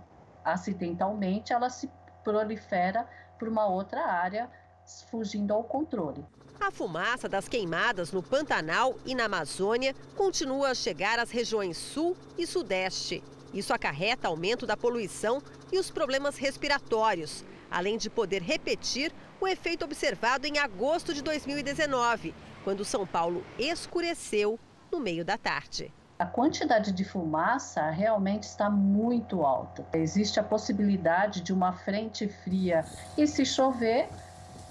acidentalmente, 0.45 1.53
ela 1.53 1.69
se 1.69 1.91
prolifera 2.23 3.09
para 3.37 3.51
uma 3.51 3.67
outra 3.67 4.07
área, 4.07 4.49
fugindo 5.11 5.53
ao 5.53 5.65
controle. 5.65 6.25
A 6.61 6.71
fumaça 6.71 7.29
das 7.29 7.49
queimadas 7.49 8.13
no 8.13 8.23
Pantanal 8.23 8.97
e 9.05 9.15
na 9.15 9.27
Amazônia 9.27 9.95
continua 10.17 10.71
a 10.71 10.75
chegar 10.75 11.19
às 11.19 11.31
regiões 11.31 11.77
sul 11.77 12.17
e 12.37 12.47
sudeste. 12.47 13.23
Isso 13.53 13.73
acarreta 13.73 14.29
aumento 14.29 14.67
da 14.67 14.77
poluição 14.77 15.41
e 15.71 15.79
os 15.79 15.91
problemas 15.91 16.37
respiratórios, 16.37 17.45
além 17.71 17.97
de 17.97 18.11
poder 18.11 18.43
repetir 18.43 19.13
o 19.41 19.47
efeito 19.47 19.85
observado 19.85 20.47
em 20.47 20.59
agosto 20.59 21.13
de 21.13 21.23
2019, 21.23 22.35
quando 22.65 22.85
São 22.85 23.07
Paulo 23.07 23.45
escureceu 23.59 24.59
no 24.91 24.99
meio 24.99 25.25
da 25.25 25.37
tarde. 25.39 25.93
A 26.19 26.25
quantidade 26.25 26.93
de 26.93 27.05
fumaça 27.05 27.91
realmente 27.91 28.45
está 28.45 28.71
muito 28.71 29.43
alta. 29.43 29.87
Existe 29.93 30.41
a 30.41 30.43
possibilidade 30.43 31.43
de 31.43 31.53
uma 31.53 31.75
frente 31.75 32.27
fria 32.27 32.85
e 33.19 33.27
se 33.27 33.45
chover, 33.45 34.09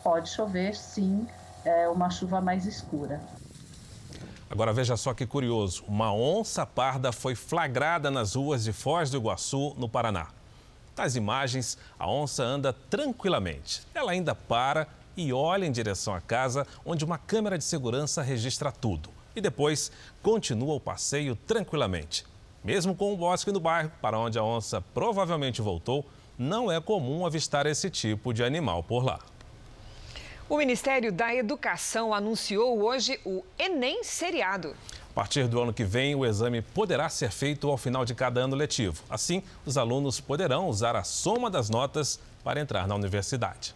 pode 0.04 0.30
chover 0.30 0.76
sim, 0.76 1.28
é 1.66 1.90
uma 1.90 2.10
chuva 2.10 2.40
mais 2.40 2.66
escura. 2.66 3.20
Agora 4.50 4.72
veja 4.72 4.96
só 4.96 5.14
que 5.14 5.26
curioso, 5.26 5.84
uma 5.88 6.14
onça 6.14 6.66
parda 6.66 7.12
foi 7.12 7.36
flagrada 7.36 8.12
nas 8.12 8.36
ruas 8.36 8.64
de 8.64 8.72
Foz 8.72 9.10
do 9.10 9.18
Iguaçu, 9.18 9.74
no 9.78 9.90
Paraná. 9.90 10.28
Nas 10.96 11.16
imagens, 11.16 11.78
a 12.00 12.10
onça 12.10 12.44
anda 12.44 12.72
tranquilamente. 12.72 13.82
Ela 13.94 14.12
ainda 14.12 14.34
para 14.34 14.88
e 15.18 15.34
olha 15.34 15.66
em 15.66 15.72
direção 15.72 16.14
à 16.14 16.22
casa, 16.22 16.66
onde 16.86 17.04
uma 17.04 17.18
câmera 17.18 17.58
de 17.58 17.64
segurança 17.64 18.22
registra 18.22 18.72
tudo 18.72 19.10
e 19.36 19.42
depois 19.42 19.92
continua 20.24 20.76
o 20.76 20.80
passeio 20.80 21.36
tranquilamente. 21.36 22.26
Mesmo 22.64 22.96
com 22.96 23.14
o 23.14 23.18
bosque 23.18 23.52
no 23.52 23.60
bairro, 23.60 23.92
para 24.02 24.18
onde 24.18 24.40
a 24.40 24.44
onça 24.44 24.82
provavelmente 24.94 25.62
voltou, 25.62 26.06
não 26.38 26.72
é 26.72 26.80
comum 26.80 27.26
avistar 27.26 27.66
esse 27.66 27.90
tipo 27.90 28.34
de 28.34 28.44
animal 28.44 28.82
por 28.82 29.04
lá. 29.04 29.20
O 30.48 30.58
Ministério 30.58 31.12
da 31.12 31.34
Educação 31.34 32.14
anunciou 32.14 32.80
hoje 32.84 33.20
o 33.26 33.44
Enem 33.58 34.04
Seriado. 34.04 34.76
A 35.10 35.14
partir 35.16 35.48
do 35.48 35.60
ano 35.60 35.74
que 35.74 35.84
vem, 35.84 36.14
o 36.14 36.24
exame 36.24 36.62
poderá 36.62 37.10
ser 37.10 37.32
feito 37.32 37.68
ao 37.68 37.80
final 37.80 38.06
de 38.06 38.14
cada 38.14 38.42
ano 38.42 38.56
letivo. 38.56 39.02
Assim, 39.10 39.42
os 39.66 39.76
alunos 39.76 40.20
poderão 40.20 40.70
usar 40.70 40.96
a 40.96 41.04
soma 41.04 41.50
das 41.50 41.68
notas 41.68 42.20
para 42.44 42.62
entrar 42.62 42.88
na 42.88 42.94
universidade. 42.94 43.74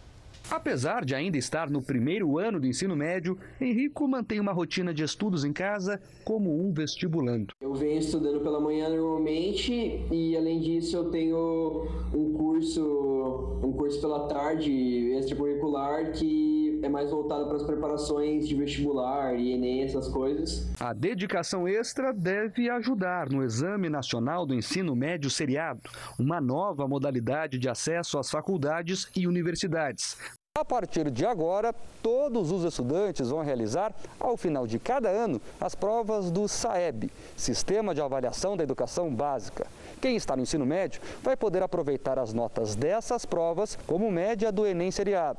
Apesar 0.50 1.04
de 1.04 1.14
ainda 1.14 1.38
estar 1.38 1.70
no 1.70 1.80
primeiro 1.80 2.36
ano 2.36 2.58
do 2.58 2.66
ensino 2.66 2.96
médio, 2.96 3.38
Henrico 3.60 4.08
mantém 4.08 4.40
uma 4.40 4.52
rotina 4.52 4.92
de 4.92 5.04
estudos 5.04 5.44
em 5.44 5.52
casa 5.52 6.00
como 6.24 6.52
um 6.52 6.72
vestibulando. 6.72 7.54
Eu 7.60 7.72
venho 7.72 8.00
estudando 8.00 8.40
pela 8.40 8.60
manhã 8.60 8.88
normalmente 8.88 9.72
e 10.10 10.36
além 10.36 10.60
disso 10.60 10.96
eu 10.96 11.10
tenho 11.10 11.86
um 12.12 12.32
curso, 12.32 13.60
um 13.62 13.72
curso 13.72 14.00
pela 14.00 14.26
tarde 14.26 14.72
extracurricular 15.16 16.10
que 16.12 16.80
é 16.82 16.88
mais 16.88 17.10
voltado 17.10 17.46
para 17.46 17.56
as 17.56 17.62
preparações 17.62 18.48
de 18.48 18.54
vestibular 18.54 19.38
e 19.38 19.52
ENEM, 19.52 19.84
essas 19.84 20.08
coisas. 20.08 20.68
A 20.80 20.92
dedicação 20.92 21.68
extra 21.68 22.12
deve 22.12 22.70
ajudar 22.70 23.30
no 23.30 23.44
Exame 23.44 23.88
Nacional 23.88 24.46
do 24.46 24.54
Ensino 24.54 24.96
Médio 24.96 25.30
Seriado, 25.30 25.82
uma 26.18 26.40
nova 26.40 26.88
modalidade 26.88 27.58
de 27.58 27.68
acesso 27.68 28.18
às 28.18 28.30
faculdades 28.30 29.10
e 29.14 29.26
universidades. 29.26 30.16
A 30.58 30.64
partir 30.64 31.10
de 31.12 31.24
agora, 31.24 31.72
todos 32.02 32.50
os 32.50 32.64
estudantes 32.64 33.30
vão 33.30 33.40
realizar, 33.40 33.94
ao 34.18 34.36
final 34.36 34.66
de 34.66 34.78
cada 34.78 35.08
ano, 35.08 35.40
as 35.60 35.76
provas 35.76 36.30
do 36.30 36.46
SAEB, 36.46 37.10
Sistema 37.34 37.94
de 37.94 38.02
Avaliação 38.02 38.58
da 38.58 38.64
Educação 38.64 39.14
Básica. 39.14 39.66
Quem 40.02 40.16
está 40.16 40.36
no 40.36 40.42
ensino 40.42 40.66
médio 40.66 41.00
vai 41.22 41.34
poder 41.34 41.62
aproveitar 41.62 42.18
as 42.18 42.34
notas 42.34 42.74
dessas 42.74 43.24
provas 43.24 43.78
como 43.86 44.10
média 44.10 44.52
do 44.52 44.66
Enem 44.66 44.90
seriado. 44.90 45.38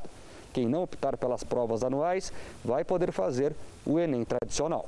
Quem 0.53 0.65
não 0.65 0.83
optar 0.83 1.15
pelas 1.17 1.43
provas 1.43 1.83
anuais 1.83 2.33
vai 2.63 2.83
poder 2.83 3.11
fazer 3.11 3.53
o 3.85 3.99
Enem 3.99 4.25
tradicional. 4.25 4.87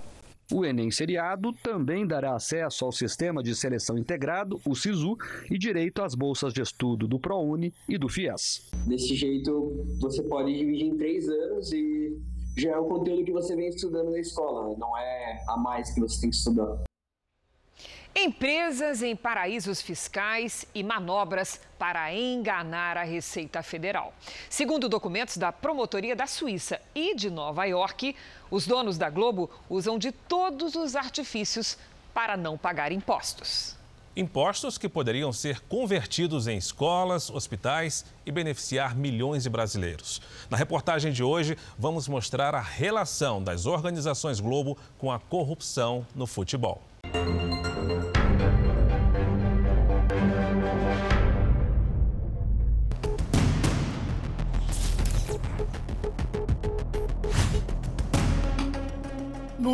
O 0.51 0.65
Enem 0.65 0.91
Seriado 0.91 1.53
também 1.63 2.05
dará 2.05 2.35
acesso 2.35 2.85
ao 2.85 2.91
Sistema 2.91 3.41
de 3.41 3.55
Seleção 3.55 3.97
Integrado, 3.97 4.59
o 4.65 4.75
SISU, 4.75 5.17
e 5.49 5.57
direito 5.57 6.01
às 6.01 6.15
bolsas 6.15 6.53
de 6.53 6.61
estudo 6.61 7.07
do 7.07 7.19
ProUni 7.19 7.73
e 7.87 7.97
do 7.97 8.09
FIES. 8.09 8.69
Desse 8.87 9.15
jeito, 9.15 9.85
você 9.99 10.21
pode 10.23 10.53
dividir 10.53 10.87
em 10.87 10.97
três 10.97 11.27
anos 11.27 11.71
e 11.71 12.17
já 12.57 12.71
é 12.71 12.77
o 12.77 12.85
conteúdo 12.85 13.23
que 13.23 13.31
você 13.31 13.55
vem 13.55 13.69
estudando 13.69 14.11
na 14.11 14.19
escola, 14.19 14.75
não 14.77 14.97
é 14.97 15.43
a 15.47 15.57
mais 15.57 15.91
que 15.91 15.99
você 15.99 16.21
tem 16.21 16.29
que 16.29 16.35
estudar. 16.35 16.83
Empresas 18.15 19.01
em 19.01 19.15
paraísos 19.15 19.81
fiscais 19.81 20.67
e 20.75 20.83
manobras 20.83 21.59
para 21.79 22.13
enganar 22.13 22.95
a 22.95 23.03
Receita 23.03 23.63
Federal. 23.63 24.13
Segundo 24.47 24.87
documentos 24.87 25.35
da 25.35 25.51
Promotoria 25.51 26.15
da 26.15 26.27
Suíça 26.27 26.79
e 26.93 27.15
de 27.15 27.31
Nova 27.31 27.65
York, 27.65 28.15
os 28.51 28.67
donos 28.67 28.99
da 28.99 29.09
Globo 29.09 29.49
usam 29.67 29.97
de 29.97 30.11
todos 30.11 30.75
os 30.75 30.95
artifícios 30.95 31.75
para 32.13 32.37
não 32.37 32.55
pagar 32.55 32.91
impostos. 32.91 33.75
Impostos 34.15 34.77
que 34.77 34.87
poderiam 34.87 35.33
ser 35.33 35.59
convertidos 35.61 36.47
em 36.47 36.55
escolas, 36.55 37.31
hospitais 37.31 38.05
e 38.23 38.31
beneficiar 38.31 38.95
milhões 38.95 39.41
de 39.41 39.49
brasileiros. 39.49 40.21
Na 40.51 40.55
reportagem 40.55 41.11
de 41.11 41.23
hoje, 41.23 41.57
vamos 41.79 42.07
mostrar 42.07 42.53
a 42.53 42.61
relação 42.61 43.43
das 43.43 43.65
organizações 43.65 44.39
Globo 44.39 44.77
com 44.99 45.11
a 45.11 45.17
corrupção 45.17 46.05
no 46.13 46.27
futebol. 46.27 46.92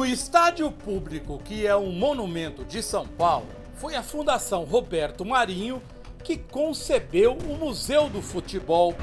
Estádio 0.09 0.71
público, 0.71 1.39
que 1.39 1.65
é 1.65 1.75
um 1.75 1.91
monumento 1.91 2.65
de 2.65 2.81
São 2.81 3.07
Paulo, 3.07 3.47
foi 3.75 3.95
a 3.95 4.03
Fundação 4.03 4.63
Roberto 4.63 5.23
Marinho 5.23 5.81
que 6.23 6.37
concebeu 6.37 7.33
o 7.33 7.57
Museu 7.57 8.09
do 8.09 8.21
Futebol. 8.21 8.93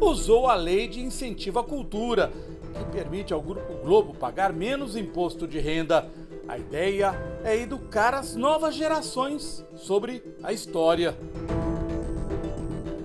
Usou 0.00 0.48
a 0.48 0.54
lei 0.54 0.88
de 0.88 1.00
incentivo 1.00 1.58
à 1.58 1.64
cultura, 1.64 2.32
que 2.74 2.84
permite 2.92 3.32
ao 3.32 3.40
Grupo 3.40 3.74
Globo 3.82 4.14
pagar 4.14 4.52
menos 4.52 4.96
imposto 4.96 5.46
de 5.46 5.58
renda. 5.58 6.10
A 6.48 6.58
ideia 6.58 7.14
é 7.44 7.56
educar 7.56 8.14
as 8.14 8.36
novas 8.36 8.74
gerações 8.74 9.64
sobre 9.74 10.22
a 10.42 10.52
história. 10.52 11.16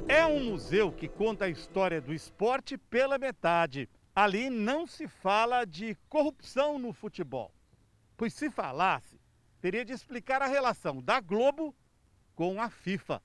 É 0.07 0.25
um 0.25 0.43
museu 0.51 0.91
que 0.91 1.07
conta 1.07 1.45
a 1.45 1.49
história 1.49 2.01
do 2.01 2.13
esporte 2.13 2.77
pela 2.77 3.17
metade. 3.17 3.87
Ali 4.13 4.49
não 4.49 4.85
se 4.85 5.07
fala 5.07 5.63
de 5.63 5.95
corrupção 6.09 6.77
no 6.77 6.91
futebol, 6.91 7.49
pois 8.17 8.33
se 8.33 8.49
falasse, 8.49 9.17
teria 9.61 9.85
de 9.85 9.93
explicar 9.93 10.41
a 10.41 10.47
relação 10.47 11.01
da 11.01 11.21
Globo 11.21 11.73
com 12.35 12.61
a 12.61 12.69
FIFA. 12.69 13.21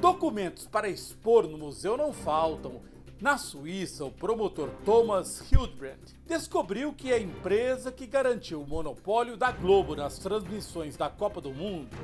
Documentos 0.00 0.68
para 0.68 0.88
expor 0.88 1.48
no 1.48 1.58
museu 1.58 1.96
não 1.96 2.12
faltam. 2.12 2.82
Na 3.20 3.36
Suíça, 3.36 4.04
o 4.04 4.12
promotor 4.12 4.70
Thomas 4.84 5.50
Hildbrand 5.50 6.14
descobriu 6.24 6.92
que 6.92 7.12
a 7.12 7.18
empresa 7.18 7.90
que 7.90 8.06
garantiu 8.06 8.62
o 8.62 8.66
monopólio 8.66 9.36
da 9.36 9.50
Globo 9.50 9.96
nas 9.96 10.18
transmissões 10.18 10.96
da 10.96 11.10
Copa 11.10 11.40
do 11.40 11.50
Mundo 11.50 11.94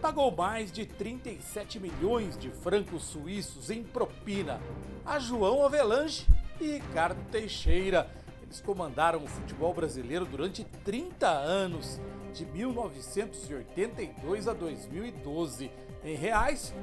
pagou 0.00 0.30
mais 0.30 0.70
de 0.70 0.86
37 0.86 1.80
milhões 1.80 2.38
de 2.38 2.50
francos 2.50 3.02
suíços 3.04 3.70
em 3.70 3.82
propina 3.82 4.60
a 5.04 5.18
João 5.18 5.64
Avelange 5.64 6.26
e 6.64 6.72
Ricardo 6.74 7.24
Teixeira. 7.30 8.10
Eles 8.42 8.60
comandaram 8.60 9.22
o 9.22 9.28
futebol 9.28 9.72
brasileiro 9.72 10.26
durante 10.26 10.64
30 10.84 11.28
anos, 11.28 12.00
de 12.32 12.44
1982 12.46 14.48
a 14.48 14.52
2012. 14.52 15.70
Em 16.04 16.16
reais, 16.16 16.74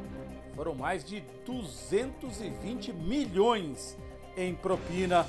foram 0.56 0.76
mais 0.76 1.04
de 1.04 1.22
220 1.46 2.94
milhões 2.94 3.98
em 4.36 4.56
propina. 4.56 5.28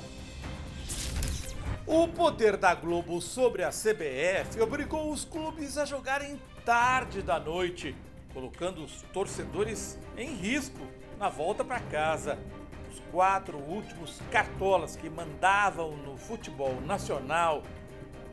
O 1.85 2.07
poder 2.07 2.55
da 2.55 2.73
Globo 2.75 3.19
sobre 3.19 3.63
a 3.63 3.69
CBF 3.69 4.61
obrigou 4.61 5.11
os 5.11 5.25
clubes 5.25 5.77
a 5.77 5.83
jogarem 5.85 6.39
tarde 6.63 7.21
da 7.21 7.37
noite, 7.39 7.95
colocando 8.31 8.83
os 8.83 9.01
torcedores 9.13 9.97
em 10.15 10.35
risco 10.35 10.79
na 11.17 11.29
volta 11.29 11.65
para 11.65 11.79
casa. 11.79 12.37
Os 12.89 12.99
quatro 13.11 13.57
últimos 13.57 14.19
cartolas 14.31 14.95
que 14.95 15.09
mandavam 15.09 15.95
no 15.97 16.17
futebol 16.17 16.81
nacional 16.81 17.63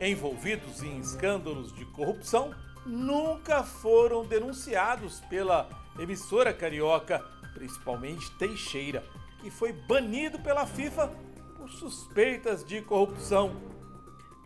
envolvidos 0.01 0.81
em 0.81 0.99
escândalos 0.99 1.73
de 1.73 1.85
corrupção 1.85 2.53
nunca 2.85 3.63
foram 3.63 4.25
denunciados 4.25 5.19
pela 5.21 5.69
emissora 5.99 6.53
carioca, 6.53 7.23
principalmente 7.53 8.31
Teixeira, 8.37 9.03
que 9.39 9.51
foi 9.51 9.73
banido 9.73 10.39
pela 10.39 10.65
FIFA 10.65 11.11
por 11.55 11.69
suspeitas 11.69 12.63
de 12.63 12.81
corrupção. 12.81 13.55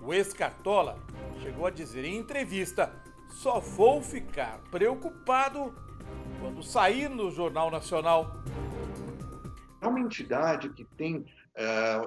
O 0.02 0.14
ex-cartola 0.14 0.98
chegou 1.42 1.66
a 1.66 1.70
dizer 1.70 2.04
em 2.04 2.18
entrevista: 2.18 2.92
só 3.30 3.60
vou 3.60 4.02
ficar 4.02 4.60
preocupado 4.72 5.74
quando 6.40 6.64
sair 6.64 7.10
no 7.10 7.30
Jornal 7.32 7.70
Nacional. 7.70 8.42
É 9.82 9.88
uma 9.88 10.00
entidade 10.00 10.70
que 10.74 10.86
tem 10.96 11.26
é, 11.56 11.98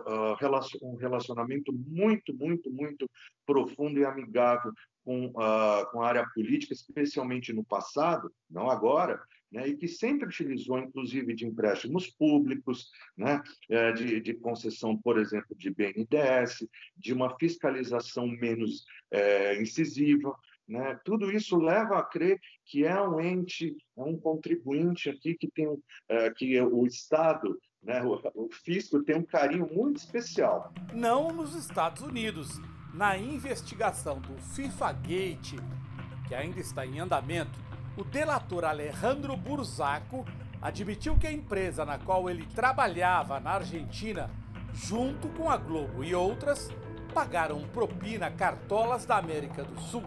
um 0.81 0.95
relacionamento 0.95 1.73
muito, 1.73 2.33
muito, 2.33 2.71
muito 2.71 3.11
profundo 3.45 3.99
e 3.99 4.05
amigável 4.05 4.73
com, 5.05 5.27
uh, 5.27 5.91
com 5.93 6.01
a 6.01 6.09
área 6.09 6.27
política, 6.35 6.73
especialmente 6.73 7.53
no 7.53 7.63
passado, 7.63 8.33
não 8.51 8.71
agora, 8.71 9.21
né, 9.53 9.69
e 9.69 9.77
que 9.77 9.87
sempre 9.87 10.27
utilizou, 10.27 10.79
inclusive, 10.79 11.35
de 11.35 11.47
empréstimos 11.47 12.09
públicos, 12.11 12.91
né, 13.17 13.41
é, 13.69 13.93
de, 13.93 14.21
de, 14.21 14.35
concessão, 14.35 14.97
por 14.97 15.19
exemplo, 15.19 15.55
de 15.57 15.71
BNDES, 15.71 16.67
de 16.97 17.13
uma 17.13 17.37
fiscalização 17.39 18.27
menos 18.27 18.85
é, 19.11 19.61
incisiva. 19.61 20.35
Né? 20.67 20.99
Tudo 21.05 21.31
isso 21.31 21.57
leva 21.57 21.99
a 21.99 22.03
crer 22.03 22.41
que 22.65 22.85
é 22.85 23.01
um 23.01 23.21
ente, 23.21 23.77
é 23.97 24.03
um 24.03 24.19
contribuinte 24.19 25.11
aqui 25.11 25.35
que 25.35 25.51
tem 25.51 25.69
é, 26.09 26.31
que 26.31 26.61
o 26.61 26.87
Estado 26.87 27.59
né, 27.85 28.03
o, 28.03 28.19
o 28.35 28.49
fisco 28.51 29.03
tem 29.03 29.17
um 29.17 29.25
carinho 29.25 29.69
muito 29.71 29.99
especial. 29.99 30.73
Não 30.93 31.31
nos 31.31 31.55
Estados 31.55 32.03
Unidos. 32.03 32.61
Na 32.95 33.19
investigação 33.19 34.21
do 34.21 34.41
FIFA 34.55 34.93
Gate, 34.93 35.55
que 36.29 36.35
ainda 36.35 36.61
está 36.61 36.87
em 36.87 37.01
andamento, 37.01 37.59
o 37.97 38.05
delator 38.05 38.65
Alejandro 38.65 39.37
Burzaco 39.37 40.25
admitiu 40.63 41.19
que 41.19 41.27
a 41.27 41.33
empresa 41.33 41.85
na 41.85 41.99
qual 41.99 42.31
ele 42.31 42.47
trabalhava 42.55 43.41
na 43.41 43.51
Argentina, 43.51 44.31
junto 44.73 45.29
com 45.31 45.51
a 45.51 45.57
Globo 45.57 46.05
e 46.05 46.15
outras, 46.15 46.71
pagaram 47.13 47.63
propina 47.69 48.31
cartolas 48.31 49.05
da 49.05 49.19
América 49.19 49.63
do 49.65 49.79
Sul 49.81 50.05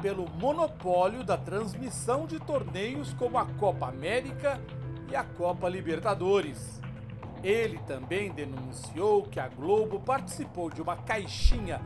pelo 0.00 0.28
monopólio 0.40 1.24
da 1.24 1.36
transmissão 1.36 2.26
de 2.26 2.38
torneios 2.38 3.12
como 3.14 3.38
a 3.38 3.46
Copa 3.46 3.88
América 3.88 4.60
e 5.10 5.16
a 5.16 5.24
Copa 5.24 5.68
Libertadores. 5.68 6.80
Ele 7.42 7.78
também 7.86 8.30
denunciou 8.30 9.22
que 9.22 9.38
a 9.38 9.48
Globo 9.48 10.00
participou 10.00 10.70
de 10.70 10.82
uma 10.82 10.96
caixinha 10.96 11.80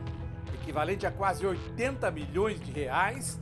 equivalente 0.53 1.05
a 1.05 1.11
quase 1.11 1.45
80 1.45 2.09
milhões 2.11 2.59
de 2.61 2.71
reais 2.71 3.39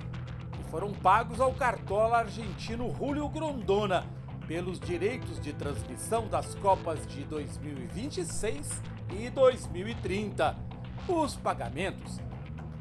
que 0.51 0.63
foram 0.69 0.91
pagos 0.93 1.39
ao 1.39 1.53
cartola 1.53 2.19
argentino 2.19 2.93
Julio 2.95 3.27
Grondona 3.29 4.05
pelos 4.47 4.79
direitos 4.79 5.39
de 5.39 5.53
transmissão 5.53 6.27
das 6.27 6.55
Copas 6.55 7.05
de 7.07 7.23
2026 7.23 8.81
e 9.17 9.29
2030. 9.29 10.57
Os 11.07 11.35
pagamentos 11.35 12.19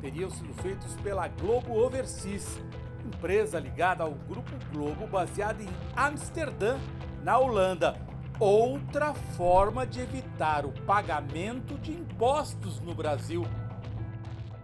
teriam 0.01 0.31
sido 0.31 0.53
feitos 0.63 0.95
pela 0.97 1.29
Globo 1.29 1.75
Overseas, 1.75 2.61
empresa 3.05 3.59
ligada 3.59 4.05
ao 4.05 4.13
Grupo 4.13 4.53
Globo 4.73 5.07
baseada 5.07 5.63
em 5.63 5.69
Amsterdã, 5.97 6.79
na 7.23 7.39
Holanda 7.39 8.09
outra 8.41 9.13
forma 9.15 9.85
de 9.85 10.01
evitar 10.01 10.65
o 10.65 10.73
pagamento 10.85 11.77
de 11.79 11.93
impostos 11.93 12.81
no 12.81 12.95
Brasil. 12.95 13.43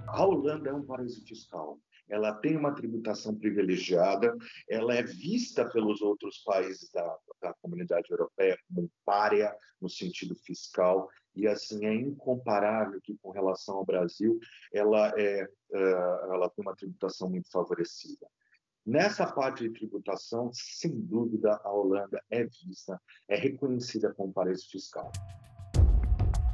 A 0.06 0.24
Holanda 0.24 0.70
é 0.70 0.72
um 0.72 0.84
paraíso 0.84 1.26
fiscal. 1.26 1.78
Ela 2.08 2.32
tem 2.34 2.56
uma 2.56 2.72
tributação 2.72 3.34
privilegiada, 3.34 4.36
ela 4.68 4.94
é 4.94 5.02
vista 5.02 5.68
pelos 5.68 6.02
outros 6.02 6.38
países 6.44 6.90
da, 6.92 7.16
da 7.42 7.54
comunidade 7.54 8.10
europeia 8.10 8.56
como 8.68 8.90
párea 9.04 9.52
no 9.80 9.88
sentido 9.88 10.34
fiscal, 10.36 11.08
e 11.34 11.46
assim 11.46 11.84
é 11.84 11.94
incomparável 11.94 13.00
que 13.00 13.16
com 13.16 13.30
relação 13.30 13.76
ao 13.76 13.84
Brasil 13.84 14.38
ela 14.72 15.12
é, 15.16 15.40
é 15.72 15.90
ela 16.30 16.48
tem 16.50 16.64
uma 16.64 16.76
tributação 16.76 17.28
muito 17.28 17.50
favorecida. 17.50 18.26
Nessa 18.86 19.26
parte 19.26 19.66
de 19.66 19.70
tributação, 19.70 20.50
sem 20.52 20.92
dúvida, 20.92 21.58
a 21.64 21.72
Holanda 21.72 22.22
é 22.30 22.44
vista, 22.44 23.00
é 23.26 23.34
reconhecida 23.34 24.12
como 24.12 24.32
paraíso 24.32 24.68
fiscal. 24.70 25.10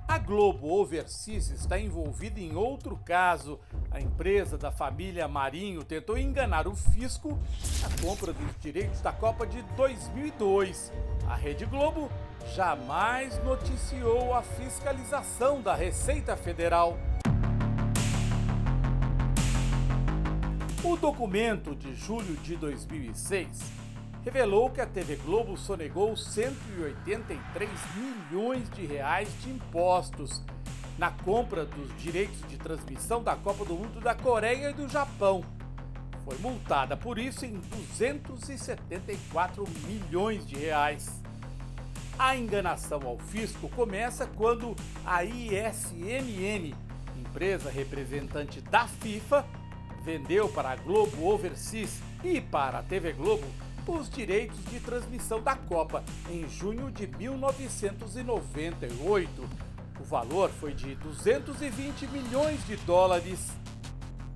A 0.07 0.19
Globo 0.19 0.73
Overseas 0.73 1.51
está 1.51 1.79
envolvida 1.79 2.41
em 2.41 2.57
outro 2.57 2.97
caso. 3.05 3.61
A 3.93 4.01
empresa 4.01 4.59
da 4.59 4.71
família 4.73 5.27
Marinho 5.27 5.85
tentou 5.85 6.19
enganar 6.19 6.67
o 6.69 6.75
fisco 6.75 7.39
na 7.81 8.05
compra 8.05 8.33
dos 8.33 8.59
direitos 8.59 9.01
da 9.01 9.13
Copa 9.13 9.47
de 9.47 9.63
2002. 9.77 10.93
A 11.29 11.35
Rede 11.37 11.65
Globo 11.65 12.11
jamais 12.55 13.43
noticiou 13.45 14.35
a 14.35 14.43
fiscalização 14.43 15.63
da 15.63 15.75
Receita 15.75 16.37
Federal. 16.37 16.99
O 20.83 20.97
documento 20.97 21.75
de 21.75 21.95
julho 21.95 22.35
de 22.39 22.57
2006 22.57 23.49
revelou 24.25 24.71
que 24.71 24.81
a 24.81 24.87
TV 24.87 25.17
Globo 25.17 25.55
sonegou 25.57 26.17
183 26.17 27.71
milhões 27.95 28.71
de 28.71 28.87
reais 28.87 29.29
de 29.43 29.51
impostos 29.51 30.43
na 30.99 31.11
compra 31.11 31.65
dos 31.65 31.97
direitos 32.03 32.41
de 32.49 32.59
transmissão 32.59 33.23
da 33.23 33.37
Copa 33.37 33.65
do 33.65 33.75
Mundo 33.75 34.01
da 34.01 34.15
Coreia 34.15 34.71
e 34.71 34.75
do 34.75 34.89
Japão. 34.89 35.45
Foi 36.25 36.37
multada 36.39 36.97
por 36.97 37.19
isso 37.19 37.45
em 37.47 37.55
274 37.55 39.65
milhões 39.87 40.47
de 40.47 40.57
reais. 40.57 41.20
A 42.21 42.37
enganação 42.37 43.01
ao 43.07 43.17
fisco 43.17 43.67
começa 43.71 44.27
quando 44.27 44.77
a 45.07 45.25
ISMN, 45.25 46.75
empresa 47.17 47.71
representante 47.71 48.61
da 48.61 48.87
FIFA, 48.87 49.47
vendeu 50.05 50.47
para 50.51 50.73
a 50.73 50.77
Globo 50.77 51.27
Overseas 51.27 51.99
e 52.23 52.39
para 52.39 52.81
a 52.81 52.83
TV 52.83 53.15
Globo 53.15 53.47
os 53.87 54.11
direitos 54.11 54.63
de 54.67 54.79
transmissão 54.81 55.41
da 55.41 55.57
Copa 55.57 56.05
em 56.29 56.47
junho 56.47 56.91
de 56.91 57.07
1998. 57.07 59.49
O 59.99 60.05
valor 60.05 60.51
foi 60.51 60.75
de 60.75 60.95
220 60.97 62.07
milhões 62.09 62.67
de 62.67 62.77
dólares. 62.77 63.51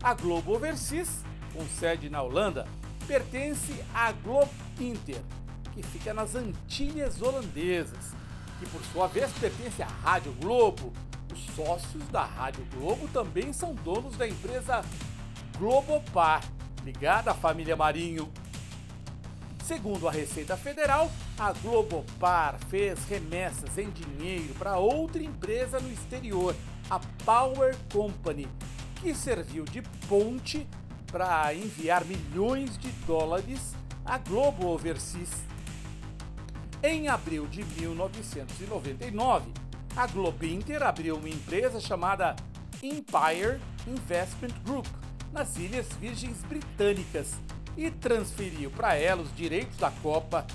A 0.03 0.14
Globo 0.14 0.55
Overseas, 0.55 1.22
com 1.53 1.66
sede 1.66 2.09
na 2.09 2.22
Holanda, 2.22 2.66
pertence 3.07 3.85
à 3.93 4.11
Globo 4.11 4.49
Inter, 4.80 5.20
que 5.74 5.82
fica 5.82 6.14
nas 6.14 6.34
Antilhas 6.36 7.20
Holandesas, 7.20 8.12
que 8.60 8.66
por 8.66 8.80
sua 8.92 9.08
vez 9.08 9.30
pertence 9.32 9.82
à 9.82 9.86
Rádio 9.86 10.32
Globo. 10.40 10.92
Os 11.32 11.40
sócios 11.56 12.06
da 12.08 12.24
Rádio 12.24 12.64
Globo 12.72 13.08
também 13.08 13.52
são 13.52 13.74
donos 13.74 14.16
da 14.16 14.28
empresa 14.28 14.84
Globopar, 15.58 16.44
ligada 16.84 17.32
à 17.32 17.34
família 17.34 17.74
Marinho. 17.74 18.30
Segundo 19.64 20.06
a 20.06 20.12
Receita 20.12 20.56
Federal, 20.56 21.10
a 21.38 21.52
Globopar 21.52 22.58
fez 22.68 23.04
remessas 23.06 23.76
em 23.78 23.90
dinheiro 23.90 24.54
para 24.54 24.76
outra 24.76 25.22
empresa 25.22 25.80
no 25.80 25.90
exterior, 25.90 26.54
a 26.88 27.00
Power 27.24 27.74
Company, 27.92 28.46
que 29.00 29.14
serviu 29.14 29.64
de 29.64 29.82
ponte 30.06 30.68
para 31.10 31.52
enviar 31.54 32.04
milhões 32.04 32.76
de 32.78 32.88
dólares 33.06 33.74
à 34.04 34.18
Globo 34.18 34.66
Overseas. 34.66 35.53
Em 36.87 37.09
abril 37.09 37.47
de 37.47 37.64
1999, 37.64 39.51
a 39.97 40.07
Globinter 40.07 40.82
abriu 40.82 41.16
uma 41.16 41.30
empresa 41.30 41.80
chamada 41.80 42.37
Empire 42.82 43.59
Investment 43.87 44.53
Group, 44.66 44.87
nas 45.32 45.57
Ilhas 45.57 45.89
Virgens 45.99 46.45
Britânicas 46.45 47.37
e 47.74 47.91
transferiu 47.91 48.70
para 48.70 48.97
ela 48.97 49.22
os 49.22 49.35
direitos 49.35 49.78
da 49.78 49.91
Copa. 49.91 50.47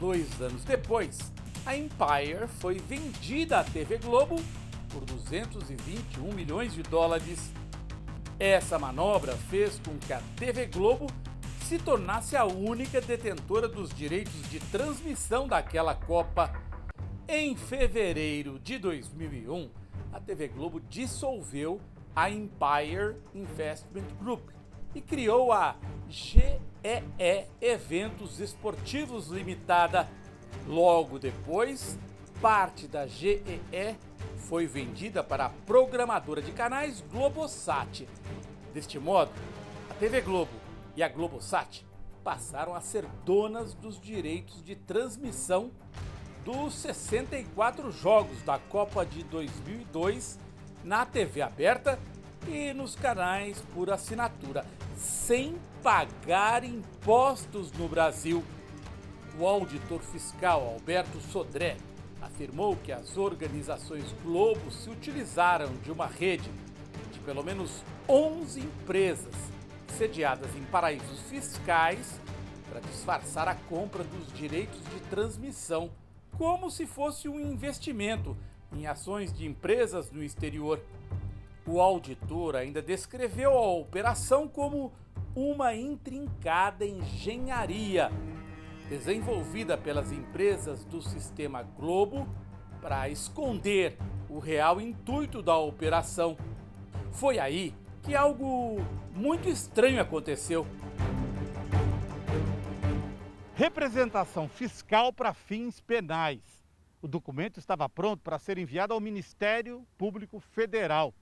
Dois 0.00 0.42
anos 0.42 0.64
depois, 0.64 1.16
a 1.64 1.76
Empire 1.76 2.48
foi 2.58 2.80
vendida 2.80 3.60
à 3.60 3.62
TV 3.62 3.98
Globo 3.98 4.42
por 4.88 5.04
221 5.04 6.34
milhões 6.34 6.74
de 6.74 6.82
dólares. 6.82 7.52
Essa 8.36 8.80
manobra 8.80 9.36
fez 9.48 9.80
com 9.86 9.96
que 9.96 10.12
a 10.12 10.20
TV 10.34 10.66
Globo 10.66 11.06
se 11.68 11.78
tornasse 11.78 12.34
a 12.34 12.46
única 12.46 12.98
detentora 12.98 13.68
dos 13.68 13.90
direitos 13.90 14.48
de 14.48 14.58
transmissão 14.58 15.46
daquela 15.46 15.94
Copa. 15.94 16.50
Em 17.28 17.54
fevereiro 17.54 18.58
de 18.58 18.78
2001, 18.78 19.68
a 20.10 20.18
TV 20.18 20.48
Globo 20.48 20.80
dissolveu 20.80 21.78
a 22.16 22.30
Empire 22.30 23.16
Investment 23.34 24.06
Group 24.18 24.48
e 24.94 25.02
criou 25.02 25.52
a 25.52 25.76
GEE 26.08 26.58
Eventos 27.60 28.40
Esportivos 28.40 29.28
Limitada, 29.28 30.08
Logo 30.66 31.18
depois, 31.18 31.98
parte 32.40 32.88
da 32.88 33.06
GEE 33.06 33.60
foi 34.38 34.66
vendida 34.66 35.22
para 35.22 35.44
a 35.44 35.50
programadora 35.50 36.40
de 36.40 36.52
canais 36.52 37.04
Globosat. 37.12 38.08
Deste 38.72 38.98
modo, 38.98 39.30
a 39.90 39.94
TV 39.94 40.22
Globo 40.22 40.67
e 40.98 41.02
a 41.02 41.08
Globosat 41.08 41.86
passaram 42.24 42.74
a 42.74 42.80
ser 42.80 43.06
donas 43.24 43.72
dos 43.72 44.00
direitos 44.00 44.64
de 44.64 44.74
transmissão 44.74 45.70
dos 46.44 46.74
64 46.74 47.92
jogos 47.92 48.42
da 48.42 48.58
Copa 48.58 49.06
de 49.06 49.22
2002 49.22 50.40
na 50.82 51.06
TV 51.06 51.40
aberta 51.40 52.00
e 52.48 52.72
nos 52.72 52.96
canais 52.96 53.62
por 53.72 53.92
assinatura, 53.92 54.66
sem 54.96 55.56
pagar 55.84 56.64
impostos 56.64 57.70
no 57.74 57.88
Brasil. 57.88 58.42
O 59.38 59.46
auditor 59.46 60.00
fiscal 60.00 60.66
Alberto 60.66 61.20
Sodré 61.20 61.76
afirmou 62.20 62.74
que 62.74 62.90
as 62.90 63.16
organizações 63.16 64.04
Globo 64.24 64.68
se 64.72 64.90
utilizaram 64.90 65.72
de 65.76 65.92
uma 65.92 66.08
rede 66.08 66.50
de 67.12 67.20
pelo 67.20 67.44
menos 67.44 67.84
11 68.08 68.58
empresas 68.58 69.57
sediadas 69.98 70.54
em 70.54 70.62
paraísos 70.62 71.20
fiscais 71.22 72.20
para 72.70 72.78
disfarçar 72.80 73.48
a 73.48 73.54
compra 73.56 74.04
dos 74.04 74.32
direitos 74.32 74.78
de 74.84 75.00
transmissão, 75.10 75.90
como 76.38 76.70
se 76.70 76.86
fosse 76.86 77.28
um 77.28 77.40
investimento 77.40 78.36
em 78.72 78.86
ações 78.86 79.32
de 79.32 79.44
empresas 79.44 80.12
no 80.12 80.22
exterior. 80.22 80.80
O 81.66 81.80
auditor 81.80 82.54
ainda 82.54 82.80
descreveu 82.80 83.50
a 83.58 83.72
operação 83.72 84.46
como 84.46 84.92
uma 85.34 85.74
intrincada 85.74 86.86
engenharia 86.86 88.08
desenvolvida 88.88 89.76
pelas 89.76 90.12
empresas 90.12 90.84
do 90.84 91.02
sistema 91.02 91.62
Globo 91.62 92.28
para 92.80 93.08
esconder 93.08 93.98
o 94.30 94.38
real 94.38 94.80
intuito 94.80 95.42
da 95.42 95.56
operação. 95.56 96.36
Foi 97.10 97.40
aí 97.40 97.74
que 98.08 98.16
algo 98.16 98.78
muito 99.14 99.50
estranho 99.50 100.00
aconteceu. 100.00 100.66
Representação 103.54 104.48
fiscal 104.48 105.12
para 105.12 105.34
fins 105.34 105.78
penais. 105.78 106.40
O 107.02 107.06
documento 107.06 107.58
estava 107.58 107.86
pronto 107.86 108.22
para 108.22 108.38
ser 108.38 108.56
enviado 108.56 108.94
ao 108.94 109.00
Ministério 109.00 109.86
Público 109.98 110.40
Federal 110.40 111.12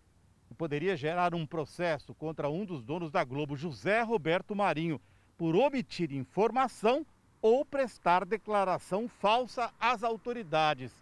e 0.48 0.54
poderia 0.54 0.96
gerar 0.96 1.34
um 1.34 1.44
processo 1.44 2.14
contra 2.14 2.48
um 2.48 2.64
dos 2.64 2.84
donos 2.84 3.10
da 3.10 3.24
Globo, 3.24 3.56
José 3.56 4.02
Roberto 4.02 4.54
Marinho, 4.54 5.00
por 5.36 5.56
omitir 5.56 6.12
informação 6.12 7.04
ou 7.42 7.64
prestar 7.64 8.24
declaração 8.24 9.08
falsa 9.08 9.72
às 9.80 10.04
autoridades. 10.04 10.92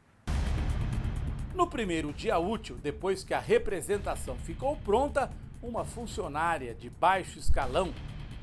No 1.54 1.68
primeiro 1.68 2.10
dia 2.10 2.38
útil, 2.38 2.76
depois 2.82 3.22
que 3.22 3.34
a 3.34 3.38
representação 3.38 4.34
ficou 4.38 4.76
pronta, 4.78 5.30
uma 5.66 5.84
funcionária 5.84 6.74
de 6.74 6.90
baixo 6.90 7.38
escalão 7.38 7.92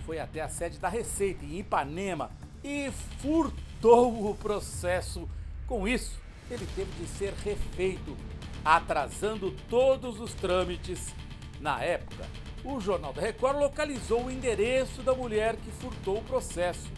foi 0.05 0.19
até 0.19 0.41
a 0.41 0.49
sede 0.49 0.79
da 0.79 0.89
Receita, 0.89 1.45
em 1.45 1.59
Ipanema, 1.59 2.31
e 2.63 2.91
furtou 3.19 4.29
o 4.29 4.35
processo. 4.35 5.29
Com 5.67 5.87
isso, 5.87 6.19
ele 6.49 6.67
teve 6.75 6.91
de 6.99 7.07
ser 7.07 7.33
refeito, 7.33 8.17
atrasando 8.65 9.51
todos 9.69 10.19
os 10.19 10.33
trâmites. 10.33 11.13
Na 11.59 11.81
época, 11.81 12.25
o 12.63 12.79
Jornal 12.79 13.13
da 13.13 13.21
Record 13.21 13.59
localizou 13.59 14.25
o 14.25 14.31
endereço 14.31 15.03
da 15.03 15.13
mulher 15.13 15.55
que 15.55 15.71
furtou 15.71 16.17
o 16.17 16.23
processo 16.23 16.89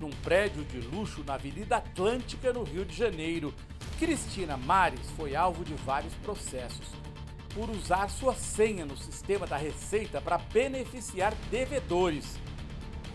num 0.00 0.10
prédio 0.10 0.64
de 0.64 0.80
luxo 0.80 1.22
na 1.24 1.34
Avenida 1.34 1.76
Atlântica, 1.76 2.52
no 2.52 2.62
Rio 2.62 2.84
de 2.84 2.96
Janeiro. 2.96 3.52
Cristina 3.98 4.56
Mares 4.56 5.10
foi 5.16 5.34
alvo 5.36 5.64
de 5.64 5.74
vários 5.74 6.14
processos 6.14 7.07
por 7.58 7.70
usar 7.70 8.08
sua 8.08 8.36
senha 8.36 8.86
no 8.86 8.96
sistema 8.96 9.44
da 9.44 9.56
Receita 9.56 10.20
para 10.20 10.38
beneficiar 10.38 11.34
devedores. 11.50 12.38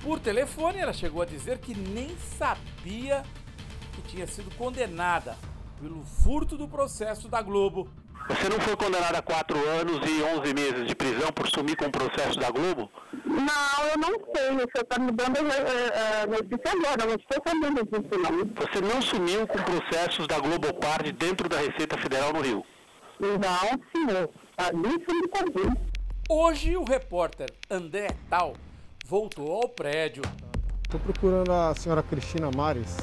Por 0.02 0.20
telefone, 0.20 0.80
ela 0.80 0.92
chegou 0.92 1.22
a 1.22 1.26
dizer 1.26 1.60
que 1.60 1.74
nem 1.74 2.10
sabia 2.38 3.24
que 3.94 4.02
tinha 4.02 4.28
sido 4.28 4.54
condenada 4.58 5.38
pelo 5.80 6.04
furto 6.04 6.58
do 6.58 6.68
processo 6.68 7.30
da 7.30 7.42
Globo 7.42 7.90
você 8.28 8.48
não 8.48 8.58
foi 8.62 8.76
condenado 8.78 9.16
a 9.16 9.22
quatro 9.22 9.58
anos 9.70 10.00
e 10.10 10.24
11 10.24 10.54
meses 10.54 10.88
de 10.88 10.96
prisão 10.96 11.30
por 11.34 11.46
sumir 11.50 11.76
com 11.76 11.88
o 11.88 11.92
processo 11.92 12.40
da 12.40 12.50
Globo? 12.50 12.90
Não, 13.26 13.88
eu 13.92 13.98
não 13.98 14.14
sei. 14.34 14.44
Senhor 14.48 14.70
está 14.76 15.00
me 15.00 15.12
dando 15.12 15.40
a 15.40 15.42
é, 15.42 16.22
é, 16.22 16.26
notícia 16.26 16.72
agora. 16.72 17.06
não 17.06 17.16
estou 17.16 17.44
sabendo 17.46 17.84
disso, 17.84 18.22
não. 18.22 18.66
Você 18.66 18.82
não 18.82 19.02
sumiu 19.02 19.46
com 19.46 19.58
processos 19.64 20.26
da 20.26 20.40
Globopar 20.40 21.04
de 21.04 21.12
dentro 21.12 21.50
da 21.50 21.58
Receita 21.58 21.98
Federal 21.98 22.32
no 22.32 22.42
Rio? 22.42 22.64
Não, 23.24 23.80
senhor. 23.92 24.30
Ali 24.58 25.04
foi 25.06 25.16
me 25.16 25.78
Hoje, 26.30 26.78
o 26.78 26.84
repórter 26.84 27.50
André 27.70 28.08
Tal 28.30 28.54
voltou 29.06 29.52
ao 29.52 29.70
prédio. 29.70 30.24
Estou 30.84 31.00
procurando 31.00 31.52
a 31.52 31.74
senhora 31.76 32.04
Cristina 32.04 32.50
Mares 32.56 32.98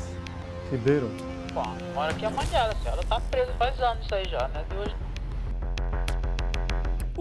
Ribeiro. 0.71 1.09
Bom, 1.53 1.77
mora 1.95 2.13
aqui 2.13 2.25
amanhã, 2.25 2.71
a 2.71 2.75
senhora 2.77 3.01
está 3.01 3.21
presa 3.21 3.53
faz 3.55 3.81
anos 3.81 4.05
isso 4.05 4.15
aí 4.15 4.25
já, 4.29 4.49
né? 4.49 4.65
De 4.69 4.77
hoje 4.77 5.11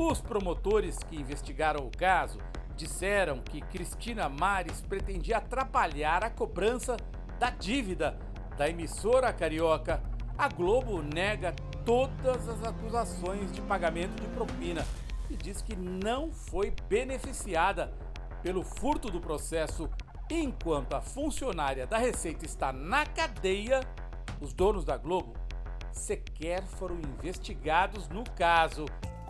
os 0.08 0.22
promotores 0.22 0.98
que 1.10 1.18
investigaram 1.18 1.86
o 1.86 1.92
caso 1.92 2.40
disseram 2.78 3.40
que 3.40 3.60
Cristina 3.60 4.30
Mares 4.30 4.82
pretendia 4.82 5.38
atrapalhar 5.38 6.24
a 6.24 6.30
cobrança 6.30 6.96
da 7.38 7.50
dívida 7.50 8.18
da 8.58 8.70
emissora 8.70 9.34
carioca. 9.34 10.02
A 10.40 10.48
Globo 10.48 11.02
nega 11.02 11.54
todas 11.86 12.48
as 12.48 12.64
acusações 12.64 13.52
de 13.52 13.62
pagamento 13.62 14.22
de 14.22 14.28
propina 14.30 14.88
e 15.30 15.36
diz 15.36 15.62
que 15.62 15.76
não 15.76 16.32
foi 16.32 16.74
beneficiada 16.88 17.94
pelo 18.42 18.64
furto 18.64 19.12
do 19.12 19.20
processo. 19.20 19.90
Enquanto 20.32 20.94
a 20.94 21.02
funcionária 21.02 21.86
da 21.86 21.98
Receita 21.98 22.46
está 22.46 22.72
na 22.72 23.06
cadeia, 23.06 23.82
os 24.40 24.54
donos 24.54 24.86
da 24.86 24.96
Globo 24.96 25.34
sequer 25.92 26.64
foram 26.64 26.98
investigados 27.00 28.08
no 28.08 28.24
caso. 28.24 28.86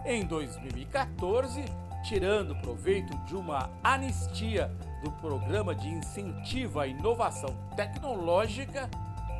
Em 0.06 0.24
2014, 0.24 1.66
tirando 2.04 2.56
proveito 2.62 3.18
de 3.26 3.36
uma 3.36 3.72
anistia 3.84 4.68
do 5.04 5.12
Programa 5.14 5.74
de 5.74 5.88
Incentivo 5.88 6.80
à 6.80 6.86
Inovação 6.86 7.50
Tecnológica, 7.76 8.88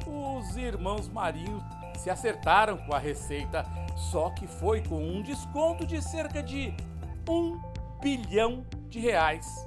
os 0.10 0.56
irmãos 0.58 1.08
Marinho 1.08 1.64
se 1.98 2.10
acertaram 2.10 2.78
com 2.78 2.94
a 2.94 3.00
receita, 3.00 3.66
só 3.96 4.30
que 4.30 4.48
foi 4.48 4.82
com 4.82 5.04
um 5.04 5.22
desconto 5.22 5.86
de 5.86 6.02
cerca 6.02 6.42
de 6.42 6.74
um 7.30 7.60
bilhão 8.02 8.66
de 8.88 9.00
reais. 9.00 9.66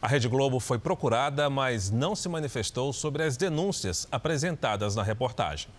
A 0.00 0.08
Rede 0.08 0.28
Globo 0.28 0.58
foi 0.58 0.78
procurada, 0.78 1.48
mas 1.48 1.90
não 1.90 2.16
se 2.16 2.28
manifestou 2.28 2.92
sobre 2.92 3.22
as 3.22 3.36
denúncias 3.36 4.06
apresentadas 4.10 4.96
na 4.96 5.02
reportagem. 5.02 5.70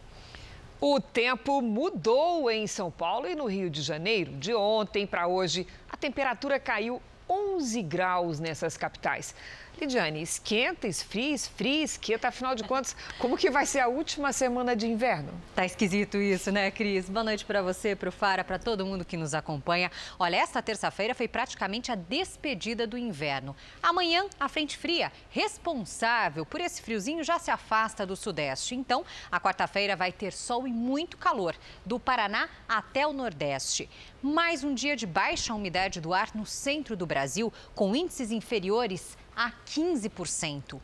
O 0.80 1.00
tempo 1.00 1.62
mudou 1.62 2.50
em 2.50 2.66
São 2.66 2.90
Paulo 2.90 3.28
e 3.28 3.36
no 3.36 3.46
Rio 3.46 3.70
de 3.70 3.82
Janeiro. 3.82 4.34
De 4.38 4.54
ontem 4.54 5.06
para 5.06 5.28
hoje, 5.28 5.68
a 5.90 5.96
temperatura 5.96 6.60
caiu 6.60 7.02
11 7.30 7.82
graus 7.84 8.40
nessas 8.40 8.78
capitais. 8.78 9.34
Lidiane, 9.80 10.22
esquenta, 10.22 10.88
esfria, 10.88 11.34
esfria, 11.34 11.84
esquenta, 11.84 12.28
afinal 12.28 12.54
de 12.54 12.64
contas, 12.64 12.96
como 13.18 13.36
que 13.36 13.50
vai 13.50 13.66
ser 13.66 13.80
a 13.80 13.88
última 13.88 14.32
semana 14.32 14.76
de 14.76 14.88
inverno? 14.88 15.34
Tá 15.56 15.66
esquisito 15.66 16.18
isso, 16.18 16.52
né, 16.52 16.70
Cris? 16.70 17.10
Boa 17.10 17.24
noite 17.24 17.44
para 17.44 17.62
você, 17.62 17.96
para 17.96 18.08
o 18.08 18.12
Fara, 18.12 18.44
para 18.44 18.60
todo 18.60 18.86
mundo 18.86 19.04
que 19.04 19.18
nos 19.18 19.34
acompanha. 19.34 19.92
Olha, 20.20 20.38
esta 20.38 20.62
terça-feira 20.62 21.16
foi 21.16 21.28
praticamente 21.28 21.92
a 21.92 21.96
despedida 21.96 22.86
do 22.86 22.98
inverno. 22.98 23.56
Amanhã, 23.82 24.26
a 24.40 24.48
frente 24.48 24.78
fria, 24.78 25.12
responsável 25.30 26.46
por 26.46 26.62
esse 26.62 26.82
friozinho, 26.82 27.24
já 27.24 27.40
se 27.40 27.50
afasta 27.50 28.06
do 28.06 28.16
sudeste. 28.16 28.76
Então, 28.76 29.04
a 29.32 29.40
quarta-feira 29.40 29.96
vai 29.96 30.12
ter 30.12 30.32
sol 30.34 30.68
e 30.68 30.72
muito 30.72 31.18
calor, 31.18 31.56
do 31.84 32.00
Paraná 32.00 32.48
até 32.70 33.08
o 33.08 33.12
Nordeste. 33.12 33.90
Mais 34.26 34.64
um 34.64 34.74
dia 34.74 34.96
de 34.96 35.06
baixa 35.06 35.54
umidade 35.54 36.00
do 36.00 36.14
ar 36.14 36.30
no 36.34 36.46
centro 36.46 36.96
do 36.96 37.06
Brasil, 37.06 37.52
com 37.76 37.94
índices 37.94 38.32
inferiores 38.32 39.18
a 39.36 39.52
15%. 39.68 40.80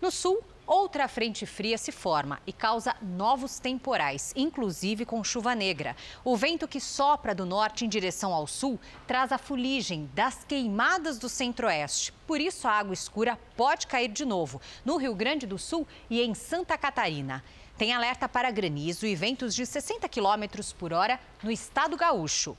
No 0.00 0.12
sul, 0.12 0.40
outra 0.64 1.08
frente 1.08 1.44
fria 1.44 1.76
se 1.76 1.90
forma 1.90 2.40
e 2.46 2.52
causa 2.52 2.94
novos 3.02 3.58
temporais, 3.58 4.32
inclusive 4.36 5.04
com 5.04 5.24
chuva 5.24 5.56
negra. 5.56 5.96
O 6.24 6.36
vento 6.36 6.68
que 6.68 6.78
sopra 6.78 7.34
do 7.34 7.44
norte 7.44 7.84
em 7.84 7.88
direção 7.88 8.32
ao 8.32 8.46
sul 8.46 8.78
traz 9.08 9.32
a 9.32 9.38
fuligem 9.38 10.08
das 10.14 10.44
queimadas 10.44 11.18
do 11.18 11.28
centro-oeste. 11.28 12.12
Por 12.28 12.40
isso, 12.40 12.68
a 12.68 12.74
água 12.74 12.94
escura 12.94 13.36
pode 13.56 13.88
cair 13.88 14.08
de 14.08 14.24
novo 14.24 14.60
no 14.84 14.98
Rio 14.98 15.16
Grande 15.16 15.48
do 15.48 15.58
Sul 15.58 15.84
e 16.08 16.20
em 16.20 16.32
Santa 16.32 16.78
Catarina. 16.78 17.42
Tem 17.76 17.92
alerta 17.92 18.28
para 18.28 18.52
granizo 18.52 19.04
e 19.04 19.16
ventos 19.16 19.52
de 19.52 19.66
60 19.66 20.08
km 20.08 20.62
por 20.78 20.92
hora 20.92 21.18
no 21.42 21.50
estado 21.50 21.96
gaúcho. 21.96 22.56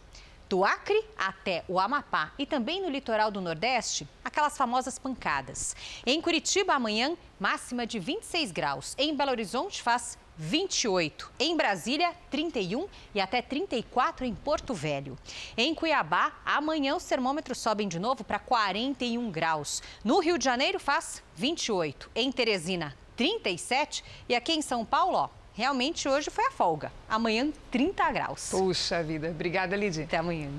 Do 0.47 0.63
Acre 0.63 1.03
até 1.17 1.63
o 1.67 1.79
Amapá 1.79 2.31
e 2.37 2.45
também 2.45 2.79
no 2.79 2.89
litoral 2.89 3.31
do 3.31 3.41
Nordeste, 3.41 4.07
aquelas 4.23 4.55
famosas 4.55 4.99
pancadas. 4.99 5.75
Em 6.05 6.21
Curitiba, 6.21 6.73
amanhã, 6.73 7.17
máxima 7.39 7.87
de 7.87 7.97
26 7.97 8.51
graus. 8.51 8.93
Em 8.95 9.15
Belo 9.15 9.31
Horizonte, 9.31 9.81
faz 9.81 10.19
28. 10.37 11.31
Em 11.39 11.57
Brasília, 11.57 12.13
31 12.29 12.87
e 13.15 13.19
até 13.19 13.41
34 13.41 14.23
em 14.23 14.35
Porto 14.35 14.73
Velho. 14.73 15.17
Em 15.57 15.73
Cuiabá, 15.73 16.33
amanhã 16.45 16.95
os 16.95 17.05
termômetros 17.05 17.57
sobem 17.57 17.87
de 17.87 17.97
novo 17.97 18.23
para 18.23 18.37
41 18.37 19.31
graus. 19.31 19.81
No 20.03 20.19
Rio 20.19 20.37
de 20.37 20.45
Janeiro, 20.45 20.79
faz 20.79 21.23
28. 21.35 22.11
Em 22.13 22.31
Teresina, 22.31 22.95
37. 23.15 24.03
E 24.29 24.35
aqui 24.35 24.53
em 24.53 24.61
São 24.61 24.85
Paulo, 24.85 25.17
ó, 25.17 25.29
realmente 25.55 26.07
hoje 26.07 26.29
foi 26.29 26.45
a 26.45 26.51
folga. 26.51 26.91
Amanhã, 27.09 27.51
30 27.71 28.11
graus. 28.11 28.49
Puxa 28.51 29.01
vida. 29.01 29.29
Obrigada, 29.29 29.75
Lidia. 29.75 30.03
Até 30.03 30.17
amanhã. 30.17 30.49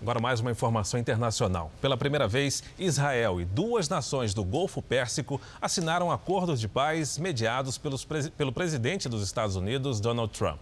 Agora 0.00 0.20
mais 0.20 0.40
uma 0.40 0.50
informação 0.50 1.00
internacional. 1.00 1.70
Pela 1.80 1.96
primeira 1.96 2.28
vez, 2.28 2.62
Israel 2.78 3.40
e 3.40 3.44
duas 3.44 3.88
nações 3.88 4.34
do 4.34 4.44
Golfo 4.44 4.82
Pérsico 4.82 5.40
assinaram 5.62 6.12
acordos 6.12 6.60
de 6.60 6.68
paz 6.68 7.16
mediados 7.16 7.78
pelos, 7.78 8.04
pelo 8.36 8.52
presidente 8.52 9.08
dos 9.08 9.22
Estados 9.22 9.56
Unidos, 9.56 10.00
Donald 10.00 10.30
Trump. 10.36 10.60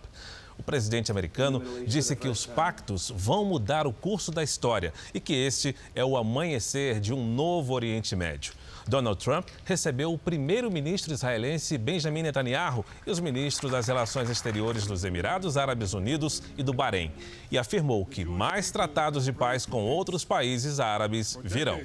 O 0.58 0.62
presidente 0.62 1.10
americano 1.10 1.60
disse 1.86 2.14
que 2.14 2.28
os 2.28 2.46
pactos 2.46 3.12
vão 3.16 3.44
mudar 3.44 3.86
o 3.86 3.92
curso 3.92 4.30
da 4.30 4.44
história 4.44 4.92
e 5.12 5.18
que 5.18 5.32
este 5.32 5.74
é 5.94 6.04
o 6.04 6.16
amanhecer 6.16 7.00
de 7.00 7.12
um 7.12 7.26
novo 7.34 7.74
Oriente 7.74 8.14
Médio. 8.14 8.52
Donald 8.86 9.22
Trump 9.22 9.48
recebeu 9.64 10.12
o 10.12 10.18
primeiro-ministro 10.18 11.12
israelense 11.12 11.78
Benjamin 11.78 12.22
Netanyahu 12.22 12.84
e 13.06 13.10
os 13.10 13.20
ministros 13.20 13.72
das 13.72 13.86
Relações 13.86 14.28
Exteriores 14.28 14.86
dos 14.86 15.04
Emirados 15.04 15.56
Árabes 15.56 15.94
Unidos 15.94 16.42
e 16.56 16.62
do 16.62 16.72
Bahrein 16.72 17.12
e 17.50 17.58
afirmou 17.58 18.04
que 18.04 18.24
mais 18.24 18.70
tratados 18.70 19.24
de 19.24 19.32
paz 19.32 19.66
com 19.66 19.82
outros 19.82 20.24
países 20.24 20.80
árabes 20.80 21.38
virão. 21.42 21.80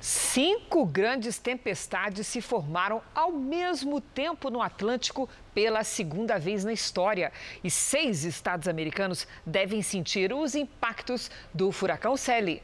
Cinco 0.00 0.84
grandes 0.84 1.38
tempestades 1.38 2.26
se 2.26 2.40
formaram 2.40 3.00
ao 3.14 3.32
mesmo 3.32 4.00
tempo 4.00 4.50
no 4.50 4.60
Atlântico 4.60 5.28
pela 5.54 5.84
segunda 5.84 6.38
vez 6.38 6.64
na 6.64 6.72
história. 6.72 7.32
E 7.62 7.70
seis 7.70 8.24
estados 8.24 8.66
americanos 8.66 9.26
devem 9.46 9.80
sentir 9.80 10.32
os 10.32 10.54
impactos 10.54 11.30
do 11.54 11.70
furacão 11.70 12.16
Sally. 12.16 12.62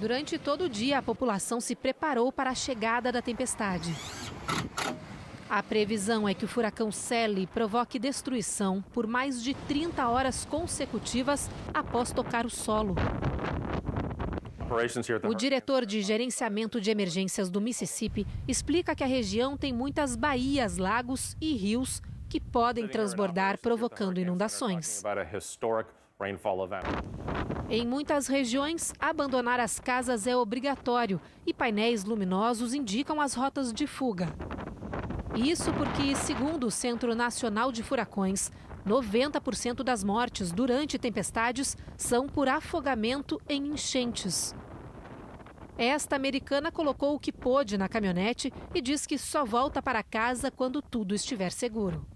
Durante 0.00 0.38
todo 0.38 0.64
o 0.64 0.68
dia, 0.68 0.96
a 0.96 1.02
população 1.02 1.60
se 1.60 1.76
preparou 1.76 2.32
para 2.32 2.48
a 2.48 2.54
chegada 2.54 3.12
da 3.12 3.20
tempestade. 3.20 3.94
A 5.48 5.62
previsão 5.62 6.26
é 6.26 6.32
que 6.32 6.42
o 6.42 6.48
furacão 6.48 6.90
Sally 6.90 7.46
provoque 7.46 7.98
destruição 7.98 8.82
por 8.94 9.06
mais 9.06 9.42
de 9.42 9.52
30 9.52 10.08
horas 10.08 10.46
consecutivas 10.46 11.50
após 11.74 12.12
tocar 12.12 12.46
o 12.46 12.50
solo. 12.50 12.94
O 15.28 15.34
diretor 15.34 15.84
de 15.84 16.00
gerenciamento 16.00 16.80
de 16.80 16.90
emergências 16.90 17.50
do 17.50 17.60
Mississippi 17.60 18.26
explica 18.48 18.94
que 18.94 19.04
a 19.04 19.06
região 19.06 19.54
tem 19.54 19.70
muitas 19.70 20.16
baías, 20.16 20.78
lagos 20.78 21.36
e 21.38 21.54
rios 21.54 22.00
que 22.26 22.40
podem 22.40 22.88
transbordar, 22.88 23.58
provocando 23.58 24.18
inundações. 24.18 25.02
Em 27.70 27.86
muitas 27.86 28.26
regiões, 28.26 28.92
abandonar 29.00 29.58
as 29.58 29.80
casas 29.80 30.26
é 30.26 30.36
obrigatório 30.36 31.18
e 31.46 31.54
painéis 31.54 32.04
luminosos 32.04 32.74
indicam 32.74 33.20
as 33.20 33.32
rotas 33.32 33.72
de 33.72 33.86
fuga. 33.86 34.28
Isso 35.34 35.72
porque, 35.72 36.14
segundo 36.14 36.66
o 36.66 36.70
Centro 36.70 37.14
Nacional 37.14 37.72
de 37.72 37.82
Furacões, 37.82 38.50
90% 38.86 39.82
das 39.82 40.04
mortes 40.04 40.52
durante 40.52 40.98
tempestades 40.98 41.74
são 41.96 42.26
por 42.28 42.48
afogamento 42.48 43.40
em 43.48 43.68
enchentes. 43.68 44.54
Esta 45.78 46.16
americana 46.16 46.70
colocou 46.70 47.14
o 47.14 47.18
que 47.18 47.32
pôde 47.32 47.78
na 47.78 47.88
caminhonete 47.88 48.52
e 48.74 48.82
diz 48.82 49.06
que 49.06 49.16
só 49.16 49.44
volta 49.44 49.80
para 49.80 50.02
casa 50.02 50.50
quando 50.50 50.82
tudo 50.82 51.14
estiver 51.14 51.50
seguro. 51.50 52.06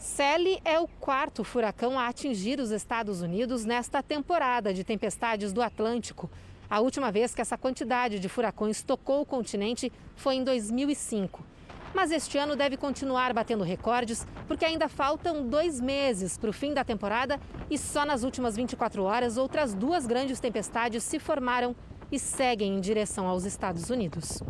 Sally 0.00 0.58
é 0.64 0.80
o 0.80 0.88
quarto 0.88 1.44
furacão 1.44 1.98
a 1.98 2.08
atingir 2.08 2.58
os 2.58 2.70
Estados 2.70 3.20
Unidos 3.20 3.66
nesta 3.66 4.02
temporada 4.02 4.72
de 4.72 4.82
tempestades 4.82 5.52
do 5.52 5.60
Atlântico. 5.60 6.30
A 6.70 6.80
última 6.80 7.12
vez 7.12 7.34
que 7.34 7.42
essa 7.42 7.58
quantidade 7.58 8.18
de 8.18 8.26
furacões 8.26 8.82
tocou 8.82 9.20
o 9.20 9.26
continente 9.26 9.92
foi 10.16 10.36
em 10.36 10.42
2005. 10.42 11.44
Mas 11.92 12.10
este 12.10 12.38
ano 12.38 12.56
deve 12.56 12.78
continuar 12.78 13.34
batendo 13.34 13.62
recordes, 13.62 14.26
porque 14.48 14.64
ainda 14.64 14.88
faltam 14.88 15.46
dois 15.46 15.78
meses 15.78 16.38
para 16.38 16.48
o 16.48 16.52
fim 16.52 16.72
da 16.72 16.82
temporada 16.82 17.38
e 17.68 17.76
só 17.76 18.06
nas 18.06 18.22
últimas 18.22 18.56
24 18.56 19.02
horas 19.02 19.36
outras 19.36 19.74
duas 19.74 20.06
grandes 20.06 20.40
tempestades 20.40 21.04
se 21.04 21.18
formaram 21.18 21.76
e 22.10 22.18
seguem 22.18 22.74
em 22.74 22.80
direção 22.80 23.28
aos 23.28 23.44
Estados 23.44 23.90
Unidos. 23.90 24.42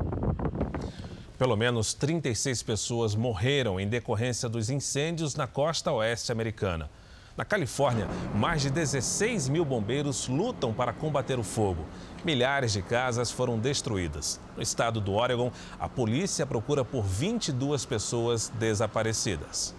Pelo 1.40 1.56
menos 1.56 1.94
36 1.94 2.62
pessoas 2.62 3.14
morreram 3.14 3.80
em 3.80 3.88
decorrência 3.88 4.46
dos 4.46 4.68
incêndios 4.68 5.34
na 5.34 5.46
costa 5.46 5.90
oeste 5.90 6.30
americana. 6.30 6.90
Na 7.34 7.46
Califórnia, 7.46 8.06
mais 8.34 8.60
de 8.60 8.68
16 8.68 9.48
mil 9.48 9.64
bombeiros 9.64 10.28
lutam 10.28 10.74
para 10.74 10.92
combater 10.92 11.38
o 11.38 11.42
fogo. 11.42 11.86
Milhares 12.22 12.74
de 12.74 12.82
casas 12.82 13.30
foram 13.30 13.58
destruídas. 13.58 14.38
No 14.54 14.62
estado 14.62 15.00
do 15.00 15.14
Oregon, 15.14 15.50
a 15.78 15.88
polícia 15.88 16.44
procura 16.44 16.84
por 16.84 17.02
22 17.04 17.86
pessoas 17.86 18.50
desaparecidas. 18.58 19.74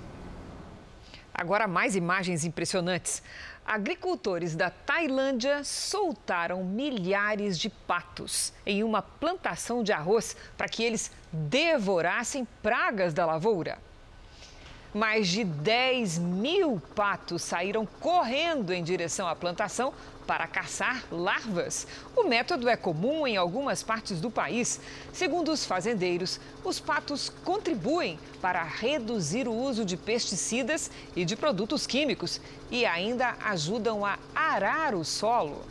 Agora, 1.32 1.68
mais 1.68 1.96
imagens 1.96 2.44
impressionantes. 2.44 3.22
Agricultores 3.66 4.56
da 4.56 4.70
Tailândia 4.70 5.64
soltaram 5.64 6.64
milhares 6.64 7.58
de 7.58 7.70
patos 7.70 8.52
em 8.66 8.84
uma 8.84 9.02
plantação 9.02 9.84
de 9.84 9.94
arroz 9.94 10.36
para 10.58 10.68
que 10.68 10.84
eles 10.84 11.12
devorassem 11.32 12.46
pragas 12.62 13.14
da 13.14 13.26
lavoura. 13.26 13.78
Mais 14.94 15.30
de 15.30 15.46
10 15.46 16.18
mil 16.20 16.82
patos 16.94 17.44
saíram 17.44 17.86
correndo 17.86 18.74
em 18.74 18.84
direção 18.84 19.26
à 19.26 19.34
plantação 19.34 19.94
para 20.32 20.48
caçar 20.48 21.04
larvas. 21.12 21.86
O 22.16 22.24
método 22.24 22.70
é 22.70 22.78
comum 22.78 23.28
em 23.28 23.36
algumas 23.36 23.84
partes 23.84 24.22
do 24.22 24.32
país. 24.32 24.80
Segundo 25.12 25.52
os 25.52 25.66
fazendeiros, 25.66 26.40
os 26.64 26.80
patos 26.80 27.30
contribuem 27.44 28.18
para 28.42 28.64
reduzir 28.64 29.46
o 29.46 29.54
uso 29.54 29.84
de 29.84 29.98
pesticidas 29.98 30.90
e 31.18 31.26
de 31.26 31.36
produtos 31.36 31.86
químicos 31.86 32.40
e 32.70 32.86
ainda 32.86 33.36
ajudam 33.44 34.06
a 34.06 34.18
arar 34.34 34.96
o 34.96 35.04
solo. 35.04 35.66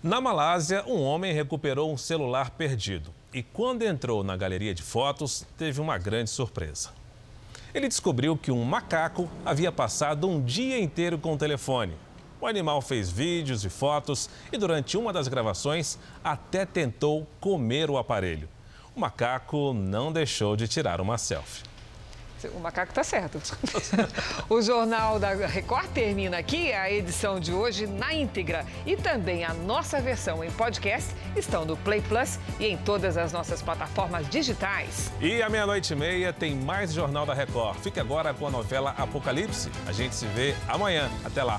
Na 0.00 0.20
Malásia, 0.20 0.84
um 0.86 1.02
homem 1.02 1.34
recuperou 1.34 1.92
um 1.92 1.96
celular 1.96 2.50
perdido 2.50 3.12
e, 3.32 3.42
quando 3.42 3.82
entrou 3.82 4.22
na 4.22 4.36
galeria 4.36 4.72
de 4.72 4.84
fotos, 4.84 5.44
teve 5.58 5.80
uma 5.80 5.98
grande 5.98 6.30
surpresa 6.30 6.90
ele 7.74 7.88
descobriu 7.88 8.36
que 8.36 8.52
um 8.52 8.62
macaco 8.62 9.28
havia 9.44 9.72
passado 9.72 10.28
um 10.28 10.40
dia 10.40 10.78
inteiro 10.78 11.18
com 11.18 11.34
o 11.34 11.36
telefone. 11.36 11.92
O 12.44 12.46
animal 12.46 12.82
fez 12.82 13.10
vídeos 13.10 13.64
e 13.64 13.70
fotos 13.70 14.28
e, 14.52 14.58
durante 14.58 14.98
uma 14.98 15.14
das 15.14 15.28
gravações, 15.28 15.98
até 16.22 16.66
tentou 16.66 17.26
comer 17.40 17.88
o 17.88 17.96
aparelho. 17.96 18.50
O 18.94 19.00
macaco 19.00 19.72
não 19.72 20.12
deixou 20.12 20.54
de 20.54 20.68
tirar 20.68 21.00
uma 21.00 21.16
selfie. 21.16 21.62
O 22.54 22.60
macaco 22.60 22.90
está 22.90 23.02
certo. 23.02 23.40
o 24.50 24.60
Jornal 24.60 25.18
da 25.18 25.30
Record 25.30 25.88
termina 25.92 26.36
aqui. 26.36 26.70
A 26.70 26.92
edição 26.92 27.40
de 27.40 27.50
hoje 27.50 27.86
na 27.86 28.12
íntegra 28.12 28.66
e 28.84 28.94
também 28.94 29.42
a 29.42 29.54
nossa 29.54 29.98
versão 29.98 30.44
em 30.44 30.50
podcast 30.50 31.14
estão 31.34 31.64
no 31.64 31.78
Play 31.78 32.02
Plus 32.02 32.38
e 32.60 32.66
em 32.66 32.76
todas 32.76 33.16
as 33.16 33.32
nossas 33.32 33.62
plataformas 33.62 34.28
digitais. 34.28 35.10
E 35.18 35.40
à 35.40 35.48
meia-noite 35.48 35.94
e 35.94 35.96
meia 35.96 36.30
tem 36.30 36.54
mais 36.54 36.92
Jornal 36.92 37.24
da 37.24 37.32
Record. 37.32 37.78
Fique 37.78 37.98
agora 37.98 38.34
com 38.34 38.46
a 38.46 38.50
novela 38.50 38.94
Apocalipse. 38.98 39.70
A 39.86 39.92
gente 39.92 40.14
se 40.14 40.26
vê 40.26 40.54
amanhã. 40.68 41.10
Até 41.24 41.42
lá. 41.42 41.58